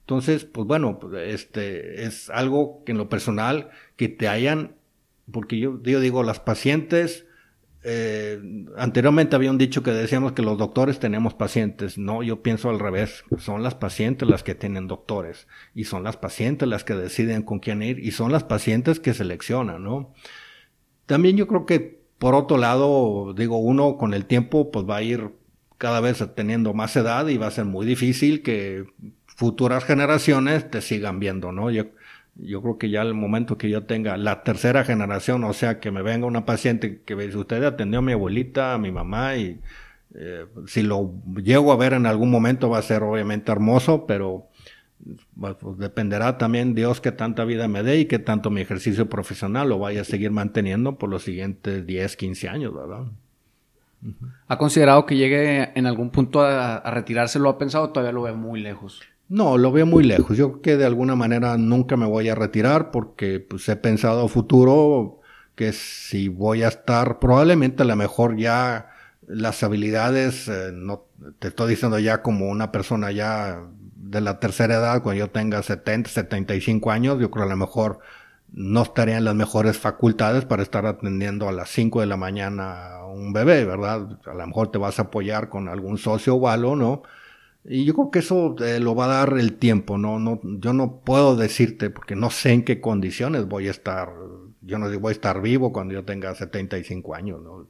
Entonces, 0.00 0.44
pues 0.44 0.66
bueno, 0.66 0.98
pues, 0.98 1.14
este 1.32 2.04
es 2.04 2.28
algo 2.30 2.82
que 2.84 2.92
en 2.92 2.98
lo 2.98 3.08
personal 3.08 3.70
que 3.96 4.08
te 4.08 4.28
hayan, 4.28 4.76
porque 5.32 5.58
yo, 5.58 5.82
yo 5.82 6.00
digo, 6.00 6.22
las 6.22 6.40
pacientes 6.40 7.27
eh, 7.84 8.40
anteriormente 8.76 9.36
había 9.36 9.50
un 9.50 9.58
dicho 9.58 9.82
que 9.82 9.92
decíamos 9.92 10.32
que 10.32 10.42
los 10.42 10.58
doctores 10.58 10.98
tenemos 10.98 11.34
pacientes. 11.34 11.98
No, 11.98 12.22
yo 12.22 12.42
pienso 12.42 12.70
al 12.70 12.78
revés. 12.78 13.24
Son 13.38 13.62
las 13.62 13.74
pacientes 13.74 14.28
las 14.28 14.42
que 14.42 14.54
tienen 14.54 14.88
doctores. 14.88 15.46
Y 15.74 15.84
son 15.84 16.02
las 16.02 16.16
pacientes 16.16 16.68
las 16.68 16.84
que 16.84 16.94
deciden 16.94 17.42
con 17.42 17.60
quién 17.60 17.82
ir. 17.82 17.98
Y 17.98 18.10
son 18.10 18.32
las 18.32 18.44
pacientes 18.44 19.00
que 19.00 19.14
seleccionan, 19.14 19.84
¿no? 19.84 20.12
También 21.06 21.36
yo 21.36 21.46
creo 21.46 21.66
que, 21.66 22.02
por 22.18 22.34
otro 22.34 22.58
lado, 22.58 23.32
digo, 23.34 23.58
uno 23.58 23.96
con 23.96 24.12
el 24.12 24.26
tiempo, 24.26 24.70
pues 24.70 24.84
va 24.84 24.96
a 24.96 25.02
ir 25.02 25.30
cada 25.78 26.00
vez 26.00 26.22
teniendo 26.34 26.74
más 26.74 26.96
edad 26.96 27.28
y 27.28 27.38
va 27.38 27.46
a 27.46 27.52
ser 27.52 27.64
muy 27.64 27.86
difícil 27.86 28.42
que 28.42 28.84
futuras 29.24 29.84
generaciones 29.84 30.68
te 30.68 30.80
sigan 30.82 31.20
viendo, 31.20 31.52
¿no? 31.52 31.70
Yo 32.38 32.62
creo 32.62 32.78
que 32.78 32.90
ya 32.90 33.02
el 33.02 33.14
momento 33.14 33.58
que 33.58 33.68
yo 33.68 33.84
tenga 33.84 34.16
la 34.16 34.42
tercera 34.42 34.84
generación, 34.84 35.44
o 35.44 35.52
sea, 35.52 35.80
que 35.80 35.90
me 35.90 36.02
venga 36.02 36.26
una 36.26 36.44
paciente 36.44 37.02
que 37.04 37.14
dice, 37.14 37.36
usted 37.36 37.62
atendió 37.64 37.98
a 37.98 38.02
mi 38.02 38.12
abuelita, 38.12 38.74
a 38.74 38.78
mi 38.78 38.92
mamá, 38.92 39.36
y 39.36 39.60
eh, 40.14 40.46
si 40.66 40.82
lo 40.82 41.14
llego 41.36 41.72
a 41.72 41.76
ver 41.76 41.92
en 41.92 42.06
algún 42.06 42.30
momento 42.30 42.70
va 42.70 42.78
a 42.78 42.82
ser 42.82 43.02
obviamente 43.02 43.50
hermoso, 43.50 44.06
pero 44.06 44.48
pues, 45.38 45.56
dependerá 45.78 46.38
también 46.38 46.74
Dios 46.74 47.00
que 47.00 47.12
tanta 47.12 47.44
vida 47.44 47.66
me 47.66 47.82
dé 47.82 47.98
y 47.98 48.06
que 48.06 48.18
tanto 48.18 48.50
mi 48.50 48.60
ejercicio 48.60 49.08
profesional 49.08 49.68
lo 49.68 49.78
vaya 49.78 50.02
a 50.02 50.04
seguir 50.04 50.30
manteniendo 50.30 50.96
por 50.96 51.10
los 51.10 51.24
siguientes 51.24 51.86
10, 51.86 52.16
15 52.16 52.48
años, 52.48 52.74
¿verdad? 52.74 53.06
¿Ha 54.46 54.58
considerado 54.58 55.06
que 55.06 55.16
llegue 55.16 55.72
en 55.74 55.86
algún 55.86 56.10
punto 56.10 56.40
a, 56.40 56.76
a 56.76 56.90
retirarse? 56.92 57.40
¿Lo 57.40 57.48
ha 57.48 57.58
pensado? 57.58 57.90
Todavía 57.90 58.12
lo 58.12 58.22
ve 58.22 58.32
muy 58.32 58.60
lejos. 58.60 59.02
No, 59.28 59.58
lo 59.58 59.70
veo 59.72 59.84
muy 59.84 60.04
lejos. 60.04 60.36
Yo 60.36 60.52
creo 60.52 60.62
que 60.62 60.76
de 60.78 60.86
alguna 60.86 61.14
manera 61.14 61.56
nunca 61.58 61.96
me 61.96 62.06
voy 62.06 62.28
a 62.28 62.34
retirar 62.34 62.90
porque 62.90 63.40
pues, 63.40 63.68
he 63.68 63.76
pensado 63.76 64.26
futuro 64.28 65.20
que 65.54 65.72
si 65.72 66.28
voy 66.28 66.62
a 66.62 66.68
estar, 66.68 67.18
probablemente 67.18 67.82
a 67.82 67.86
lo 67.86 67.96
mejor 67.96 68.36
ya 68.36 68.90
las 69.26 69.62
habilidades, 69.62 70.48
eh, 70.48 70.70
no 70.72 71.04
te 71.38 71.48
estoy 71.48 71.70
diciendo 71.70 71.98
ya 71.98 72.22
como 72.22 72.48
una 72.48 72.72
persona 72.72 73.10
ya 73.10 73.60
de 73.96 74.20
la 74.20 74.40
tercera 74.40 74.76
edad, 74.76 75.02
cuando 75.02 75.18
yo 75.18 75.30
tenga 75.30 75.62
70, 75.62 76.08
75 76.08 76.90
años, 76.90 77.18
yo 77.20 77.30
creo 77.30 77.44
a 77.44 77.48
lo 77.48 77.56
mejor 77.56 77.98
no 78.52 78.82
estaría 78.82 79.18
en 79.18 79.24
las 79.24 79.34
mejores 79.34 79.76
facultades 79.78 80.46
para 80.46 80.62
estar 80.62 80.86
atendiendo 80.86 81.48
a 81.48 81.52
las 81.52 81.68
5 81.70 82.00
de 82.00 82.06
la 82.06 82.16
mañana 82.16 82.94
a 82.94 83.06
un 83.06 83.32
bebé, 83.32 83.64
¿verdad? 83.64 84.18
A 84.26 84.34
lo 84.34 84.46
mejor 84.46 84.70
te 84.70 84.78
vas 84.78 84.98
a 84.98 85.02
apoyar 85.02 85.50
con 85.50 85.68
algún 85.68 85.98
socio 85.98 86.36
o 86.36 86.48
algo, 86.48 86.76
¿no? 86.76 87.02
Y 87.64 87.84
yo 87.84 87.94
creo 87.94 88.10
que 88.10 88.18
eso 88.20 88.56
eh, 88.64 88.80
lo 88.80 88.94
va 88.94 89.06
a 89.06 89.26
dar 89.26 89.38
el 89.38 89.54
tiempo, 89.54 89.98
¿no? 89.98 90.18
no 90.18 90.40
Yo 90.42 90.72
no 90.72 91.00
puedo 91.00 91.36
decirte 91.36 91.90
porque 91.90 92.16
no 92.16 92.30
sé 92.30 92.52
en 92.52 92.64
qué 92.64 92.80
condiciones 92.80 93.46
voy 93.46 93.68
a 93.68 93.70
estar. 93.70 94.10
Yo 94.62 94.78
no 94.78 94.86
voy 95.00 95.10
a 95.10 95.12
estar 95.12 95.40
vivo 95.42 95.72
cuando 95.72 95.94
yo 95.94 96.04
tenga 96.04 96.34
75 96.34 97.14
años, 97.14 97.42
¿no? 97.42 97.66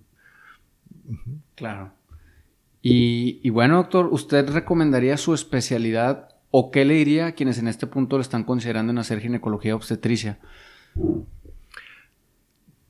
Claro. 1.54 1.92
Y, 2.82 3.40
y, 3.42 3.50
bueno, 3.50 3.76
doctor, 3.76 4.08
¿usted 4.12 4.48
recomendaría 4.50 5.16
su 5.16 5.34
especialidad 5.34 6.28
o 6.50 6.70
qué 6.70 6.84
le 6.84 6.94
diría 6.94 7.26
a 7.26 7.32
quienes 7.32 7.58
en 7.58 7.68
este 7.68 7.86
punto 7.86 8.16
le 8.16 8.22
están 8.22 8.44
considerando 8.44 8.92
en 8.92 8.98
hacer 8.98 9.20
ginecología 9.20 9.74
obstetricia? 9.74 10.38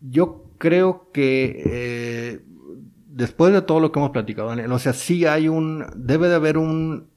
Yo 0.00 0.44
creo 0.58 1.10
que 1.12 1.62
eh, 1.64 2.40
después 3.18 3.52
de 3.52 3.62
todo 3.62 3.80
lo 3.80 3.90
que 3.90 3.98
hemos 3.98 4.12
platicado, 4.12 4.50
o 4.72 4.78
sea, 4.78 4.92
sí 4.92 5.26
hay 5.26 5.48
un, 5.48 5.84
debe 5.96 6.28
de 6.28 6.36
haber 6.36 6.56
un, 6.56 7.08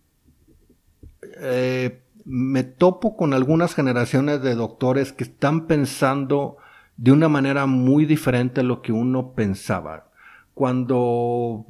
eh, 1.40 2.02
me 2.26 2.64
topo 2.64 3.16
con 3.16 3.36
algunas 3.36 3.76
generaciones 3.76 4.42
de 4.42 4.56
doctores 4.56 5.14
que 5.14 5.24
están 5.24 5.68
pensando 5.68 6.58
de 6.98 7.12
una 7.12 7.30
manera 7.30 7.68
muy 7.68 8.08
diferente 8.08 8.62
a 8.62 8.64
lo 8.64 8.82
que 8.82 8.92
uno 8.92 9.34
pensaba. 9.34 10.08
cuando 10.56 11.66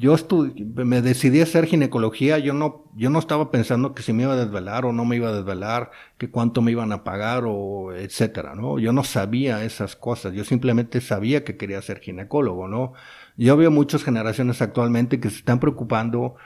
yo 0.00 0.16
me 0.56 1.02
decidí 1.02 1.40
a 1.40 1.42
hacer 1.42 1.66
ginecología, 1.66 2.38
yo 2.38 2.54
no, 2.54 2.90
yo 2.96 3.10
no 3.10 3.18
estaba 3.18 3.50
pensando 3.50 3.94
que 3.94 4.02
si 4.02 4.14
me 4.14 4.22
iba 4.22 4.32
a 4.32 4.36
desvelar 4.36 4.86
o 4.86 4.94
no 4.94 5.04
me 5.04 5.16
iba 5.16 5.28
a 5.28 5.34
desvelar, 5.34 5.90
que 6.16 6.30
cuánto 6.30 6.62
me 6.62 6.70
iban 6.70 6.90
a 6.92 7.04
pagar 7.04 7.44
o 7.46 7.92
etcétera, 7.94 8.54
¿no? 8.54 8.78
Yo 8.78 8.94
no 8.94 9.04
sabía 9.04 9.62
esas 9.62 9.96
cosas, 9.96 10.32
yo 10.32 10.44
simplemente 10.44 11.02
sabía 11.02 11.44
que 11.44 11.58
quería 11.58 11.82
ser 11.82 12.00
ginecólogo, 12.00 12.66
¿no? 12.66 12.94
Yo 13.36 13.58
veo 13.58 13.70
muchas 13.70 14.02
generaciones 14.02 14.62
actualmente 14.62 15.20
que 15.20 15.28
se 15.28 15.36
están 15.36 15.60
preocupando, 15.60 16.36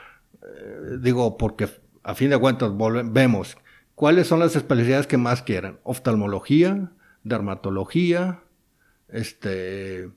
eh, 0.42 0.98
digo, 1.00 1.36
porque 1.36 1.68
a 2.02 2.16
fin 2.16 2.30
de 2.30 2.38
cuentas 2.38 2.72
vemos 3.04 3.56
cuáles 3.94 4.26
son 4.26 4.40
las 4.40 4.56
especialidades 4.56 5.06
que 5.06 5.16
más 5.16 5.42
quieren, 5.42 5.78
oftalmología, 5.84 6.90
dermatología, 7.22 8.40
este, 9.08 10.10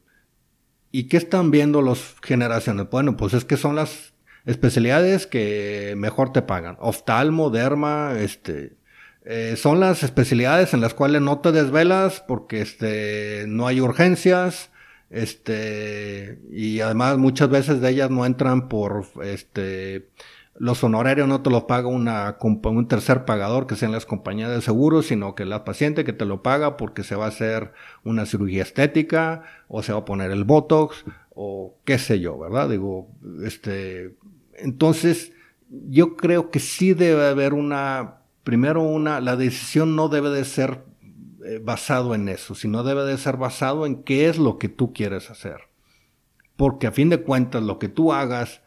¿Y 0.92 1.08
qué 1.10 1.18
están 1.18 1.52
viendo 1.52 1.82
las 1.82 2.16
generaciones? 2.22 2.90
Bueno, 2.90 3.18
pues 3.18 3.34
es 3.34 3.46
que 3.46 3.58
son 3.58 3.76
las 3.76 4.14
especialidades 4.46 5.28
que 5.28 5.94
mejor 5.98 6.32
te 6.32 6.42
pagan. 6.42 6.78
Oftalmo, 6.80 7.50
derma, 7.50 8.14
este, 8.20 8.78
eh, 9.26 9.56
son 9.58 9.82
las 9.82 10.04
especialidades 10.04 10.74
en 10.74 10.80
las 10.80 10.94
cuales 10.94 11.22
no 11.22 11.40
te 11.40 11.52
desvelas 11.52 12.24
porque 12.26 12.62
este, 12.62 13.44
no 13.48 13.68
hay 13.68 13.82
urgencias, 13.82 14.72
este, 15.10 16.40
y 16.50 16.80
además 16.80 17.18
muchas 17.18 17.50
veces 17.50 17.82
de 17.82 17.90
ellas 17.90 18.10
no 18.10 18.26
entran 18.26 18.70
por, 18.70 19.06
este, 19.24 20.10
los 20.60 20.84
honorarios 20.84 21.28
no 21.28 21.42
te 21.42 21.50
los 21.50 21.64
paga 21.64 21.88
una, 21.88 22.38
un 22.42 22.88
tercer 22.88 23.26
pagador 23.26 23.68
que 23.68 23.76
sean 23.76 23.92
las 23.92 24.06
compañías 24.06 24.50
de 24.50 24.62
seguros, 24.62 25.08
sino 25.08 25.36
que 25.36 25.46
la 25.46 25.64
paciente 25.64 26.04
que 26.04 26.14
te 26.14 26.26
lo 26.26 26.42
paga 26.42 26.78
porque 26.78 27.04
se 27.04 27.16
va 27.16 27.26
a 27.26 27.30
hacer 27.30 27.74
una 28.04 28.26
cirugía 28.26 28.64
estética 28.64 29.44
o 29.68 29.84
se 29.84 29.94
va 29.94 30.00
a 30.00 30.06
poner 30.06 30.32
el 30.32 30.44
botox 30.44 31.06
o 31.36 31.76
qué 31.86 32.00
sé 32.00 32.20
yo, 32.20 32.38
¿verdad? 32.40 32.70
Digo, 32.70 33.10
este, 33.44 34.16
entonces 34.56 35.32
yo 35.70 36.16
creo 36.16 36.50
que 36.50 36.60
sí 36.60 36.94
debe 36.94 37.28
haber 37.28 37.54
una, 37.54 38.22
primero 38.44 38.82
una, 38.82 39.20
la 39.20 39.36
decisión 39.36 39.96
no 39.96 40.10
debe 40.10 40.30
de 40.30 40.46
ser 40.46 40.84
eh, 41.46 41.62
basado 41.64 42.16
en 42.16 42.30
eso, 42.30 42.56
sino 42.56 42.84
debe 42.84 43.04
de 43.04 43.18
ser 43.18 43.38
basado 43.38 43.86
en 43.86 44.04
qué 44.04 44.28
es 44.28 44.40
lo 44.40 44.58
que 44.58 44.70
tú 44.70 44.94
quieres 44.94 45.30
hacer. 45.30 45.58
Porque 46.56 46.88
a 46.88 46.92
fin 46.92 47.10
de 47.10 47.22
cuentas 47.22 47.62
lo 47.62 47.78
que 47.78 47.90
tú 47.90 48.12
hagas, 48.12 48.62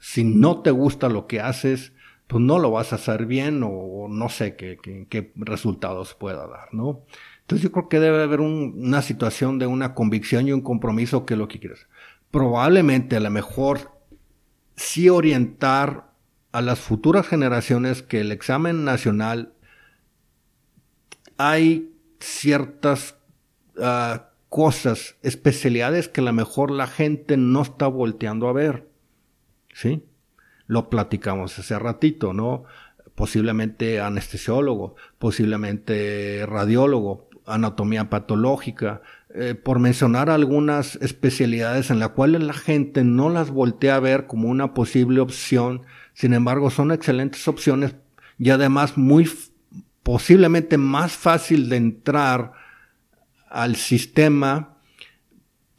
si 0.00 0.24
no 0.24 0.62
te 0.62 0.72
gusta 0.72 1.08
lo 1.08 1.26
que 1.26 1.40
haces, 1.40 1.92
pues 2.26 2.42
no 2.42 2.58
lo 2.58 2.70
vas 2.70 2.92
a 2.92 2.96
hacer 2.96 3.26
bien 3.26 3.62
o, 3.64 4.08
no 4.08 4.28
sé 4.28 4.56
qué, 4.56 4.78
qué, 5.08 5.32
resultados 5.36 6.14
pueda 6.14 6.46
dar, 6.46 6.72
¿no? 6.72 7.04
Entonces 7.42 7.64
yo 7.64 7.72
creo 7.72 7.88
que 7.88 8.00
debe 8.00 8.22
haber 8.22 8.40
una 8.40 9.02
situación 9.02 9.58
de 9.58 9.66
una 9.66 9.94
convicción 9.94 10.48
y 10.48 10.52
un 10.52 10.62
compromiso 10.62 11.26
que 11.26 11.34
es 11.34 11.38
lo 11.38 11.48
que 11.48 11.58
quieres. 11.58 11.86
Probablemente 12.30 13.16
a 13.16 13.20
lo 13.20 13.30
mejor 13.30 13.90
sí 14.76 15.08
orientar 15.08 16.12
a 16.52 16.62
las 16.62 16.78
futuras 16.78 17.26
generaciones 17.26 18.02
que 18.02 18.20
el 18.20 18.32
examen 18.32 18.84
nacional 18.84 19.52
hay 21.36 21.92
ciertas 22.20 23.16
ah, 23.80 24.30
cosas, 24.48 25.16
especialidades 25.22 26.08
que 26.08 26.20
a 26.20 26.24
lo 26.24 26.32
mejor 26.32 26.70
la 26.70 26.86
gente 26.86 27.36
no 27.36 27.62
está 27.62 27.86
volteando 27.86 28.48
a 28.48 28.52
ver. 28.52 28.89
¿Sí? 29.72 30.04
Lo 30.66 30.90
platicamos 30.90 31.58
hace 31.58 31.78
ratito, 31.78 32.32
¿no? 32.32 32.64
Posiblemente 33.14 34.00
anestesiólogo, 34.00 34.96
posiblemente 35.18 36.44
radiólogo, 36.46 37.28
anatomía 37.46 38.08
patológica, 38.08 39.02
eh, 39.34 39.54
por 39.54 39.78
mencionar 39.78 40.30
algunas 40.30 40.96
especialidades 40.96 41.90
en 41.90 41.98
las 41.98 42.10
cuales 42.10 42.42
la 42.42 42.52
gente 42.52 43.04
no 43.04 43.28
las 43.28 43.50
voltea 43.50 43.96
a 43.96 44.00
ver 44.00 44.26
como 44.26 44.48
una 44.48 44.74
posible 44.74 45.20
opción, 45.20 45.82
sin 46.14 46.34
embargo 46.34 46.70
son 46.70 46.92
excelentes 46.92 47.46
opciones 47.46 47.94
y 48.38 48.50
además 48.50 48.96
muy 48.96 49.30
posiblemente 50.02 50.78
más 50.78 51.12
fácil 51.12 51.68
de 51.68 51.76
entrar 51.76 52.52
al 53.48 53.76
sistema 53.76 54.79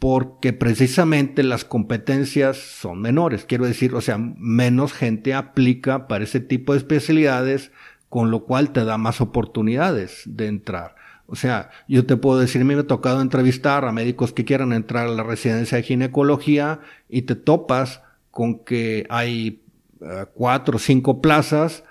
porque 0.01 0.51
precisamente 0.51 1.43
las 1.43 1.63
competencias 1.63 2.57
son 2.57 3.01
menores. 3.01 3.45
Quiero 3.45 3.67
decir, 3.67 3.93
o 3.93 4.01
sea, 4.01 4.17
menos 4.17 4.93
gente 4.93 5.35
aplica 5.35 6.07
para 6.07 6.23
ese 6.23 6.39
tipo 6.39 6.73
de 6.73 6.79
especialidades, 6.79 7.71
con 8.09 8.31
lo 8.31 8.45
cual 8.45 8.71
te 8.71 8.83
da 8.83 8.97
más 8.97 9.21
oportunidades 9.21 10.23
de 10.25 10.47
entrar. 10.47 10.95
O 11.27 11.35
sea, 11.35 11.69
yo 11.87 12.07
te 12.07 12.17
puedo 12.17 12.39
decir, 12.39 12.63
a 12.63 12.65
mí 12.65 12.73
me 12.73 12.81
ha 12.81 12.87
tocado 12.87 13.21
entrevistar 13.21 13.85
a 13.85 13.91
médicos 13.91 14.33
que 14.33 14.43
quieran 14.43 14.73
entrar 14.73 15.05
a 15.05 15.11
la 15.11 15.21
residencia 15.21 15.77
de 15.77 15.83
ginecología 15.83 16.79
y 17.07 17.21
te 17.21 17.35
topas 17.35 18.01
con 18.31 18.65
que 18.65 19.05
hay 19.07 19.61
eh, 20.01 20.25
cuatro 20.33 20.77
o 20.77 20.79
cinco 20.79 21.21
plazas 21.21 21.83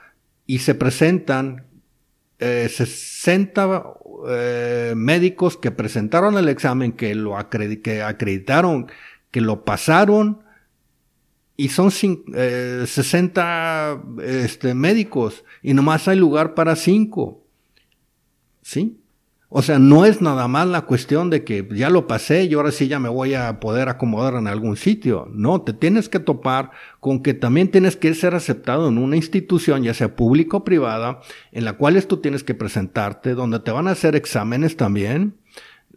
y 0.48 0.58
se 0.58 0.74
presentan 0.74 1.64
eh, 2.40 2.68
60 2.68 3.99
eh, 4.28 4.94
médicos 4.96 5.56
que 5.56 5.70
presentaron 5.70 6.36
el 6.38 6.48
examen, 6.48 6.92
que 6.92 7.14
lo 7.14 7.36
que 7.82 8.02
acreditaron, 8.02 8.90
que 9.30 9.40
lo 9.40 9.64
pasaron, 9.64 10.42
y 11.56 11.68
son 11.68 11.90
60 11.90 14.02
eh, 14.22 14.42
este, 14.44 14.74
médicos, 14.74 15.44
y 15.62 15.74
nomás 15.74 16.08
hay 16.08 16.16
lugar 16.16 16.54
para 16.54 16.76
5. 16.76 17.44
¿Sí? 18.62 18.99
O 19.52 19.62
sea, 19.62 19.80
no 19.80 20.04
es 20.04 20.22
nada 20.22 20.46
más 20.46 20.68
la 20.68 20.82
cuestión 20.82 21.28
de 21.28 21.42
que 21.42 21.66
ya 21.72 21.90
lo 21.90 22.06
pasé 22.06 22.44
y 22.44 22.54
ahora 22.54 22.70
sí 22.70 22.86
ya 22.86 23.00
me 23.00 23.08
voy 23.08 23.34
a 23.34 23.58
poder 23.58 23.88
acomodar 23.88 24.34
en 24.34 24.46
algún 24.46 24.76
sitio. 24.76 25.28
No, 25.32 25.62
te 25.62 25.72
tienes 25.72 26.08
que 26.08 26.20
topar 26.20 26.70
con 27.00 27.20
que 27.20 27.34
también 27.34 27.68
tienes 27.68 27.96
que 27.96 28.14
ser 28.14 28.36
aceptado 28.36 28.88
en 28.88 28.96
una 28.96 29.16
institución, 29.16 29.82
ya 29.82 29.92
sea 29.92 30.14
pública 30.14 30.58
o 30.58 30.64
privada, 30.64 31.20
en 31.50 31.64
la 31.64 31.72
cual 31.72 32.00
tú 32.06 32.18
tienes 32.18 32.44
que 32.44 32.54
presentarte, 32.54 33.34
donde 33.34 33.58
te 33.58 33.72
van 33.72 33.88
a 33.88 33.90
hacer 33.90 34.14
exámenes 34.14 34.76
también, 34.76 35.34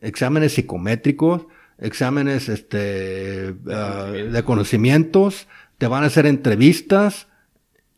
exámenes 0.02 0.54
psicométricos, 0.54 1.46
exámenes 1.78 2.50
este, 2.50 3.54
ah, 3.70 4.12
de 4.12 4.44
conocimientos, 4.44 5.48
te 5.78 5.86
van 5.86 6.04
a 6.04 6.08
hacer 6.08 6.26
entrevistas, 6.26 7.28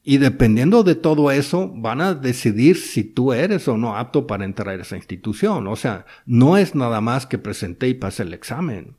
y 0.08 0.20
dependiendo 0.20 0.84
de 0.84 0.94
todo 0.94 1.32
eso, 1.32 1.74
van 1.76 2.00
a 2.00 2.14
decidir 2.14 2.78
si 2.78 3.04
tú 3.04 3.34
eres 3.34 3.68
o 3.68 3.76
no 3.76 3.98
apto 3.98 4.28
para 4.28 4.46
entrar 4.46 4.78
a 4.78 4.82
esa 4.84 4.96
institución. 4.96 5.66
O 5.66 5.76
sea, 5.76 6.06
no 6.28 6.58
es 6.58 6.76
nada 6.76 7.02
más 7.02 7.26
que 7.26 7.40
presenté 7.40 7.88
y 7.88 7.96
pasé 7.96 8.22
el 8.22 8.36
examen. 8.36 8.98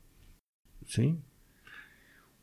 ¿Sí? 0.85 1.17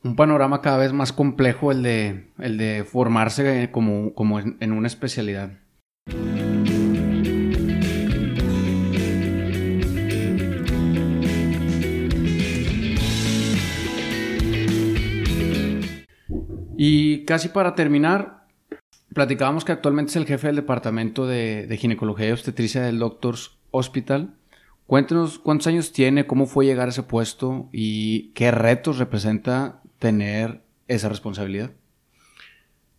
Un 0.03 0.17
panorama 0.17 0.63
cada 0.63 0.79
vez 0.79 0.95
más 0.95 1.13
complejo 1.13 1.73
el 1.73 1.83
de, 1.83 2.31
el 2.39 2.57
de 2.57 2.85
formarse 2.85 3.71
como, 3.71 4.15
como 4.15 4.41
en 4.41 4.73
una 4.73 4.87
especialidad. 4.87 5.51
Y 16.79 17.25
casi 17.27 17.49
para 17.49 17.75
terminar, 17.75 18.44
Platicábamos 19.15 19.65
que 19.65 19.71
actualmente 19.71 20.11
es 20.11 20.17
el 20.17 20.27
jefe 20.27 20.49
del 20.49 20.57
departamento 20.57 21.25
de, 21.29 21.77
ginecología 21.79 22.29
y 22.29 22.33
obstetricia 22.33 22.83
del 22.83 22.99
Doctors 22.99 23.57
Hospital. 23.71 24.35
Cuéntenos 24.89 25.39
cuántos 25.39 25.69
años 25.69 25.93
tiene, 25.93 26.27
cómo 26.27 26.47
fue 26.47 26.67
llegar 26.67 26.89
a 26.89 26.91
ese 26.91 27.05
puesto 27.05 27.69
y 27.73 28.33
qué 28.35 28.51
retos 28.51 28.99
representa 28.99 29.81
tener 30.01 30.63
esa 30.89 31.09
responsabilidad. 31.09 31.71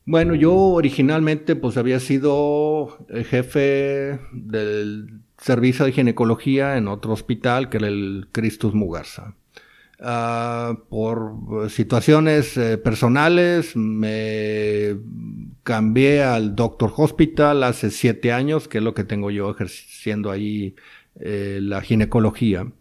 Bueno, 0.05 0.35
yo 0.35 0.53
originalmente 0.55 1.57
pues 1.57 1.75
había 1.75 1.99
sido 1.99 3.05
el 3.09 3.25
jefe 3.25 4.19
del 4.31 5.19
servicio 5.37 5.83
de 5.83 5.91
ginecología 5.91 6.77
en 6.77 6.87
otro 6.87 7.11
hospital 7.11 7.69
que 7.69 7.77
era 7.77 7.87
el 7.87 8.29
Christus 8.31 8.73
Mugarza. 8.73 9.35
Ah, 10.07 10.77
por 10.89 11.71
situaciones 11.71 12.55
eh, 12.57 12.77
personales 12.77 13.75
me 13.75 14.95
cambié 15.63 16.21
al 16.21 16.55
Doctor 16.55 16.93
Hospital 16.95 17.63
hace 17.63 17.89
siete 17.89 18.31
años, 18.31 18.67
que 18.67 18.77
es 18.77 18.83
lo 18.83 18.93
que 18.93 19.03
tengo 19.03 19.31
yo 19.31 19.49
ejerciendo 19.49 20.29
ahí 20.29 20.75
eh, 21.19 21.57
la 21.59 21.81
ginecología. 21.81 22.71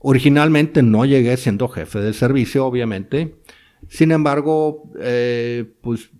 Originalmente 0.00 0.82
no 0.82 1.06
llegué 1.06 1.38
siendo 1.38 1.68
jefe 1.68 2.00
de 2.00 2.12
servicio, 2.12 2.66
obviamente. 2.66 3.36
Sin 3.88 4.12
embargo, 4.12 4.92
eh, 5.00 5.64
pues 5.80 6.10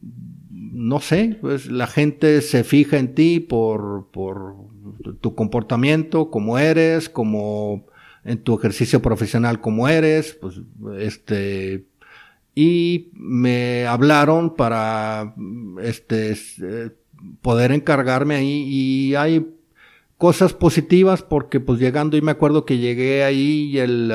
no 0.50 1.00
sé, 1.00 1.36
pues 1.42 1.70
la 1.70 1.88
gente 1.88 2.40
se 2.40 2.64
fija 2.64 2.96
en 2.96 3.14
ti 3.14 3.40
por, 3.40 4.08
por 4.12 4.54
tu 5.20 5.34
comportamiento, 5.34 6.30
como 6.30 6.58
eres, 6.58 7.10
como 7.10 7.84
en 8.28 8.38
tu 8.38 8.58
ejercicio 8.58 9.00
profesional 9.00 9.60
como 9.60 9.88
eres, 9.88 10.36
pues 10.40 10.60
este 10.98 11.86
y 12.54 13.10
me 13.14 13.86
hablaron 13.86 14.56
para 14.56 15.34
este 15.82 16.36
poder 17.40 17.72
encargarme 17.72 18.34
ahí 18.34 18.64
y 18.66 19.14
hay 19.14 19.54
cosas 20.16 20.52
positivas 20.52 21.22
porque 21.22 21.60
pues 21.60 21.78
llegando 21.78 22.16
y 22.16 22.22
me 22.22 22.32
acuerdo 22.32 22.64
que 22.64 22.78
llegué 22.78 23.24
ahí 23.24 23.70
y 23.72 23.78
el 23.78 24.12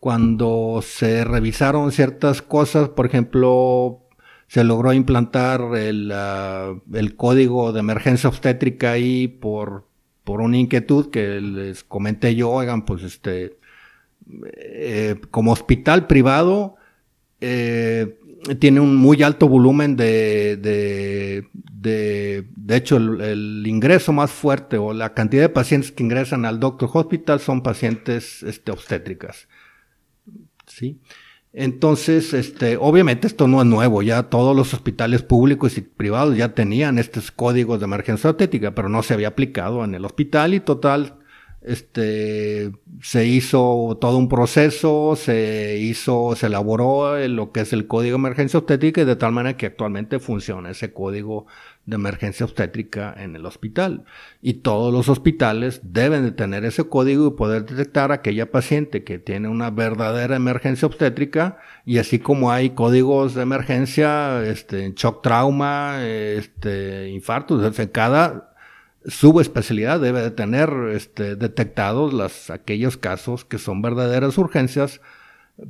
cuando 0.00 0.80
se 0.82 1.24
revisaron 1.24 1.90
ciertas 1.90 2.40
cosas, 2.40 2.88
por 2.88 3.06
ejemplo, 3.06 4.04
se 4.46 4.62
logró 4.62 4.92
implantar 4.92 5.74
el, 5.76 6.12
ah, 6.14 6.74
el 6.92 7.16
código 7.16 7.72
de 7.72 7.80
emergencia 7.80 8.28
obstétrica 8.28 8.92
ahí 8.92 9.26
por, 9.26 9.87
por 10.28 10.42
una 10.42 10.58
inquietud 10.58 11.08
que 11.08 11.40
les 11.40 11.84
comenté 11.84 12.34
yo, 12.34 12.50
oigan, 12.50 12.84
pues 12.84 13.02
este, 13.02 13.56
eh, 14.62 15.16
como 15.30 15.52
hospital 15.52 16.06
privado, 16.06 16.76
eh, 17.40 18.18
tiene 18.58 18.80
un 18.80 18.94
muy 18.94 19.22
alto 19.22 19.48
volumen 19.48 19.96
de, 19.96 20.58
de, 20.58 21.48
de, 21.54 22.46
de 22.54 22.76
hecho, 22.76 22.98
el, 22.98 23.64
ingreso 23.66 24.12
más 24.12 24.30
fuerte 24.30 24.76
o 24.76 24.92
la 24.92 25.14
cantidad 25.14 25.44
de 25.44 25.48
pacientes 25.48 25.92
que 25.92 26.02
ingresan 26.02 26.44
al 26.44 26.60
Doctor 26.60 26.90
Hospital 26.92 27.40
son 27.40 27.62
pacientes 27.62 28.42
este, 28.42 28.70
obstétricas. 28.70 29.48
¿Sí? 30.66 31.00
Entonces, 31.52 32.34
este, 32.34 32.76
obviamente 32.76 33.26
esto 33.26 33.48
no 33.48 33.60
es 33.60 33.66
nuevo, 33.66 34.02
ya 34.02 34.24
todos 34.24 34.54
los 34.54 34.74
hospitales 34.74 35.22
públicos 35.22 35.78
y 35.78 35.80
privados 35.80 36.36
ya 36.36 36.54
tenían 36.54 36.98
estos 36.98 37.30
códigos 37.30 37.80
de 37.80 37.86
emergencia 37.86 38.30
obstétrica, 38.30 38.74
pero 38.74 38.88
no 38.88 39.02
se 39.02 39.14
había 39.14 39.28
aplicado 39.28 39.82
en 39.84 39.94
el 39.94 40.04
hospital 40.04 40.52
y 40.52 40.60
total, 40.60 41.16
este, 41.60 42.72
se 43.02 43.26
hizo 43.26 43.98
todo 44.00 44.16
un 44.16 44.28
proceso, 44.28 45.16
se 45.16 45.78
hizo, 45.78 46.34
se 46.36 46.46
elaboró 46.46 47.18
lo 47.28 47.52
que 47.52 47.60
es 47.60 47.72
el 47.72 47.86
código 47.86 48.12
de 48.16 48.20
emergencia 48.20 48.58
obstétrica 48.58 49.00
y 49.00 49.04
de 49.04 49.16
tal 49.16 49.32
manera 49.32 49.56
que 49.56 49.66
actualmente 49.66 50.20
funciona 50.20 50.70
ese 50.70 50.92
código 50.92 51.46
de 51.84 51.96
emergencia 51.96 52.44
obstétrica 52.44 53.14
en 53.18 53.34
el 53.34 53.44
hospital. 53.44 54.04
Y 54.40 54.54
todos 54.54 54.92
los 54.92 55.08
hospitales 55.08 55.80
deben 55.82 56.22
de 56.22 56.32
tener 56.32 56.64
ese 56.64 56.84
código 56.84 57.26
y 57.26 57.30
poder 57.36 57.64
detectar 57.64 58.12
a 58.12 58.16
aquella 58.16 58.50
paciente 58.52 59.02
que 59.04 59.18
tiene 59.18 59.48
una 59.48 59.70
verdadera 59.70 60.36
emergencia 60.36 60.86
obstétrica 60.86 61.58
y 61.84 61.98
así 61.98 62.18
como 62.18 62.52
hay 62.52 62.70
códigos 62.70 63.34
de 63.34 63.42
emergencia, 63.42 64.44
este, 64.44 64.92
shock 64.94 65.22
trauma, 65.22 66.04
este, 66.04 67.08
infartos, 67.08 67.74
cada 67.90 68.54
subespecialidad 69.06 70.00
debe 70.00 70.22
de 70.22 70.30
tener 70.30 70.70
este, 70.92 71.36
detectados 71.36 72.12
las, 72.12 72.50
aquellos 72.50 72.96
casos 72.96 73.44
que 73.44 73.58
son 73.58 73.82
verdaderas 73.82 74.38
urgencias 74.38 75.00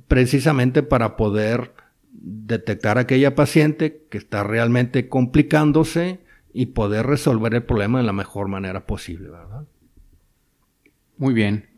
precisamente 0.07 0.83
para 0.83 1.17
poder 1.17 1.73
detectar 2.11 2.99
a 2.99 3.03
aquella 3.03 3.35
paciente 3.35 4.05
que 4.11 4.19
está 4.19 4.43
realmente 4.43 5.09
complicándose 5.09 6.21
y 6.53 6.67
poder 6.67 7.07
resolver 7.07 7.55
el 7.55 7.63
problema 7.63 7.99
de 7.99 8.05
la 8.05 8.13
mejor 8.13 8.49
manera 8.49 8.87
posible, 8.87 9.29
¿verdad? 9.31 9.65
Muy 11.17 11.35
bien. 11.35 11.69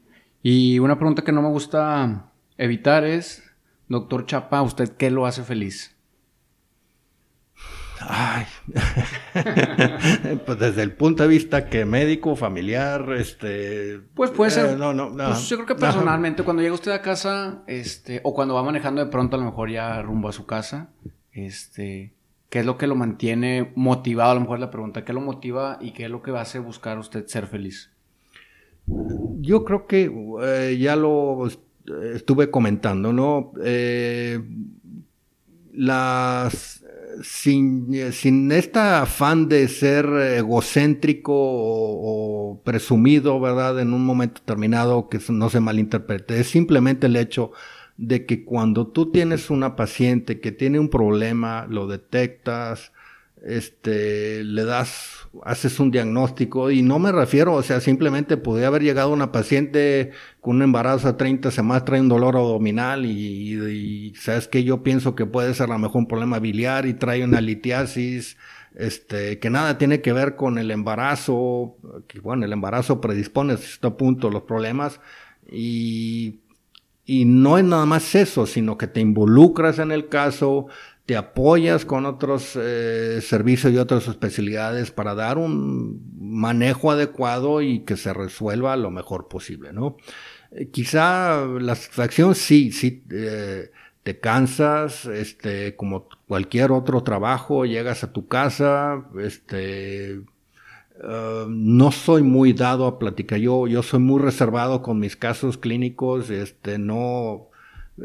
Y 0.42 0.78
una 0.78 0.96
pregunta 0.96 1.22
que 1.22 1.32
no 1.32 1.42
me 1.42 1.48
gusta 1.48 2.32
evitar 2.56 3.04
es, 3.04 3.42
doctor 3.88 4.26
Chapa, 4.26 4.62
¿usted 4.62 4.90
qué 4.96 5.10
lo 5.10 5.26
hace 5.26 5.42
feliz? 5.42 5.89
Ay, 8.00 8.46
pues 10.46 10.58
desde 10.58 10.82
el 10.82 10.92
punto 10.92 11.22
de 11.22 11.28
vista 11.28 11.68
que 11.68 11.84
médico, 11.84 12.34
familiar, 12.34 13.12
este... 13.12 14.00
Pues 14.14 14.30
puede 14.30 14.50
ser... 14.50 14.70
Eh, 14.70 14.76
no, 14.76 14.94
no, 14.94 15.10
no. 15.10 15.26
Pues 15.26 15.48
yo 15.48 15.56
creo 15.56 15.66
que 15.66 15.74
personalmente 15.74 16.42
cuando 16.42 16.62
llega 16.62 16.74
usted 16.74 16.92
a 16.92 17.02
casa, 17.02 17.62
este, 17.66 18.20
o 18.24 18.34
cuando 18.34 18.54
va 18.54 18.62
manejando 18.62 19.04
de 19.04 19.10
pronto 19.10 19.36
a 19.36 19.38
lo 19.38 19.44
mejor 19.44 19.70
ya 19.70 20.00
rumbo 20.00 20.28
a 20.28 20.32
su 20.32 20.46
casa, 20.46 20.90
este, 21.32 22.14
¿qué 22.48 22.60
es 22.60 22.66
lo 22.66 22.78
que 22.78 22.86
lo 22.86 22.94
mantiene 22.94 23.72
motivado? 23.74 24.30
A 24.30 24.34
lo 24.34 24.40
mejor 24.40 24.60
la 24.60 24.70
pregunta, 24.70 25.04
¿qué 25.04 25.12
lo 25.12 25.20
motiva 25.20 25.78
y 25.80 25.92
qué 25.92 26.04
es 26.04 26.10
lo 26.10 26.22
que 26.22 26.30
va 26.30 26.38
a 26.38 26.42
hacer 26.42 26.62
buscar 26.62 26.98
usted 26.98 27.26
ser 27.26 27.46
feliz? 27.46 27.90
Yo 29.40 29.64
creo 29.64 29.86
que 29.86 30.10
eh, 30.42 30.78
ya 30.78 30.96
lo 30.96 31.46
estuve 32.14 32.50
comentando, 32.50 33.12
¿no? 33.12 33.52
Eh, 33.62 34.40
las 35.72 36.79
sin, 37.22 38.12
sin 38.12 38.50
este 38.52 38.78
afán 38.78 39.48
de 39.48 39.68
ser 39.68 40.06
egocéntrico 40.06 41.32
o, 41.34 42.60
presumido, 42.64 43.40
¿verdad? 43.40 43.80
En 43.80 43.92
un 43.92 44.04
momento 44.04 44.40
determinado 44.40 45.08
que 45.08 45.20
no 45.28 45.50
se 45.50 45.60
malinterprete. 45.60 46.40
Es 46.40 46.48
simplemente 46.48 47.06
el 47.06 47.16
hecho 47.16 47.52
de 47.96 48.24
que 48.24 48.44
cuando 48.44 48.86
tú 48.86 49.10
tienes 49.12 49.50
una 49.50 49.76
paciente 49.76 50.40
que 50.40 50.52
tiene 50.52 50.78
un 50.78 50.88
problema, 50.88 51.66
lo 51.68 51.86
detectas, 51.86 52.92
este, 53.44 54.42
le 54.44 54.64
das, 54.64 55.19
haces 55.44 55.78
un 55.78 55.90
diagnóstico 55.90 56.70
y 56.70 56.82
no 56.82 56.98
me 56.98 57.12
refiero, 57.12 57.54
o 57.54 57.62
sea, 57.62 57.80
simplemente 57.80 58.36
podría 58.36 58.66
haber 58.66 58.82
llegado 58.82 59.12
una 59.12 59.30
paciente 59.32 60.10
con 60.40 60.56
un 60.56 60.62
embarazo 60.62 61.08
a 61.08 61.16
30 61.16 61.50
semanas, 61.50 61.84
trae 61.84 62.00
un 62.00 62.08
dolor 62.08 62.36
abdominal 62.36 63.06
y, 63.06 64.12
sabes 64.16 64.48
que 64.48 64.64
yo 64.64 64.82
pienso 64.82 65.14
que 65.14 65.26
puede 65.26 65.54
ser 65.54 65.70
a 65.70 65.74
lo 65.74 65.78
mejor 65.78 65.98
un 65.98 66.08
problema 66.08 66.38
biliar 66.40 66.86
y 66.86 66.94
trae 66.94 67.22
una 67.24 67.40
litiasis, 67.40 68.36
este, 68.74 69.38
que 69.38 69.50
nada 69.50 69.78
tiene 69.78 70.00
que 70.00 70.12
ver 70.12 70.36
con 70.36 70.58
el 70.58 70.70
embarazo, 70.70 71.76
que 72.08 72.20
bueno, 72.20 72.44
el 72.44 72.52
embarazo 72.52 73.00
predispone 73.00 73.54
a 73.54 73.56
cierto 73.56 73.96
punto 73.96 74.30
los 74.30 74.42
problemas 74.42 75.00
y, 75.50 76.40
y 77.04 77.24
no 77.24 77.56
es 77.58 77.64
nada 77.64 77.86
más 77.86 78.14
eso, 78.14 78.46
sino 78.46 78.76
que 78.78 78.86
te 78.88 79.00
involucras 79.00 79.78
en 79.78 79.92
el 79.92 80.08
caso, 80.08 80.66
te 81.10 81.16
apoyas 81.16 81.84
con 81.84 82.06
otros 82.06 82.54
eh, 82.54 83.18
servicios 83.20 83.72
y 83.72 83.78
otras 83.78 84.06
especialidades 84.06 84.92
para 84.92 85.16
dar 85.16 85.38
un 85.38 86.08
manejo 86.16 86.92
adecuado 86.92 87.62
y 87.62 87.80
que 87.80 87.96
se 87.96 88.14
resuelva 88.14 88.76
lo 88.76 88.92
mejor 88.92 89.26
posible, 89.26 89.72
¿no? 89.72 89.96
Eh, 90.52 90.68
quizá 90.68 91.44
la 91.46 91.74
satisfacción 91.74 92.36
sí, 92.36 92.70
sí, 92.70 93.02
eh, 93.10 93.72
te 94.04 94.20
cansas, 94.20 95.06
este, 95.06 95.74
como 95.74 96.06
cualquier 96.28 96.70
otro 96.70 97.02
trabajo, 97.02 97.64
llegas 97.64 98.04
a 98.04 98.12
tu 98.12 98.28
casa, 98.28 99.04
este, 99.18 100.20
no 101.48 101.90
soy 101.90 102.22
muy 102.22 102.52
dado 102.52 102.86
a 102.86 103.00
platicar, 103.00 103.40
yo, 103.40 103.66
yo 103.66 103.82
soy 103.82 103.98
muy 103.98 104.20
reservado 104.20 104.80
con 104.80 105.00
mis 105.00 105.16
casos 105.16 105.58
clínicos, 105.58 106.30
este, 106.30 106.78
no, 106.78 107.49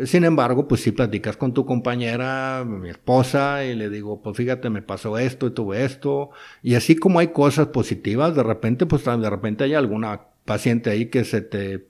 sin 0.04 0.24
embargo, 0.26 0.68
pues 0.68 0.82
si 0.82 0.92
platicas 0.92 1.38
con 1.38 1.54
tu 1.54 1.66
compañera, 1.66 2.64
mi 2.66 2.90
esposa, 2.90 3.64
y 3.66 3.76
le 3.76 3.90
digo, 3.90 4.22
pues 4.22 4.36
fíjate, 4.38 4.70
me 4.70 4.82
pasó 4.82 5.18
esto 5.18 5.48
y 5.48 5.52
tuve 5.52 5.86
esto. 5.86 6.32
Y 6.62 6.76
así 6.76 6.96
como 6.96 7.20
hay 7.20 7.30
cosas 7.30 7.68
positivas, 7.68 8.36
de 8.36 8.44
repente, 8.44 8.86
pues 8.86 9.06
de 9.06 9.30
repente 9.30 9.64
hay 9.64 9.74
alguna 9.74 10.28
paciente 10.46 10.90
ahí 10.90 11.08
que 11.08 11.24
se 11.24 11.42
te 11.42 11.88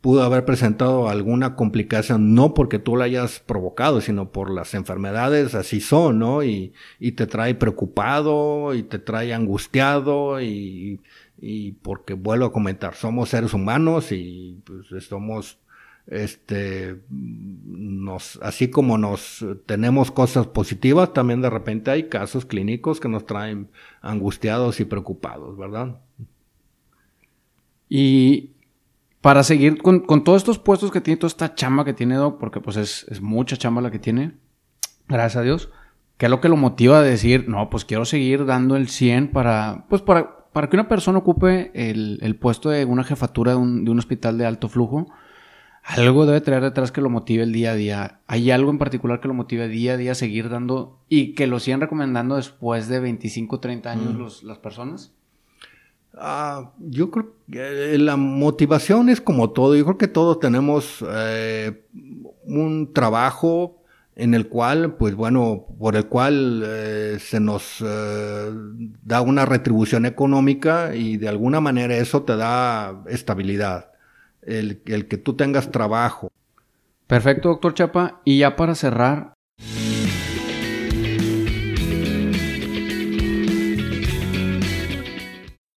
pudo 0.00 0.22
haber 0.22 0.44
presentado 0.44 1.08
alguna 1.08 1.56
complicación, 1.56 2.34
no 2.34 2.54
porque 2.54 2.78
tú 2.78 2.96
la 2.96 3.06
hayas 3.06 3.40
provocado, 3.40 4.00
sino 4.00 4.30
por 4.30 4.50
las 4.50 4.74
enfermedades, 4.74 5.54
así 5.54 5.80
son, 5.80 6.20
¿no? 6.20 6.44
Y, 6.44 6.74
y 7.00 7.12
te 7.12 7.26
trae 7.26 7.54
preocupado, 7.54 8.74
y 8.74 8.84
te 8.84 8.98
trae 9.00 9.34
angustiado, 9.34 10.40
y, 10.40 11.00
y 11.38 11.72
porque 11.72 12.14
vuelvo 12.14 12.46
a 12.46 12.52
comentar, 12.52 12.94
somos 12.94 13.30
seres 13.30 13.52
humanos 13.54 14.12
y 14.12 14.60
pues 14.64 15.04
somos 15.04 15.58
este 16.06 17.00
nos 17.10 18.38
así 18.42 18.70
como 18.70 18.96
nos 18.96 19.44
tenemos 19.66 20.12
cosas 20.12 20.46
positivas 20.46 21.12
también 21.12 21.42
de 21.42 21.50
repente 21.50 21.90
hay 21.90 22.08
casos 22.08 22.46
clínicos 22.46 23.00
que 23.00 23.08
nos 23.08 23.26
traen 23.26 23.70
angustiados 24.02 24.78
y 24.78 24.84
preocupados 24.84 25.56
verdad 25.58 26.00
y 27.88 28.52
para 29.20 29.42
seguir 29.42 29.82
con, 29.82 30.04
todos 30.22 30.42
estos 30.42 30.60
puestos 30.60 30.92
que 30.92 31.00
tiene 31.00 31.18
toda 31.18 31.28
esta 31.28 31.54
chamba 31.56 31.84
que 31.84 31.92
tiene 31.92 32.14
Doc 32.14 32.38
porque 32.38 32.60
pues 32.60 32.76
es, 32.76 33.20
mucha 33.20 33.56
chamba 33.56 33.82
la 33.82 33.90
que 33.90 33.98
tiene 33.98 34.34
gracias 35.08 35.40
a 35.40 35.42
Dios 35.42 35.70
¿qué 36.18 36.26
es 36.26 36.30
lo 36.30 36.40
que 36.40 36.48
lo 36.48 36.56
motiva 36.56 37.00
a 37.00 37.02
decir 37.02 37.48
no 37.48 37.68
pues 37.68 37.84
quiero 37.84 38.04
seguir 38.04 38.46
dando 38.46 38.76
el 38.76 38.88
100 38.88 39.32
para 39.32 39.86
pues 39.88 40.02
para 40.02 40.36
para 40.52 40.70
que 40.70 40.76
una 40.76 40.88
persona 40.88 41.18
ocupe 41.18 41.72
el, 41.74 42.18
el 42.22 42.36
puesto 42.36 42.70
de 42.70 42.84
una 42.84 43.04
jefatura 43.04 43.52
de 43.52 43.58
un, 43.58 43.84
de 43.84 43.90
un 43.90 43.98
hospital 43.98 44.38
de 44.38 44.46
alto 44.46 44.68
flujo 44.68 45.08
algo 45.86 46.26
debe 46.26 46.40
traer 46.40 46.64
detrás 46.64 46.90
que 46.90 47.00
lo 47.00 47.08
motive 47.08 47.44
el 47.44 47.52
día 47.52 47.70
a 47.70 47.74
día. 47.74 48.20
¿Hay 48.26 48.50
algo 48.50 48.70
en 48.70 48.78
particular 48.78 49.20
que 49.20 49.28
lo 49.28 49.34
motive 49.34 49.68
día 49.68 49.92
a 49.92 49.96
día 49.96 50.12
a 50.12 50.16
seguir 50.16 50.48
dando 50.48 50.98
y 51.08 51.34
que 51.34 51.46
lo 51.46 51.60
sigan 51.60 51.80
recomendando 51.80 52.34
después 52.34 52.88
de 52.88 52.98
25, 52.98 53.60
30 53.60 53.90
años 53.90 54.14
mm. 54.14 54.18
los, 54.18 54.42
las 54.42 54.58
personas? 54.58 55.12
Ah, 56.18 56.72
yo 56.80 57.12
creo 57.12 57.34
que 57.48 57.94
eh, 57.94 57.98
la 57.98 58.16
motivación 58.16 59.08
es 59.08 59.20
como 59.20 59.50
todo. 59.50 59.76
Yo 59.76 59.84
creo 59.84 59.98
que 59.98 60.08
todos 60.08 60.40
tenemos 60.40 61.04
eh, 61.08 61.86
un 62.44 62.92
trabajo 62.92 63.80
en 64.16 64.34
el 64.34 64.48
cual, 64.48 64.96
pues 64.96 65.14
bueno, 65.14 65.66
por 65.78 65.94
el 65.94 66.06
cual 66.06 66.64
eh, 66.66 67.18
se 67.20 67.38
nos 67.38 67.84
da 69.04 69.20
una 69.20 69.44
retribución 69.44 70.04
económica 70.04 70.96
y 70.96 71.16
de 71.16 71.28
alguna 71.28 71.60
manera 71.60 71.96
eso 71.96 72.22
te 72.24 72.34
da 72.34 73.04
estabilidad 73.06 73.90
el, 74.46 74.82
que 74.82 75.16
tú 75.18 75.34
tengas 75.34 75.70
trabajo. 75.70 76.30
Perfecto, 77.06 77.48
doctor 77.48 77.74
Chapa. 77.74 78.20
Y 78.24 78.38
ya 78.38 78.56
para 78.56 78.74
cerrar, 78.74 79.34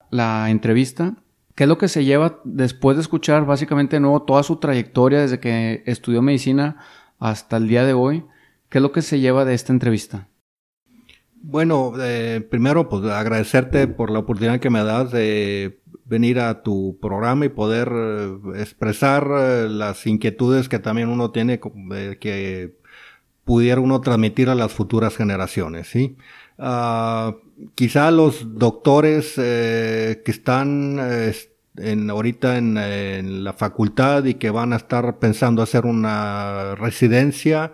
la 0.09 0.49
entrevista, 0.49 1.15
¿Qué 1.57 1.63
es 1.63 1.68
lo 1.68 1.80
que 1.80 1.88
se 1.88 2.05
lleva 2.05 2.39
después 2.43 2.97
de 2.97 3.01
escuchar 3.01 3.47
básicamente 3.47 3.99
nuevo 3.99 4.22
toda 4.22 4.43
su 4.43 4.57
trayectoria 4.57 5.22
desde 5.22 5.39
que 5.39 5.82
estudió 5.88 6.22
medicina 6.22 6.78
hasta 7.18 7.57
el 7.57 7.68
día 7.68 7.84
de 7.84 7.93
hoy? 7.93 8.26
¿Qué 8.70 8.78
es 8.78 8.82
lo 8.84 8.91
que 8.91 9.01
se 9.01 9.20
lleva 9.20 9.43
de 9.43 9.55
esta 9.55 9.74
entrevista? 9.74 10.28
Bueno, 11.41 11.93
eh, 11.99 12.45
primero 12.49 12.89
pues 12.89 13.03
agradecerte 13.05 13.88
por 13.88 14.11
la 14.11 14.19
oportunidad 14.19 14.59
que 14.59 14.69
me 14.69 14.83
das 14.83 15.11
de 15.11 15.79
venir 16.05 16.39
a 16.39 16.63
tu 16.63 16.97
programa 17.01 17.45
y 17.45 17.49
poder 17.49 17.91
eh, 17.93 18.61
expresar 18.61 19.27
eh, 19.38 19.67
las 19.69 20.05
inquietudes 20.07 20.69
que 20.69 20.79
también 20.79 21.09
uno 21.09 21.31
tiene 21.31 21.59
que 21.59 22.75
pudiera 23.45 23.79
uno 23.79 24.01
transmitir 24.01 24.49
a 24.49 24.55
las 24.55 24.73
futuras 24.73 25.15
generaciones, 25.15 25.88
¿sí? 25.88 26.17
Uh, 26.57 27.33
quizá 27.75 28.11
los 28.11 28.57
doctores 28.57 29.35
que 29.35 30.21
están 30.25 30.99
en, 31.77 32.09
ahorita 32.09 32.57
en, 32.57 33.43
la 33.43 33.53
facultad 33.53 34.25
y 34.25 34.33
que 34.33 34.49
van 34.49 34.73
a 34.73 34.77
estar 34.77 35.19
pensando 35.19 35.61
hacer 35.61 35.85
una 35.85 36.75
residencia, 36.75 37.73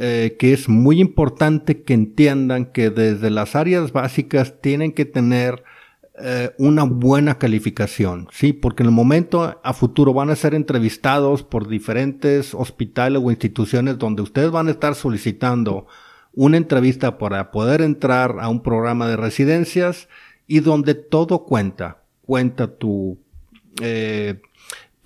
eh, 0.00 0.36
que 0.38 0.52
es 0.52 0.68
muy 0.68 1.00
importante 1.00 1.82
que 1.82 1.92
entiendan 1.92 2.66
que 2.66 2.88
desde 2.90 3.30
las 3.30 3.56
áreas 3.56 3.90
básicas 3.90 4.60
tienen 4.60 4.92
que 4.92 5.04
tener 5.04 5.64
eh, 6.20 6.52
una 6.56 6.84
buena 6.84 7.36
calificación, 7.38 8.28
¿sí? 8.30 8.52
Porque 8.52 8.84
en 8.84 8.90
el 8.90 8.94
momento 8.94 9.60
a 9.60 9.72
futuro 9.72 10.14
van 10.14 10.30
a 10.30 10.36
ser 10.36 10.54
entrevistados 10.54 11.42
por 11.42 11.66
diferentes 11.66 12.54
hospitales 12.54 13.20
o 13.24 13.30
instituciones 13.32 13.98
donde 13.98 14.22
ustedes 14.22 14.52
van 14.52 14.68
a 14.68 14.70
estar 14.70 14.94
solicitando 14.94 15.88
una 16.32 16.58
entrevista 16.58 17.18
para 17.18 17.50
poder 17.50 17.82
entrar 17.82 18.36
a 18.40 18.48
un 18.48 18.62
programa 18.62 19.08
de 19.08 19.16
residencias 19.16 20.08
y 20.46 20.60
donde 20.60 20.94
todo 20.94 21.44
cuenta. 21.44 22.04
Cuenta 22.24 22.68
tu 22.68 23.18
eh, 23.82 24.40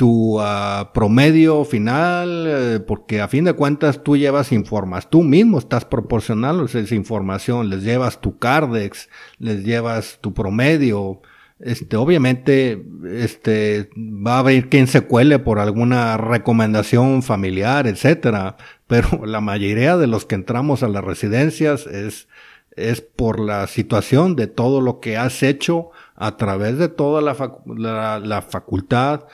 tu 0.03 0.41
uh, 0.41 0.93
promedio 0.93 1.65
final, 1.65 2.47
eh, 2.49 2.81
porque 2.81 3.21
a 3.21 3.29
fin 3.29 3.45
de 3.45 3.53
cuentas 3.53 4.03
tú 4.03 4.17
llevas 4.17 4.51
informas, 4.51 5.09
tú 5.09 5.23
mismo 5.23 5.61
estás 5.61 5.85
proporcionando 5.85 6.65
esa 6.65 6.93
información, 6.93 7.71
les 7.71 7.85
llevas 7.85 8.21
tu 8.21 8.37
Cardex, 8.37 9.09
les 9.39 9.63
llevas 9.63 10.19
tu 10.21 10.35
promedio, 10.35 11.23
este, 11.61 11.95
obviamente, 11.95 12.85
este, 13.13 13.91
va 13.97 14.35
a 14.35 14.39
haber 14.41 14.69
quien 14.69 14.89
se 14.89 15.03
cuele 15.03 15.39
por 15.39 15.61
alguna 15.61 16.17
recomendación 16.17 17.23
familiar, 17.23 17.87
etcétera, 17.87 18.57
pero 18.89 19.25
la 19.25 19.41
mayoría 19.41 19.97
de 19.97 20.09
los 20.09 20.27
que 20.27 20.35
entramos 20.35 20.83
a 20.83 20.89
las 20.89 21.05
residencias 21.05 21.87
es, 21.87 22.27
es 22.75 23.03
por 23.03 23.39
la 23.39 23.69
situación 23.69 24.35
de 24.35 24.49
todo 24.49 24.81
lo 24.81 24.99
que 24.99 25.17
has 25.17 25.45
hecho 25.45 25.91
a 26.17 26.37
través 26.37 26.77
de 26.77 26.89
toda 26.89 27.23
la, 27.23 27.37
la, 27.67 28.19
la 28.19 28.43
facultad, 28.43 29.27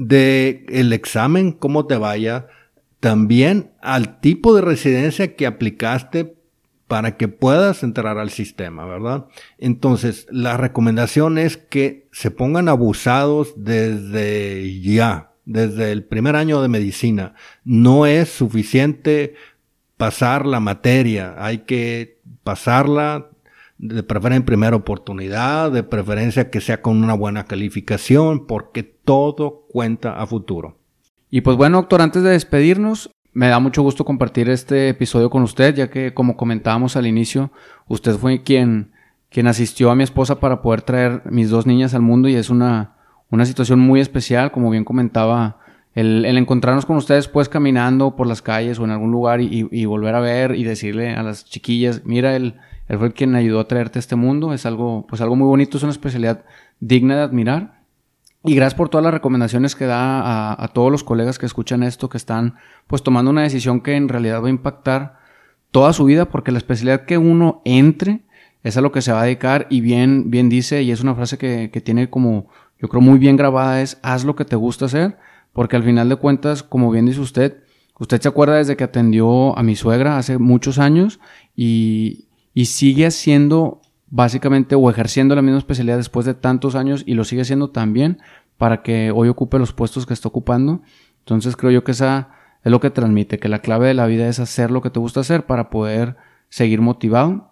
de 0.00 0.64
el 0.70 0.94
examen, 0.94 1.52
cómo 1.52 1.86
te 1.86 1.98
vaya, 1.98 2.46
también 3.00 3.72
al 3.82 4.20
tipo 4.20 4.54
de 4.54 4.62
residencia 4.62 5.36
que 5.36 5.46
aplicaste 5.46 6.36
para 6.86 7.18
que 7.18 7.28
puedas 7.28 7.82
entrar 7.82 8.18
al 8.18 8.30
sistema, 8.30 8.86
¿verdad? 8.86 9.26
Entonces, 9.58 10.26
la 10.30 10.56
recomendación 10.56 11.36
es 11.36 11.58
que 11.58 12.08
se 12.12 12.30
pongan 12.30 12.68
abusados 12.68 13.52
desde 13.56 14.80
ya, 14.80 15.32
desde 15.44 15.92
el 15.92 16.02
primer 16.04 16.34
año 16.34 16.62
de 16.62 16.68
medicina. 16.68 17.34
No 17.64 18.06
es 18.06 18.30
suficiente 18.30 19.34
pasar 19.98 20.46
la 20.46 20.60
materia, 20.60 21.34
hay 21.38 21.58
que 21.58 22.20
pasarla 22.42 23.29
de 23.80 24.02
preferencia 24.02 24.36
en 24.36 24.44
primera 24.44 24.76
oportunidad, 24.76 25.72
de 25.72 25.82
preferencia 25.82 26.50
que 26.50 26.60
sea 26.60 26.82
con 26.82 27.02
una 27.02 27.14
buena 27.14 27.44
calificación, 27.44 28.46
porque 28.46 28.82
todo 28.82 29.64
cuenta 29.70 30.20
a 30.20 30.26
futuro. 30.26 30.76
Y 31.30 31.40
pues 31.40 31.56
bueno, 31.56 31.78
doctor, 31.78 32.02
antes 32.02 32.22
de 32.22 32.30
despedirnos, 32.30 33.10
me 33.32 33.48
da 33.48 33.58
mucho 33.58 33.82
gusto 33.82 34.04
compartir 34.04 34.50
este 34.50 34.90
episodio 34.90 35.30
con 35.30 35.42
usted, 35.42 35.74
ya 35.74 35.88
que 35.88 36.12
como 36.12 36.36
comentábamos 36.36 36.96
al 36.96 37.06
inicio, 37.06 37.52
usted 37.88 38.16
fue 38.16 38.42
quien, 38.42 38.92
quien 39.30 39.46
asistió 39.46 39.90
a 39.90 39.94
mi 39.94 40.04
esposa 40.04 40.40
para 40.40 40.60
poder 40.60 40.82
traer 40.82 41.22
mis 41.30 41.48
dos 41.48 41.66
niñas 41.66 41.94
al 41.94 42.02
mundo 42.02 42.28
y 42.28 42.34
es 42.34 42.50
una, 42.50 42.96
una 43.30 43.46
situación 43.46 43.80
muy 43.80 44.00
especial, 44.00 44.50
como 44.50 44.68
bien 44.68 44.84
comentaba, 44.84 45.58
el, 45.94 46.26
encontrarnos 46.26 46.84
con 46.84 46.98
ustedes 46.98 47.28
pues 47.28 47.48
caminando 47.48 48.14
por 48.14 48.26
las 48.26 48.42
calles 48.42 48.78
o 48.78 48.84
en 48.84 48.90
algún 48.90 49.10
lugar 49.10 49.40
y, 49.40 49.68
y 49.70 49.84
volver 49.86 50.14
a 50.16 50.20
ver 50.20 50.54
y 50.54 50.64
decirle 50.64 51.14
a 51.14 51.22
las 51.22 51.46
chiquillas, 51.46 52.02
mira 52.04 52.36
el 52.36 52.56
él 52.90 52.98
fue 52.98 53.12
quien 53.12 53.36
ayudó 53.36 53.60
a 53.60 53.68
traerte 53.68 54.00
a 54.00 54.00
este 54.00 54.16
mundo. 54.16 54.52
Es 54.52 54.66
algo, 54.66 55.06
pues 55.08 55.20
algo 55.22 55.36
muy 55.36 55.46
bonito, 55.46 55.76
es 55.76 55.84
una 55.84 55.92
especialidad 55.92 56.44
digna 56.80 57.14
de 57.14 57.22
admirar. 57.22 57.84
Y 58.42 58.56
gracias 58.56 58.74
por 58.74 58.88
todas 58.88 59.04
las 59.04 59.14
recomendaciones 59.14 59.76
que 59.76 59.86
da 59.86 60.60
a, 60.60 60.68
todos 60.68 60.90
los 60.90 61.04
colegas 61.04 61.38
que 61.38 61.46
escuchan 61.46 61.84
esto, 61.84 62.08
que 62.08 62.16
están 62.16 62.56
pues 62.88 63.04
tomando 63.04 63.30
una 63.30 63.42
decisión 63.42 63.80
que 63.80 63.94
en 63.94 64.08
realidad 64.08 64.42
va 64.42 64.48
a 64.48 64.50
impactar 64.50 65.20
toda 65.70 65.92
su 65.92 66.04
vida, 66.04 66.30
porque 66.30 66.50
la 66.50 66.58
especialidad 66.58 67.04
que 67.04 67.16
uno 67.16 67.62
entre 67.64 68.24
es 68.64 68.76
a 68.76 68.80
lo 68.80 68.90
que 68.90 69.02
se 69.02 69.12
va 69.12 69.20
a 69.20 69.24
dedicar 69.24 69.68
y 69.70 69.82
bien, 69.82 70.28
bien 70.32 70.48
dice, 70.48 70.82
y 70.82 70.90
es 70.90 71.00
una 71.00 71.14
frase 71.14 71.38
que, 71.38 71.70
que 71.72 71.80
tiene 71.80 72.10
como, 72.10 72.48
yo 72.80 72.88
creo 72.88 73.00
muy 73.00 73.20
bien 73.20 73.36
grabada, 73.36 73.82
es 73.82 74.00
haz 74.02 74.24
lo 74.24 74.34
que 74.34 74.44
te 74.44 74.56
gusta 74.56 74.86
hacer, 74.86 75.16
porque 75.52 75.76
al 75.76 75.84
final 75.84 76.08
de 76.08 76.16
cuentas, 76.16 76.64
como 76.64 76.90
bien 76.90 77.06
dice 77.06 77.20
usted, 77.20 77.62
usted 78.00 78.20
se 78.20 78.26
acuerda 78.26 78.56
desde 78.56 78.76
que 78.76 78.82
atendió 78.82 79.56
a 79.56 79.62
mi 79.62 79.76
suegra 79.76 80.18
hace 80.18 80.38
muchos 80.38 80.80
años 80.80 81.20
y, 81.54 82.26
y 82.54 82.66
sigue 82.66 83.06
haciendo 83.06 83.80
básicamente 84.08 84.74
o 84.74 84.90
ejerciendo 84.90 85.34
la 85.34 85.42
misma 85.42 85.58
especialidad 85.58 85.96
después 85.96 86.26
de 86.26 86.34
tantos 86.34 86.74
años 86.74 87.04
y 87.06 87.14
lo 87.14 87.24
sigue 87.24 87.42
haciendo 87.42 87.70
también 87.70 88.18
para 88.58 88.82
que 88.82 89.12
hoy 89.12 89.28
ocupe 89.28 89.58
los 89.58 89.72
puestos 89.72 90.04
que 90.04 90.14
está 90.14 90.28
ocupando. 90.28 90.82
Entonces 91.20 91.56
creo 91.56 91.70
yo 91.70 91.84
que 91.84 91.92
esa 91.92 92.30
es 92.62 92.70
lo 92.70 92.80
que 92.80 92.90
transmite, 92.90 93.38
que 93.38 93.48
la 93.48 93.60
clave 93.60 93.88
de 93.88 93.94
la 93.94 94.06
vida 94.06 94.28
es 94.28 94.38
hacer 94.38 94.70
lo 94.70 94.82
que 94.82 94.90
te 94.90 95.00
gusta 95.00 95.20
hacer 95.20 95.46
para 95.46 95.70
poder 95.70 96.16
seguir 96.48 96.80
motivado. 96.80 97.50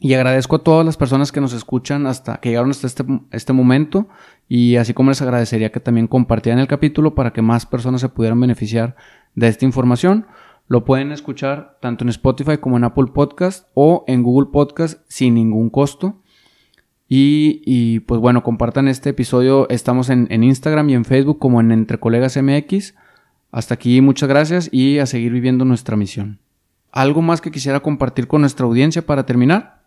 Y 0.00 0.14
agradezco 0.14 0.56
a 0.56 0.62
todas 0.62 0.86
las 0.86 0.96
personas 0.96 1.32
que 1.32 1.40
nos 1.40 1.52
escuchan 1.52 2.06
hasta 2.06 2.36
que 2.36 2.50
llegaron 2.50 2.70
hasta 2.70 2.86
este, 2.86 3.04
este 3.32 3.52
momento 3.52 4.08
y 4.48 4.76
así 4.76 4.94
como 4.94 5.10
les 5.10 5.20
agradecería 5.20 5.72
que 5.72 5.80
también 5.80 6.06
compartieran 6.06 6.60
el 6.60 6.68
capítulo 6.68 7.16
para 7.16 7.32
que 7.32 7.42
más 7.42 7.66
personas 7.66 8.00
se 8.00 8.08
pudieran 8.08 8.40
beneficiar 8.40 8.94
de 9.34 9.48
esta 9.48 9.64
información. 9.64 10.26
Lo 10.68 10.84
pueden 10.84 11.12
escuchar 11.12 11.78
tanto 11.80 12.04
en 12.04 12.10
Spotify 12.10 12.58
como 12.58 12.76
en 12.76 12.84
Apple 12.84 13.06
Podcast 13.14 13.68
o 13.72 14.04
en 14.06 14.22
Google 14.22 14.50
Podcast 14.52 15.00
sin 15.08 15.34
ningún 15.34 15.70
costo. 15.70 16.20
Y, 17.10 18.00
pues 18.00 18.20
bueno, 18.20 18.42
compartan 18.42 18.86
este 18.86 19.10
episodio. 19.10 19.66
Estamos 19.70 20.10
en, 20.10 20.26
en, 20.30 20.44
Instagram 20.44 20.90
y 20.90 20.94
en 20.94 21.06
Facebook 21.06 21.38
como 21.38 21.60
en 21.60 21.72
Entre 21.72 21.98
Colegas 21.98 22.36
MX. 22.36 22.94
Hasta 23.50 23.74
aquí, 23.74 24.02
muchas 24.02 24.28
gracias 24.28 24.68
y 24.70 24.98
a 24.98 25.06
seguir 25.06 25.32
viviendo 25.32 25.64
nuestra 25.64 25.96
misión. 25.96 26.38
¿Algo 26.92 27.22
más 27.22 27.40
que 27.40 27.50
quisiera 27.50 27.80
compartir 27.80 28.28
con 28.28 28.42
nuestra 28.42 28.66
audiencia 28.66 29.06
para 29.06 29.24
terminar? 29.24 29.77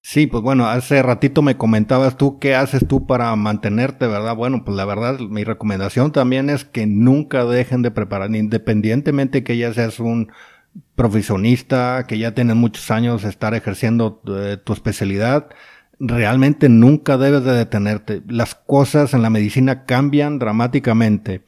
Sí, 0.00 0.26
pues 0.26 0.42
bueno, 0.42 0.66
hace 0.68 1.02
ratito 1.02 1.42
me 1.42 1.56
comentabas 1.58 2.16
tú 2.16 2.38
qué 2.38 2.54
haces 2.54 2.86
tú 2.88 3.06
para 3.06 3.34
mantenerte, 3.36 4.06
¿verdad? 4.06 4.34
Bueno, 4.36 4.64
pues 4.64 4.76
la 4.76 4.86
verdad, 4.86 5.18
mi 5.18 5.44
recomendación 5.44 6.12
también 6.12 6.48
es 6.48 6.64
que 6.64 6.86
nunca 6.86 7.44
dejen 7.44 7.82
de 7.82 7.90
preparar, 7.90 8.34
independientemente 8.34 9.44
que 9.44 9.58
ya 9.58 9.74
seas 9.74 10.00
un 10.00 10.32
profesionista, 10.94 12.06
que 12.08 12.18
ya 12.18 12.34
tienes 12.34 12.56
muchos 12.56 12.90
años 12.90 13.24
estar 13.24 13.54
ejerciendo 13.54 14.22
eh, 14.28 14.56
tu 14.62 14.72
especialidad, 14.72 15.48
realmente 16.00 16.68
nunca 16.68 17.18
debes 17.18 17.44
de 17.44 17.52
detenerte. 17.52 18.22
Las 18.28 18.54
cosas 18.54 19.12
en 19.14 19.22
la 19.22 19.30
medicina 19.30 19.84
cambian 19.84 20.38
dramáticamente. 20.38 21.44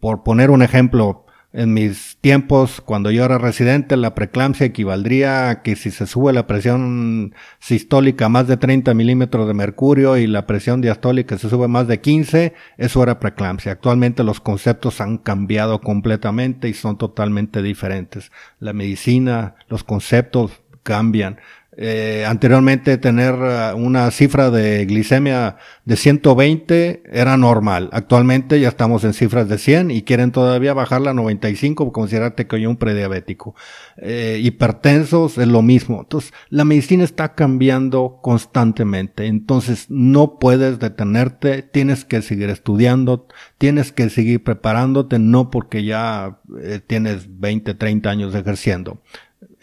Por 0.00 0.22
poner 0.22 0.50
un 0.50 0.62
ejemplo, 0.62 1.23
en 1.56 1.72
mis 1.72 2.18
tiempos, 2.20 2.80
cuando 2.80 3.12
yo 3.12 3.24
era 3.24 3.38
residente, 3.38 3.96
la 3.96 4.16
preeclampsia 4.16 4.66
equivaldría 4.66 5.50
a 5.50 5.62
que 5.62 5.76
si 5.76 5.92
se 5.92 6.08
sube 6.08 6.32
la 6.32 6.48
presión 6.48 7.32
sistólica 7.60 8.28
más 8.28 8.48
de 8.48 8.56
30 8.56 8.92
milímetros 8.92 9.46
de 9.46 9.54
mercurio 9.54 10.16
y 10.16 10.26
la 10.26 10.46
presión 10.48 10.80
diastólica 10.80 11.38
se 11.38 11.48
sube 11.48 11.68
más 11.68 11.86
de 11.86 12.00
15, 12.00 12.54
eso 12.76 13.02
era 13.04 13.20
preeclampsia. 13.20 13.70
Actualmente 13.70 14.24
los 14.24 14.40
conceptos 14.40 15.00
han 15.00 15.16
cambiado 15.16 15.80
completamente 15.80 16.68
y 16.68 16.74
son 16.74 16.98
totalmente 16.98 17.62
diferentes. 17.62 18.32
La 18.58 18.72
medicina, 18.72 19.54
los 19.68 19.84
conceptos 19.84 20.60
cambian. 20.82 21.38
Eh, 21.76 22.24
anteriormente 22.26 22.98
tener 22.98 23.34
uh, 23.34 23.76
una 23.76 24.10
cifra 24.10 24.50
de 24.50 24.84
glicemia 24.86 25.56
de 25.84 25.96
120 25.96 27.02
era 27.10 27.36
normal. 27.36 27.90
Actualmente 27.92 28.60
ya 28.60 28.68
estamos 28.68 29.04
en 29.04 29.12
cifras 29.12 29.48
de 29.48 29.58
100 29.58 29.90
y 29.90 30.02
quieren 30.02 30.30
todavía 30.30 30.72
bajarla 30.74 31.10
a 31.10 31.14
95 31.14 31.92
considerarte 31.92 32.46
que 32.46 32.56
hay 32.56 32.66
un 32.66 32.76
prediabético. 32.76 33.54
Eh, 33.96 34.40
hipertensos 34.42 35.38
es 35.38 35.48
lo 35.48 35.62
mismo. 35.62 36.00
Entonces, 36.00 36.32
la 36.50 36.64
medicina 36.64 37.04
está 37.04 37.34
cambiando 37.34 38.18
constantemente. 38.22 39.26
Entonces, 39.26 39.86
no 39.88 40.38
puedes 40.38 40.78
detenerte, 40.78 41.62
tienes 41.62 42.04
que 42.04 42.22
seguir 42.22 42.50
estudiando, 42.50 43.26
tienes 43.58 43.92
que 43.92 44.10
seguir 44.10 44.42
preparándote, 44.42 45.18
no 45.18 45.50
porque 45.50 45.84
ya 45.84 46.38
eh, 46.60 46.80
tienes 46.84 47.40
20, 47.40 47.74
30 47.74 48.10
años 48.10 48.34
ejerciendo. 48.34 49.00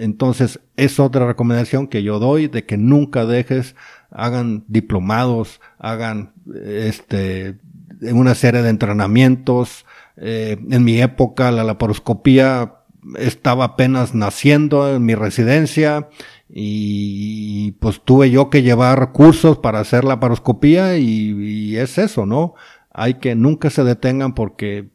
Entonces, 0.01 0.59
es 0.77 0.99
otra 0.99 1.27
recomendación 1.27 1.87
que 1.87 2.01
yo 2.01 2.17
doy 2.17 2.47
de 2.47 2.65
que 2.65 2.75
nunca 2.75 3.25
dejes, 3.25 3.75
hagan 4.09 4.65
diplomados, 4.67 5.61
hagan 5.77 6.33
este 6.65 7.59
una 8.01 8.33
serie 8.33 8.63
de 8.63 8.69
entrenamientos. 8.69 9.85
Eh, 10.17 10.57
en 10.71 10.83
mi 10.83 10.99
época 10.99 11.51
la 11.51 11.63
laparoscopía 11.63 12.77
estaba 13.19 13.65
apenas 13.65 14.15
naciendo 14.15 14.91
en 14.91 15.05
mi 15.05 15.13
residencia 15.13 16.09
y 16.49 17.73
pues 17.73 18.01
tuve 18.03 18.31
yo 18.31 18.49
que 18.49 18.63
llevar 18.63 19.11
cursos 19.11 19.59
para 19.59 19.81
hacer 19.81 20.03
la 20.03 20.19
paroscopía 20.19 20.97
y, 20.97 21.05
y, 21.05 21.77
es 21.77 21.99
eso, 21.99 22.25
¿no? 22.25 22.55
Hay 22.91 23.15
que 23.15 23.35
nunca 23.35 23.69
se 23.69 23.83
detengan 23.83 24.33
porque 24.33 24.89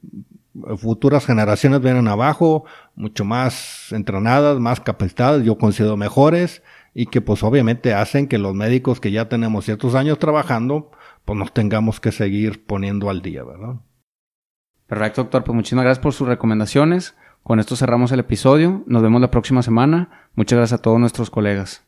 futuras 0.77 1.27
generaciones 1.27 1.81
vienen 1.81 2.09
abajo, 2.09 2.65
mucho 2.95 3.25
más 3.25 3.93
entrenadas, 3.93 4.59
más 4.59 4.81
capacitadas, 4.81 5.43
yo 5.45 5.59
considero 5.59 5.97
mejores 5.97 6.63
y 6.95 7.07
que 7.07 7.21
pues 7.21 7.43
obviamente 7.43 7.95
hacen 7.95 8.27
que 8.27 8.39
los 8.39 8.55
médicos 8.55 9.01
que 9.01 9.11
ya 9.11 9.29
tenemos 9.29 9.65
ciertos 9.65 9.95
años 9.95 10.19
trabajando, 10.19 10.91
pues 11.25 11.39
nos 11.39 11.53
tengamos 11.53 12.01
que 12.01 12.13
seguir 12.13 12.65
poniendo 12.65 13.11
al 13.11 13.23
día, 13.23 13.45
¿verdad? 13.45 13.77
Perfecto, 14.87 15.23
doctor. 15.23 15.45
Pues 15.45 15.55
muchísimas 15.55 15.85
gracias 15.85 16.03
por 16.03 16.13
sus 16.13 16.29
recomendaciones. 16.29 17.17
Con 17.43 17.61
esto 17.61 17.77
cerramos 17.77 18.13
el 18.13 18.21
episodio. 18.21 18.85
Nos 18.87 19.03
vemos 19.03 19.21
la 19.21 19.31
próxima 19.31 19.63
semana. 19.63 20.29
Muchas 20.35 20.57
gracias 20.59 20.81
a 20.81 20.83
todos 20.83 20.99
nuestros 20.99 21.31
colegas. 21.31 21.86